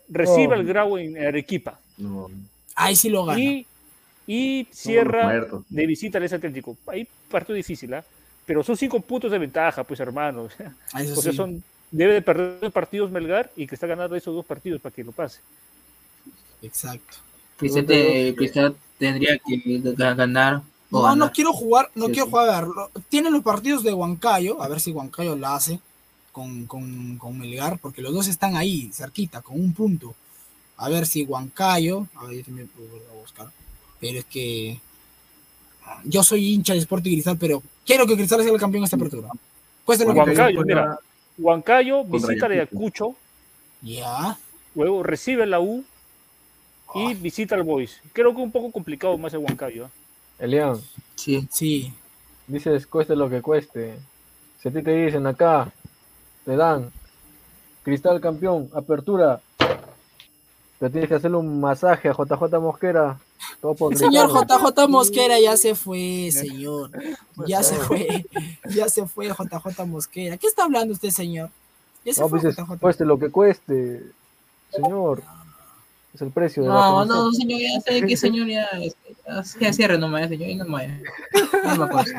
Recibe 0.10 0.48
Oh. 0.56 0.60
al 0.60 0.66
Grau 0.66 0.98
en 0.98 1.18
Arequipa. 1.18 1.80
No, 1.98 2.30
Ahí 2.76 2.96
sí 2.96 3.10
lo 3.10 3.26
gana. 3.26 3.40
Y, 4.28 4.68
cierra 4.72 5.46
de 5.70 5.86
visita 5.88 6.18
al 6.18 6.24
Atlético. 6.26 6.78
Ahí 6.88 7.08
partido 7.30 7.56
difícil, 7.56 7.94
¿ah? 7.94 8.04
Pero 8.46 8.64
son 8.64 8.78
cinco 8.78 9.00
puntos 9.00 9.32
de 9.32 9.38
ventaja, 9.40 9.84
pues 9.84 10.00
hermanos. 10.00 10.54
Eso 10.98 11.20
O 11.20 11.22
sea, 11.22 11.32
sí. 11.32 11.38
son, 11.38 11.64
debe 11.92 12.14
de 12.14 12.22
perder 12.22 12.60
dos 12.60 12.72
partidos 12.72 13.10
Melgar 13.12 13.52
y 13.56 13.66
que 13.68 13.76
está 13.76 13.88
ganando 13.88 14.16
esos 14.16 14.34
dos 14.36 14.46
partidos 14.46 14.80
para 14.82 14.94
que 14.94 15.04
lo 15.04 15.12
pase. 15.12 15.40
Exacto. 16.62 17.18
Cristal, 17.58 17.86
te- 17.86 18.36
Cristal 18.36 18.76
tendría 18.98 19.38
que 19.40 19.56
ga- 19.82 20.16
ganar 20.16 20.56
o 20.56 20.62
No, 20.92 21.02
ganar. 21.04 21.18
no 21.18 21.32
quiero 21.32 21.54
jugar, 21.54 21.90
no 21.96 22.06
Sí, 22.08 22.12
quiero 22.14 22.26
sí. 22.26 22.32
jugar. 22.32 22.68
Tienen 23.10 23.34
los 23.34 23.44
partidos 23.44 23.84
de 23.84 23.94
Huancayo, 23.94 24.62
a 24.62 24.68
ver 24.68 24.80
si 24.80 24.92
Huancayo 24.92 25.36
la 25.36 25.56
hace 25.56 25.80
con, 26.32 26.66
con, 26.66 27.18
con 27.18 27.38
Melgar, 27.38 27.80
porque 27.80 28.02
los 28.02 28.14
dos 28.14 28.28
están 28.28 28.56
ahí, 28.56 28.90
cerquita, 28.94 29.42
con 29.42 29.60
un 29.60 29.74
punto. 29.74 30.16
A 30.78 30.90
ver 30.90 31.06
si 31.06 31.24
Huancayo, 31.24 32.08
a 32.16 32.26
ver 32.26 32.44
si 32.46 32.52
me 32.52 32.66
puedo 32.66 32.88
volver 32.90 33.08
a 33.12 33.20
buscar. 33.20 33.48
Pero 34.00 34.20
es 34.20 34.26
que 34.26 34.80
yo 36.06 36.24
soy 36.24 36.54
hincha 36.54 36.74
de 36.74 36.80
Sporting 36.80 37.12
Cristal, 37.12 37.38
pero 37.38 37.62
quiero 37.86 38.06
que 38.08 38.16
Cristal 38.16 38.44
sea 38.44 38.54
el 38.54 38.60
campeón 38.60 38.82
de 38.84 38.86
esta 38.86 38.96
apertura. 38.96 39.30
Cuesta 39.86 40.06
lo 40.06 40.14
que 40.14 40.20
Huancayo, 40.20 40.64
mira. 40.64 41.00
Huancayo 41.38 42.04
visita 42.06 42.46
a 42.46 42.50
Ayacucho. 42.50 43.16
Ya. 43.82 44.38
luego 44.76 45.04
recibe 45.04 45.46
la 45.46 45.60
U 45.60 45.84
y 46.96 47.14
visita 47.14 47.56
al 47.56 47.64
Boys. 47.64 48.02
Creo 48.14 48.34
que 48.36 48.42
un 48.42 48.52
poco 48.52 48.72
complicado 48.72 49.18
más 49.18 49.34
el 49.34 49.40
Huancayo. 49.40 49.86
¿ah? 49.86 49.90
Elian, 50.40 50.80
Sí. 51.16 51.48
Sí. 51.52 51.94
dices 52.48 52.88
cueste 52.88 53.16
lo 53.16 53.30
que 53.30 53.42
cueste. 53.42 53.98
Si 54.62 54.70
a 54.70 54.72
ti 54.72 54.82
te 54.82 55.06
dicen 55.06 55.26
acá, 55.28 55.72
te 56.50 56.56
dan 56.58 56.91
Cristal 57.84 58.20
campeón, 58.20 58.72
apertura, 58.74 59.39
te 60.80 60.89
tienes 60.89 61.08
que 61.08 61.14
hacerle 61.16 61.38
un 61.38 61.62
masaje 61.62 62.10
a 62.10 62.14
JJ 62.14 62.60
Mosquera. 62.60 63.20
Todo 63.62 63.76
por 63.76 63.93
El 63.93 64.00
señor. 64.00 64.30
JJ 64.32 64.88
Mosquera 64.89 65.39
ya 65.39 65.56
se 65.58 65.76
fue, 65.76 66.30
señor. 66.32 66.89
Ya 67.45 67.62
se 67.62 67.76
fue. 67.76 68.26
Ya 68.72 68.89
se 68.89 69.06
fue 69.06 69.28
JJ 69.28 69.86
Mosquera. 69.86 70.38
¿Qué 70.38 70.47
está 70.47 70.64
hablando 70.64 70.93
usted, 70.93 71.12
señor? 71.12 71.52
Ya 72.04 72.14
se 72.14 72.22
No, 72.22 72.30
fue 72.30 72.39
pues 72.41 72.56
JJ. 72.56 72.78
cueste 72.80 73.06
lo 73.06 73.19
que 73.19 73.30
cueste. 73.30 74.03
Señor, 74.72 75.22
es 76.15 76.22
el 76.22 76.32
precio 76.32 76.64
de 76.64 76.69
la 76.69 76.74
No, 76.76 76.95
camiseta. 76.95 77.15
no, 77.15 77.32
señor, 77.32 77.60
ya 77.61 77.82
sé 77.82 78.06
que 78.06 78.18
señor 78.18 78.48
ya, 78.48 78.68
ya, 79.28 79.44
ya 79.60 79.74
cierre 79.74 79.98
nomás, 79.99 80.30
señor, 80.30 80.49
ya. 80.49 80.56
No 80.57 81.76
me 81.76 81.86
acuerdo. 81.86 82.11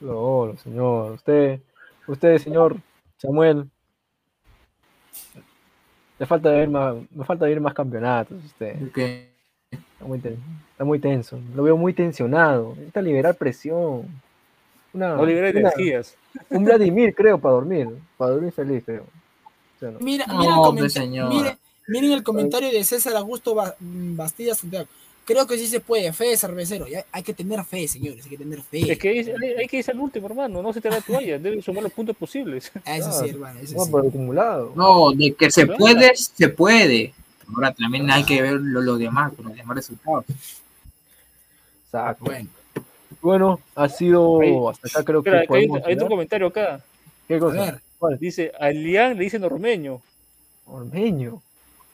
No, 0.00 0.46
no, 0.46 0.56
señor. 0.62 1.12
Usted, 1.12 1.60
usted, 2.08 2.38
señor 2.38 2.76
Samuel. 3.18 3.68
Le 6.18 6.26
falta 6.26 6.50
ver 6.50 6.68
más, 6.68 6.94
me 7.14 7.24
falta 7.24 7.44
ver 7.46 7.60
más 7.60 7.74
campeonatos. 7.74 8.42
Usted 8.44 8.76
está 9.70 10.04
muy, 10.06 10.18
ten- 10.18 10.38
está 10.72 10.84
muy 10.84 10.98
tenso. 10.98 11.38
Lo 11.54 11.62
veo 11.62 11.76
muy 11.76 11.92
tensionado. 11.92 12.70
Necesita 12.70 13.02
liberar 13.02 13.34
presión. 13.36 14.06
Una, 14.94 15.14
No 15.14 15.26
libera 15.26 15.50
una- 15.50 15.60
energías. 15.60 16.16
un 16.50 16.64
Vladimir, 16.64 17.14
creo, 17.14 17.38
para 17.38 17.54
dormir. 17.54 17.88
Para 18.16 18.30
dormir 18.32 18.52
feliz, 18.52 18.82
creo. 18.84 19.04
Mira, 20.00 20.26
No, 20.26 20.38
mira 20.38 20.50
el 20.54 20.56
comenta- 20.62 20.88
señor. 20.88 21.28
mire- 21.28 21.58
miren 21.88 22.12
el 22.12 22.22
comentario 22.22 22.70
de 22.70 22.82
César 22.82 23.14
Augusto 23.16 23.54
Ba- 23.54 23.74
Bastilla 23.78 24.54
Santiago. 24.54 24.86
Creo 25.26 25.46
que 25.46 25.58
sí 25.58 25.66
se 25.66 25.80
puede. 25.80 26.12
Fe, 26.12 26.36
cervecero. 26.36 26.86
Ya 26.86 27.04
hay 27.12 27.22
que 27.22 27.34
tener 27.34 27.62
fe, 27.64 27.86
señores. 27.88 28.24
Hay 28.24 28.30
que 28.30 28.38
tener 28.38 28.62
fe. 28.62 28.92
Es 28.92 28.98
que 28.98 29.08
hay, 29.10 29.18
hay- 29.18 29.54
hay 29.58 29.66
que 29.66 29.78
irse 29.78 29.90
al 29.90 29.98
último, 29.98 30.28
hermano. 30.28 30.62
No 30.62 30.72
se 30.72 30.80
te 30.80 30.88
da 30.88 31.00
toalla. 31.00 31.38
Deben 31.40 31.60
sumar 31.62 31.82
los 31.82 31.92
puntos 31.92 32.16
posibles. 32.16 32.70
Ah, 32.86 32.96
Eso 32.96 33.12
sí, 33.12 33.30
hermano. 33.30 33.58
Eso 33.60 33.74
No, 33.76 33.84
sí. 33.84 33.90
por 33.90 34.06
acumulado. 34.06 34.72
No, 34.76 35.10
de 35.12 35.34
que 35.34 35.50
se 35.50 35.66
puede, 35.66 36.12
se 36.16 36.48
puede. 36.48 37.12
Ahora 37.54 37.72
también 37.74 38.10
hay 38.10 38.24
que 38.24 38.40
ver 38.40 38.52
lo, 38.54 38.80
lo 38.80 38.96
demás, 38.96 39.32
los 39.42 39.54
demás 39.54 39.76
resultados. 39.76 40.24
Exacto. 41.86 42.24
Bueno, 42.24 42.48
Bueno, 43.20 43.60
ha 43.74 43.88
sido 43.88 44.40
Ahí- 44.40 44.54
hasta 44.70 44.88
acá 44.88 45.04
creo 45.04 45.20
Espera, 45.20 45.40
que 45.42 45.46
que 45.48 45.54
hay, 45.86 45.94
otro 45.94 46.08
comentario 46.08 46.46
acá. 46.48 46.80
¿Qué 47.26 47.34
a 47.36 47.38
cosa? 47.38 47.60
ver. 47.62 47.80
¿Cuál? 47.98 48.18
Dice, 48.18 48.52
a 48.60 48.70
Lian 48.70 49.16
le 49.16 49.24
dicen 49.24 49.42
ormeño, 49.42 50.00
Ormeño. 50.66 51.40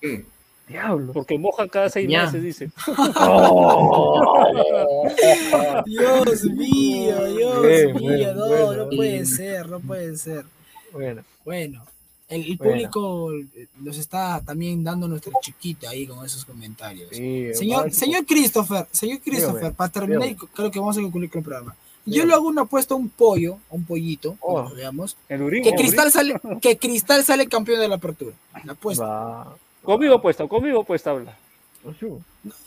¿Qué? 0.01 0.25
Diablo. 0.73 1.13
porque 1.13 1.39
moja 1.39 1.69
cada 1.69 1.89
seis 1.89 2.09
Ya. 2.09 2.25
meses, 2.27 2.43
dice. 2.43 2.71
Dios 5.87 6.45
mío, 6.45 7.25
Dios 7.37 7.63
Bien, 7.63 7.97
mío. 7.97 8.35
no, 8.35 8.49
bueno. 8.49 8.85
no 8.85 8.91
puede 8.97 9.27
ser, 9.27 9.69
no 9.69 9.81
puede 9.81 10.17
ser. 10.17 10.45
Bueno, 10.93 11.23
Bueno, 11.45 11.85
el, 12.29 12.43
el 12.43 12.57
Bueno. 12.57 12.73
público 12.73 13.33
eh, 13.33 13.67
nos 13.81 13.99
está 13.99 14.41
también 14.45 14.85
dando 14.85 15.09
nuestro 15.09 15.33
chiquito 15.43 15.89
ahí 15.89 16.07
con 16.07 16.25
esos 16.25 16.45
comentarios. 16.45 17.09
sí, 17.13 17.53
Señor, 17.55 17.93
señor 17.93 18.27
Christopher, 18.27 18.87
señor 18.91 19.21
Christopher, 19.21 19.73
para 19.73 19.91
terminar, 19.91 20.35
creo 20.55 20.71
que 20.71 20.79
vamos 20.79 20.97
a 20.99 21.03
concluir 21.03 21.31
con 21.31 21.39
el 21.41 21.45
programa. 21.45 21.77
Yo 22.05 22.27
le 22.27 22.35
hago 22.35 22.49
una 22.49 22.63
apuesta 22.63 22.95
a 22.95 22.97
un 22.97 23.09
pollo, 23.09 23.59
a 23.71 23.75
un 23.77 23.85
pollito, 23.85 24.37
Oh. 24.41 24.65
como 24.65 24.75
veamos, 24.75 25.17
El 25.29 25.43
Urín. 25.43 25.63
que 25.63 25.69
el 25.71 25.77
Cristal 25.77 26.11
sale, 26.11 26.35
que 26.61 26.77
Cristal 26.77 27.23
sale 27.25 27.47
campeón 27.47 27.79
de 27.81 27.89
la 27.89 27.95
apertura. 27.95 28.35
La 28.65 28.73
apuesta. 28.73 29.05
Va. 29.07 29.57
Conmigo 29.83 30.21
puesta, 30.23 30.47
conmigo 30.47 30.85
puesta 30.85 31.11
habla. 31.11 31.37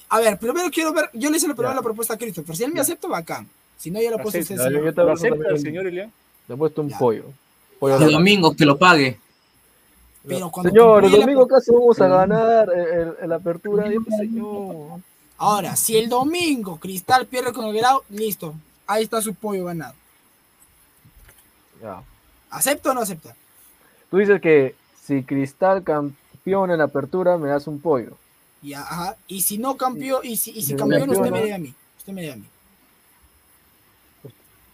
A 0.10 0.20
ver, 0.20 0.38
primero 0.38 0.70
quiero 0.70 0.92
ver, 0.94 1.10
yo 1.14 1.30
le 1.30 1.38
hice 1.38 1.48
la 1.48 1.56
primera 1.56 1.74
la 1.76 1.82
propuesta 1.82 2.14
a 2.14 2.18
Christopher. 2.18 2.56
Si 2.56 2.64
él 2.64 2.74
me 2.74 2.80
acepta, 2.82 3.08
bacán. 3.08 3.48
Si 3.78 3.90
no, 3.92 4.02
ya 4.02 4.10
la 4.12 4.18
apuesta 4.18 4.40
a 4.40 4.42
usted. 4.42 4.56
Yo 4.72 4.94
te 4.94 5.02
¿Lo 5.04 5.12
acepta 5.14 5.50
el 5.50 5.60
señor 5.60 5.88
Elian? 5.88 6.12
Le 6.48 6.54
he 6.56 6.58
puesto 6.58 6.82
un 6.82 6.90
Ya. 6.90 6.98
pollo. 6.98 7.26
pollo 7.80 7.96
El 7.96 8.02
la- 8.12 8.18
domingo 8.18 8.56
que 8.56 8.66
lo 8.66 8.78
pague. 8.78 9.20
Pero 10.28 10.50
cuando 10.50 10.70
Señor, 10.72 11.06
el 11.06 11.12
la- 11.12 11.18
domingo 11.20 11.44
acaso 11.44 11.74
vamos 11.74 12.02
a 12.02 12.08
ganar 12.08 12.70
el 13.22 13.32
apertura. 13.32 13.88
Dime, 13.90 14.06
señor. 14.18 15.00
Ahora, 15.38 15.76
si 15.76 15.98
el 15.98 16.08
domingo 16.10 16.80
Cristal 16.80 17.26
pierde 17.28 17.52
con 17.54 17.66
el 17.66 17.76
grado, 17.76 18.04
listo. 18.10 18.56
Ahí 18.88 19.04
está 19.04 19.22
su 19.22 19.34
pollo 19.36 19.66
ganado. 19.66 19.94
Ya. 21.82 22.02
¿Acepta 22.50 22.92
o 22.92 22.94
no 22.94 23.02
acepta? 23.02 23.36
Tú 24.10 24.18
dices 24.18 24.40
que 24.42 24.76
si 25.04 25.24
Cristal 25.24 25.84
campeón 25.84 26.18
en 26.46 26.78
la 26.78 26.84
apertura, 26.84 27.38
me 27.38 27.50
das 27.50 27.66
un 27.68 27.80
pollo. 27.80 28.18
Y, 28.62 28.74
ajá. 28.74 29.16
y 29.28 29.42
si 29.42 29.58
no 29.58 29.76
campeón, 29.78 30.22
y 30.24 30.38
si, 30.38 30.52
y 30.52 30.62
si 30.64 30.76
campeón, 30.76 31.10
usted 31.10 31.14
campeona. 31.16 31.36
me 31.38 31.42
debe 31.42 31.54
a 31.54 31.58
mí. 31.58 31.74
Usted 31.98 32.14
me 32.14 32.22
debe 32.22 32.34
a 32.34 32.36
mí. 32.38 32.46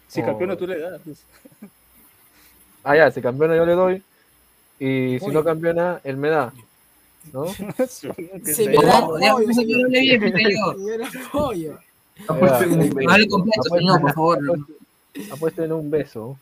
Si 0.07 0.21
Oh. 0.21 0.25
campeona 0.25 0.55
tú 0.57 0.67
le 0.67 0.79
das. 0.79 1.01
Ah, 2.83 2.95
ya, 2.95 3.11
si 3.11 3.21
campeona 3.21 3.55
yo 3.55 3.63
le 3.65 3.73
doy. 3.73 4.03
Y 4.79 5.19
si 5.19 5.27
no 5.27 5.43
campeona, 5.43 6.01
él 6.03 6.17
me 6.17 6.29
da. 6.29 6.51
¿no? 7.31 7.45
Se 7.47 8.67
me 8.67 8.73
da 8.83 9.01
pollo, 9.07 9.37
pues, 9.37 9.57
pues. 11.31 11.77
Apuesta 12.27 12.63
en 12.63 12.71
un 12.73 12.89
beso. 12.89 13.07
Vale 13.07 13.27
completo, 13.27 13.61
Apuesta- 13.61 13.77
señor, 13.77 14.01
por 14.01 14.13
favor. 14.13 14.37
apuesta- 14.39 15.33
Apuesta 15.33 15.65
en 15.65 15.71
un 15.73 15.91
beso. 15.91 16.37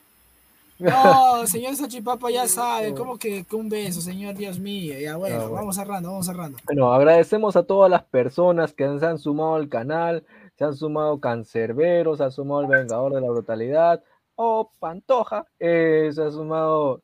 No, 0.79 1.45
señor 1.45 1.75
Sachipapa 1.75 2.31
ya 2.31 2.47
sabe, 2.47 2.93
¿cómo 2.93 3.17
que, 3.17 3.43
que 3.45 3.55
un 3.55 3.69
beso, 3.69 4.01
señor 4.01 4.35
Dios 4.35 4.59
mío? 4.59 4.95
Ya 4.99 5.17
bueno, 5.17 5.35
Ah, 5.35 5.39
bueno. 5.39 5.55
vamos 5.55 5.75
cerrando, 5.75 6.09
vamos 6.09 6.25
cerrando. 6.25 6.57
Bueno, 6.65 6.93
agradecemos 6.93 7.55
a 7.55 7.63
todas 7.63 7.91
las 7.91 8.03
personas 8.05 8.73
que 8.73 8.97
se 8.99 9.05
han 9.05 9.17
sumado 9.17 9.55
al 9.55 9.69
canal, 9.69 10.25
se 10.55 10.63
han 10.65 10.75
sumado 10.75 11.19
Cancerbero, 11.19 12.15
se 12.15 12.23
ha 12.23 12.31
sumado 12.31 12.61
el 12.61 12.67
Vengador 12.67 13.13
de 13.13 13.21
la 13.21 13.29
Brutalidad, 13.29 14.03
o 14.35 14.71
Pantoja, 14.79 15.45
eh, 15.59 16.09
se 16.13 16.23
ha 16.23 16.31
sumado 16.31 17.01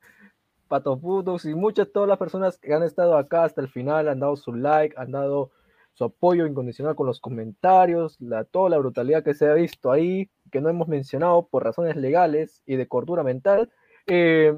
Pato 0.70 0.98
Putos 0.98 1.46
y 1.46 1.54
muchas, 1.54 1.92
todas 1.92 2.08
las 2.10 2.18
personas 2.18 2.58
que 2.58 2.74
han 2.74 2.84
estado 2.84 3.18
acá 3.18 3.44
hasta 3.44 3.62
el 3.62 3.68
final, 3.68 4.08
han 4.08 4.20
dado 4.22 4.36
su 4.38 4.54
like, 4.54 4.96
han 4.98 5.12
dado 5.12 5.52
su 5.94 6.06
apoyo 6.06 6.46
incondicional 6.46 6.96
con 6.96 7.08
los 7.08 7.20
comentarios, 7.20 8.16
la, 8.20 8.46
toda 8.46 8.70
la 8.70 8.78
brutalidad 8.78 9.24
que 9.24 9.34
se 9.34 9.48
ha 9.48 9.54
visto 9.54 9.92
ahí, 9.92 10.30
que 10.52 10.62
no 10.62 10.70
hemos 10.70 10.88
mencionado 10.88 11.48
por 11.48 11.64
razones 11.64 11.96
legales 11.96 12.62
y 12.66 12.76
de 12.76 12.88
cordura 12.88 13.24
mental. 13.24 13.70
Eh, 14.08 14.56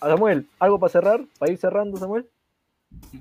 Samuel, 0.00 0.46
¿algo 0.58 0.78
para 0.78 0.92
cerrar? 0.92 1.24
¿Para 1.38 1.52
ir 1.52 1.58
cerrando, 1.58 1.96
Samuel? 1.96 2.26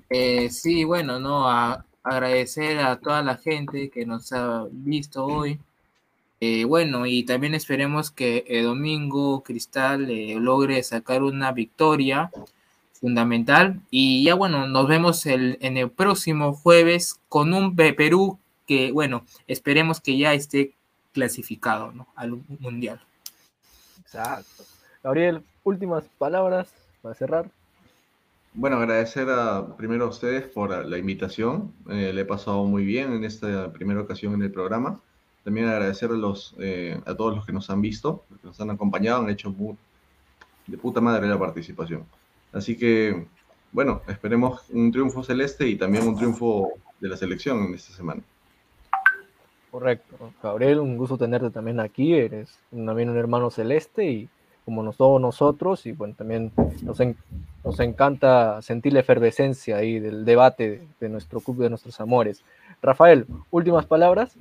Eh, 0.09 0.49
sí, 0.49 0.83
bueno, 0.83 1.19
no, 1.19 1.49
a- 1.49 1.83
agradecer 2.03 2.79
a 2.79 2.99
toda 2.99 3.21
la 3.21 3.35
gente 3.35 3.89
que 3.89 4.05
nos 4.05 4.31
ha 4.31 4.65
visto 4.71 5.25
hoy. 5.25 5.59
Eh, 6.39 6.65
bueno, 6.65 7.05
y 7.07 7.23
también 7.23 7.55
esperemos 7.55 8.11
que 8.11 8.45
domingo 8.63 9.41
Cristal 9.43 10.09
eh, 10.11 10.35
logre 10.39 10.83
sacar 10.83 11.23
una 11.23 11.51
victoria 11.51 12.31
fundamental. 12.93 13.81
Y 13.89 14.23
ya 14.23 14.35
bueno, 14.35 14.67
nos 14.67 14.87
vemos 14.87 15.25
el, 15.25 15.57
en 15.61 15.77
el 15.77 15.89
próximo 15.89 16.53
jueves 16.53 17.19
con 17.27 17.53
un 17.53 17.75
Perú 17.75 18.37
que, 18.67 18.91
bueno, 18.91 19.25
esperemos 19.47 19.99
que 19.99 20.17
ya 20.17 20.33
esté 20.33 20.73
clasificado 21.17 21.91
¿no? 21.91 22.07
al 22.15 22.39
Mundial. 22.59 23.01
Exacto. 23.99 24.63
Gabriel, 25.03 25.43
últimas 25.63 26.03
palabras 26.19 26.71
para 27.01 27.15
cerrar. 27.15 27.49
Bueno, 28.53 28.77
agradecer 28.77 29.27
a, 29.31 29.75
primero 29.75 30.05
a 30.05 30.09
ustedes 30.09 30.43
por 30.43 30.85
la 30.85 30.97
invitación. 30.99 31.73
Eh, 31.89 32.11
le 32.13 32.21
he 32.21 32.25
pasado 32.25 32.65
muy 32.65 32.85
bien 32.85 33.13
en 33.13 33.23
esta 33.23 33.73
primera 33.73 33.99
ocasión 33.99 34.35
en 34.35 34.43
el 34.43 34.51
programa. 34.51 34.99
También 35.43 35.67
agradecer 35.67 36.11
a, 36.11 36.13
los, 36.13 36.53
eh, 36.59 37.01
a 37.07 37.15
todos 37.15 37.35
los 37.35 37.45
que 37.47 37.53
nos 37.53 37.67
han 37.71 37.81
visto, 37.81 38.23
que 38.29 38.47
nos 38.47 38.61
han 38.61 38.69
acompañado, 38.69 39.23
han 39.23 39.29
hecho 39.31 39.51
de 40.67 40.77
puta 40.77 41.01
madre 41.01 41.27
la 41.27 41.39
participación. 41.39 42.05
Así 42.53 42.77
que, 42.77 43.25
bueno, 43.71 44.03
esperemos 44.07 44.69
un 44.69 44.91
triunfo 44.91 45.23
celeste 45.23 45.67
y 45.67 45.77
también 45.77 46.07
un 46.07 46.15
triunfo 46.15 46.73
de 46.99 47.09
la 47.09 47.17
selección 47.17 47.63
en 47.63 47.73
esta 47.73 47.93
semana. 47.95 48.21
Correcto. 49.71 50.31
Gabriel, 50.41 50.79
un 50.79 50.97
gusto 50.97 51.17
tenerte 51.17 51.49
también 51.49 51.79
aquí. 51.79 52.13
Eres 52.13 52.57
también 52.69 53.09
un 53.09 53.17
hermano 53.17 53.49
celeste 53.49 54.09
y 54.09 54.29
como 54.67 54.91
todos 54.91 55.21
nosotros, 55.21 55.85
y 55.85 55.93
bueno, 55.93 56.13
también 56.17 56.51
nos, 56.81 56.99
nos 57.63 57.79
encanta 57.79 58.61
sentir 58.61 58.91
la 58.91 58.99
efervescencia 58.99 59.77
ahí 59.77 59.97
del 59.97 60.25
debate 60.25 60.81
de, 60.99 61.07
nuestro 61.07 61.39
club 61.39 61.59
de 61.59 61.69
nuestros 61.69 62.01
amores. 62.01 62.43
Rafael, 62.81 63.25
últimas 63.49 63.85
palabras. 63.85 64.35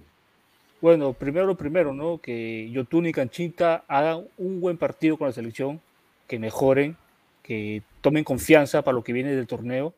Bueno, 0.81 1.12
primero 1.12 1.55
primero, 1.55 1.93
¿no? 1.93 2.19
Que 2.19 2.69
Yotun 2.73 3.07
y 3.07 3.12
Canchita 3.12 3.85
hagan 3.86 4.24
un 4.36 4.61
buen 4.61 4.77
partido 4.77 5.16
con 5.16 5.28
la 5.28 5.32
selección, 5.32 5.81
que 6.27 6.40
mejoren, 6.40 6.97
que 7.44 7.82
tomen 8.01 8.24
confianza 8.24 8.82
para 8.82 8.97
lo 8.97 9.05
que 9.05 9.12
viene 9.12 9.31
del 9.31 9.47
torneo 9.47 9.94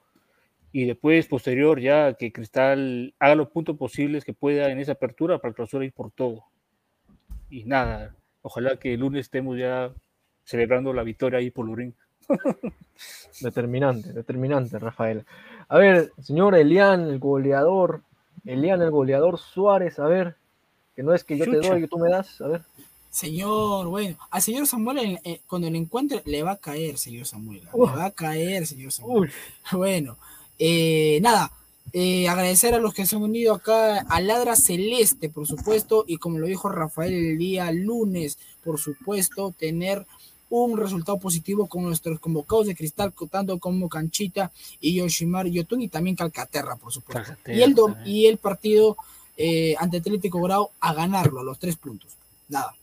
y 0.72 0.84
después, 0.84 1.26
posterior, 1.26 1.80
ya 1.80 2.14
que 2.14 2.32
Cristal 2.32 3.14
haga 3.18 3.34
los 3.34 3.48
puntos 3.48 3.76
posibles 3.76 4.24
que 4.24 4.34
pueda 4.34 4.70
en 4.70 4.78
esa 4.78 4.92
apertura 4.92 5.38
para 5.38 5.54
clausura 5.54 5.84
ir 5.84 5.92
por 5.92 6.10
todo. 6.10 6.44
Y 7.50 7.64
nada, 7.64 8.14
ojalá 8.42 8.76
que 8.76 8.94
el 8.94 9.00
lunes 9.00 9.22
estemos 9.22 9.58
ya 9.58 9.92
celebrando 10.44 10.92
la 10.92 11.02
victoria 11.02 11.38
ahí 11.38 11.50
por 11.50 11.66
Lurín. 11.66 11.94
determinante, 13.40 14.12
determinante, 14.12 14.78
Rafael. 14.78 15.24
A 15.68 15.78
ver, 15.78 16.12
señor 16.20 16.54
Elian, 16.54 17.08
el 17.08 17.18
goleador, 17.18 18.02
Elian, 18.44 18.82
el 18.82 18.90
goleador 18.90 19.38
Suárez, 19.38 19.98
a 19.98 20.06
ver, 20.06 20.36
que 20.94 21.02
no 21.02 21.14
es 21.14 21.24
que 21.24 21.38
yo 21.38 21.44
te 21.44 21.58
doy, 21.58 21.82
que 21.82 21.88
tú 21.88 21.98
me 21.98 22.10
das, 22.10 22.40
a 22.40 22.48
ver. 22.48 22.62
Señor, 23.10 23.86
bueno, 23.86 24.18
al 24.30 24.42
señor 24.42 24.66
Samuel 24.66 25.18
eh, 25.24 25.40
cuando 25.46 25.70
le 25.70 25.78
encuentre 25.78 26.22
le 26.26 26.42
va 26.42 26.52
a 26.52 26.56
caer, 26.56 26.98
señor 26.98 27.24
Samuel. 27.24 27.62
Le 27.62 27.78
va 27.78 28.04
a 28.04 28.10
caer, 28.10 28.66
señor 28.66 28.92
Samuel. 28.92 29.32
Bueno, 29.72 30.18
eh, 30.58 31.18
nada, 31.22 31.52
eh, 31.92 32.28
agradecer 32.28 32.74
a 32.74 32.78
los 32.78 32.92
que 32.92 33.06
se 33.06 33.16
han 33.16 33.22
unido 33.22 33.54
acá 33.54 34.00
a 34.00 34.20
Ladra 34.20 34.56
Celeste, 34.56 35.30
por 35.30 35.46
supuesto, 35.46 36.04
y 36.06 36.18
como 36.18 36.38
lo 36.38 36.46
dijo 36.46 36.68
Rafael 36.68 37.12
el 37.12 37.38
día 37.38 37.70
lunes, 37.72 38.38
por 38.62 38.78
supuesto, 38.78 39.54
tener 39.56 40.06
un 40.50 40.76
resultado 40.76 41.18
positivo 41.18 41.66
con 41.66 41.84
nuestros 41.84 42.20
convocados 42.20 42.66
de 42.66 42.76
cristal, 42.76 43.12
tanto 43.30 43.58
como 43.58 43.88
Canchita 43.88 44.50
y 44.80 44.94
Yoshimar 44.94 45.46
Yotun 45.46 45.82
y 45.82 45.88
también 45.88 46.16
Calcaterra, 46.16 46.76
por 46.76 46.92
supuesto. 46.92 47.34
y, 47.46 47.62
el 47.62 47.74
y 48.04 48.26
el 48.26 48.38
partido 48.38 48.96
eh, 49.36 49.74
ante 49.78 49.98
Atlético 49.98 50.40
Grau 50.40 50.70
a 50.80 50.94
ganarlo, 50.94 51.40
a 51.40 51.44
los 51.44 51.58
tres 51.58 51.76
puntos. 51.76 52.16
Nada. 52.48 52.74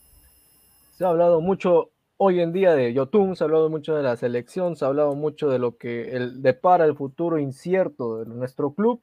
Se 0.96 1.04
ha 1.04 1.08
hablado 1.08 1.40
mucho 1.40 1.90
hoy 2.18 2.40
en 2.40 2.52
día 2.52 2.74
de 2.74 2.92
Yotun, 2.92 3.36
se 3.36 3.44
ha 3.44 3.46
hablado 3.46 3.68
mucho 3.68 3.94
de 3.94 4.02
la 4.02 4.16
selección, 4.16 4.76
se 4.76 4.84
ha 4.84 4.88
hablado 4.88 5.14
mucho 5.14 5.48
de 5.48 5.58
lo 5.58 5.76
que 5.76 6.16
el, 6.16 6.42
depara 6.42 6.84
el 6.84 6.96
futuro 6.96 7.38
incierto 7.38 8.18
de 8.18 8.26
nuestro 8.26 8.72
club. 8.72 9.00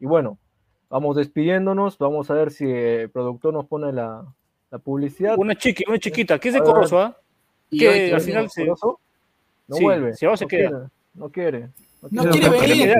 Y 0.00 0.06
bueno, 0.06 0.38
vamos 0.88 1.16
despidiéndonos, 1.16 1.98
vamos 1.98 2.30
a 2.30 2.34
ver 2.34 2.50
si 2.50 2.64
el 2.64 3.10
productor 3.10 3.54
nos 3.54 3.66
pone 3.66 3.92
la, 3.92 4.24
publicidad. 4.84 5.36
Una 5.38 5.54
chiquita, 5.54 5.90
una 5.90 5.98
chiquita, 5.98 6.38
¿qué 6.38 6.48
es 6.48 6.54
de 6.54 6.60
Corroso, 6.60 7.00
ah? 7.00 7.16
Que 7.70 8.12
al 8.12 8.20
final 8.20 8.50
se... 8.50 8.66
No 8.66 9.80
vuelve. 9.80 10.14
Se 10.14 10.26
va 10.26 10.34
a 10.34 10.36
no 10.36 10.46
Quiere, 10.46 10.70
no 11.14 11.28
quiere. 11.30 11.68
No 12.10 12.30
quiere, 12.30 12.48
venir. 12.50 12.94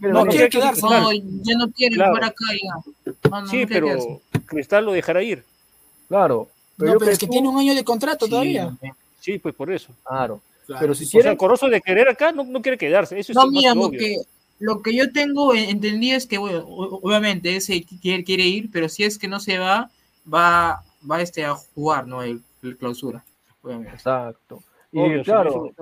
No 0.00 0.24
quiere 0.24 0.48
quedarse. 0.48 0.80
No, 0.80 1.12
ya 1.12 1.58
no 1.58 1.70
quiere 1.72 1.96
claro. 1.96 2.16
acá 2.16 2.34
ya. 2.62 3.46
sí, 3.46 3.66
pero 3.66 3.88
Cristal 4.46 4.84
lo 4.86 4.92
dejará 4.92 5.22
ir. 5.22 5.44
Claro, 6.08 6.48
pero 6.76 6.94
no, 6.94 6.98
pero 6.98 7.10
es 7.10 7.18
que, 7.18 7.26
tiene 7.26 7.48
un 7.48 7.58
año 7.58 7.74
de 7.74 7.84
contrato 7.84 8.28
todavía. 8.28 8.76
Sí, 9.20 9.38
pues 9.38 9.54
por 9.54 9.72
eso. 9.72 9.92
Claro. 10.04 10.40
Pero 10.78 10.94
si 10.94 11.08
quiere. 11.08 11.28
O 11.28 11.32
sea, 11.32 11.36
Corozo 11.36 11.68
de 11.68 11.80
querer 11.80 12.08
acá 12.08 12.32
no, 12.32 12.44
no 12.44 12.60
quiere 12.60 12.78
quedarse. 12.78 13.18
Eso 13.18 13.32
no, 13.32 13.46
mira, 13.48 13.74
lo 13.74 13.90
que, 13.90 14.16
lo 14.58 14.82
que 14.82 14.94
yo 14.94 15.12
tengo 15.12 15.54
entendido 15.54 16.16
es 16.16 16.26
que, 16.26 16.38
bueno, 16.38 16.64
obviamente 16.66 17.56
ese 17.56 17.84
quiere, 17.84 18.24
quiere 18.24 18.44
ir, 18.44 18.70
pero 18.72 18.88
si 18.88 19.04
es 19.04 19.18
que 19.18 19.28
no 19.28 19.40
se 19.40 19.58
va, 19.58 19.90
va, 20.32 20.82
va 21.08 21.22
este 21.22 21.44
a 21.44 21.54
jugar, 21.54 22.06
¿no? 22.06 22.22
El, 22.22 22.42
clausura. 22.78 23.24
Obviamente. 23.62 23.92
Exacto. 23.92 24.62
Y 24.92 25.22
claro, 25.22 25.72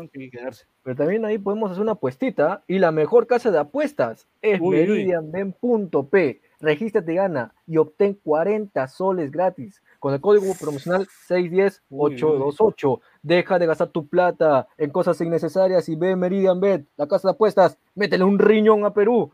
pero 0.82 0.96
también 0.96 1.24
ahí 1.24 1.38
podemos 1.38 1.70
hacer 1.70 1.82
una 1.82 1.92
apuestita 1.92 2.62
y 2.66 2.78
la 2.78 2.90
mejor 2.90 3.26
casa 3.26 3.50
de 3.50 3.58
apuestas 3.58 4.26
es 4.42 4.60
meridianben.p. 4.60 6.40
Regístrate, 6.60 7.14
gana 7.14 7.54
y 7.66 7.76
obtén 7.76 8.18
40 8.24 8.88
soles 8.88 9.30
gratis 9.30 9.82
con 10.04 10.12
el 10.12 10.20
código 10.20 10.52
promocional 10.60 11.08
610-828. 11.30 13.00
Deja 13.22 13.58
de 13.58 13.64
gastar 13.64 13.88
tu 13.88 14.06
plata 14.06 14.68
en 14.76 14.90
cosas 14.90 15.18
innecesarias 15.22 15.88
y 15.88 15.96
ve 15.96 16.14
Meridian 16.14 16.60
Bet, 16.60 16.84
la 16.98 17.08
casa 17.08 17.28
de 17.28 17.32
apuestas. 17.32 17.78
Métele 17.94 18.22
un 18.22 18.38
riñón 18.38 18.84
a 18.84 18.92
Perú. 18.92 19.30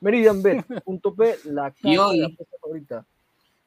MeridianBet.p, 0.00 1.36
la 1.46 1.70
casa 1.70 2.12
de 2.12 2.24
apuestas 2.26 2.60
favorita. 2.60 3.06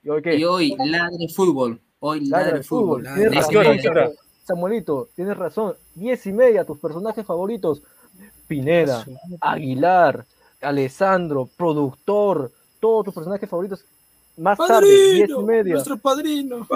¿Y 0.03 0.09
hoy 0.09 0.21
qué? 0.21 0.35
Y 0.35 0.43
hoy, 0.43 0.75
ladre 0.77 1.27
fútbol. 1.27 1.81
Hoy 1.97 2.23
ladre, 2.27 2.61
fútbol. 2.61 3.03
fútbol. 3.03 4.13
Samuelito, 4.43 5.09
tienes 5.15 5.35
razón. 5.35 5.73
Diez 5.95 6.23
y 6.27 6.33
media, 6.33 6.65
tus 6.65 6.77
personajes 6.77 7.25
favoritos. 7.25 7.81
Pineda, 8.45 9.03
Aguilar, 9.41 10.23
Alessandro, 10.61 11.49
productor, 11.57 12.51
todos 12.79 13.05
tus 13.05 13.13
personajes 13.15 13.49
favoritos 13.49 13.87
más 14.37 14.57
tarde, 14.57 15.13
diez 15.13 15.29
y 15.29 15.43
media. 15.43 15.73
Nuestro 15.73 15.97
padrino. 15.97 16.67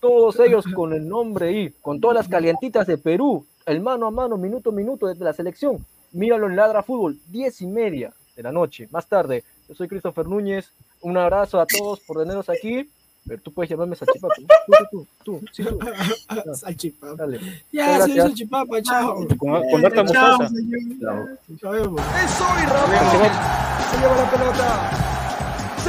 Todos 0.00 0.38
ellos 0.40 0.64
con 0.74 0.92
el 0.92 1.08
nombre 1.08 1.52
y 1.52 1.70
con 1.80 2.00
todas 2.00 2.14
las 2.14 2.28
calientitas 2.28 2.86
de 2.86 2.98
Perú, 2.98 3.44
el 3.66 3.80
mano 3.80 4.06
a 4.06 4.10
mano, 4.10 4.36
minuto 4.36 4.70
a 4.70 4.72
minuto 4.72 5.06
desde 5.06 5.24
la 5.24 5.32
selección. 5.32 5.84
Míralo 6.12 6.46
en 6.46 6.56
Ladra 6.56 6.82
Fútbol, 6.82 7.18
diez 7.28 7.60
y 7.60 7.66
media 7.66 8.12
de 8.36 8.42
la 8.42 8.52
noche. 8.52 8.88
Más 8.90 9.06
tarde, 9.08 9.42
yo 9.68 9.74
soy 9.74 9.88
Christopher 9.88 10.26
Núñez. 10.26 10.70
Un 11.00 11.16
abrazo 11.16 11.60
a 11.60 11.66
todos 11.66 12.00
por 12.00 12.18
tenernos 12.18 12.48
aquí. 12.48 12.88
Pero 13.26 13.42
tú 13.42 13.52
puedes 13.52 13.68
llamarme 13.68 13.94
Salchipapa. 13.94 14.34
Tú, 14.36 14.46
tú, 14.90 15.06
tú, 15.22 15.40
tú, 15.54 16.54
Salchipapa. 16.54 17.14
Dale. 17.14 17.40
Ya, 17.70 18.00
soy 18.00 18.16
Salchipapa, 18.16 18.80
chao. 18.80 19.26
Con, 19.36 19.62
con 19.70 19.84
harta 19.84 20.02
mostaza. 20.02 20.48
Chao. 21.00 21.26
Es 21.48 21.62
hoy, 21.62 21.78
Ramón. 21.80 22.04
Se 23.90 23.98
lleva 23.98 24.16
la 24.16 24.30
pelota 24.30 25.08
se 25.12 25.17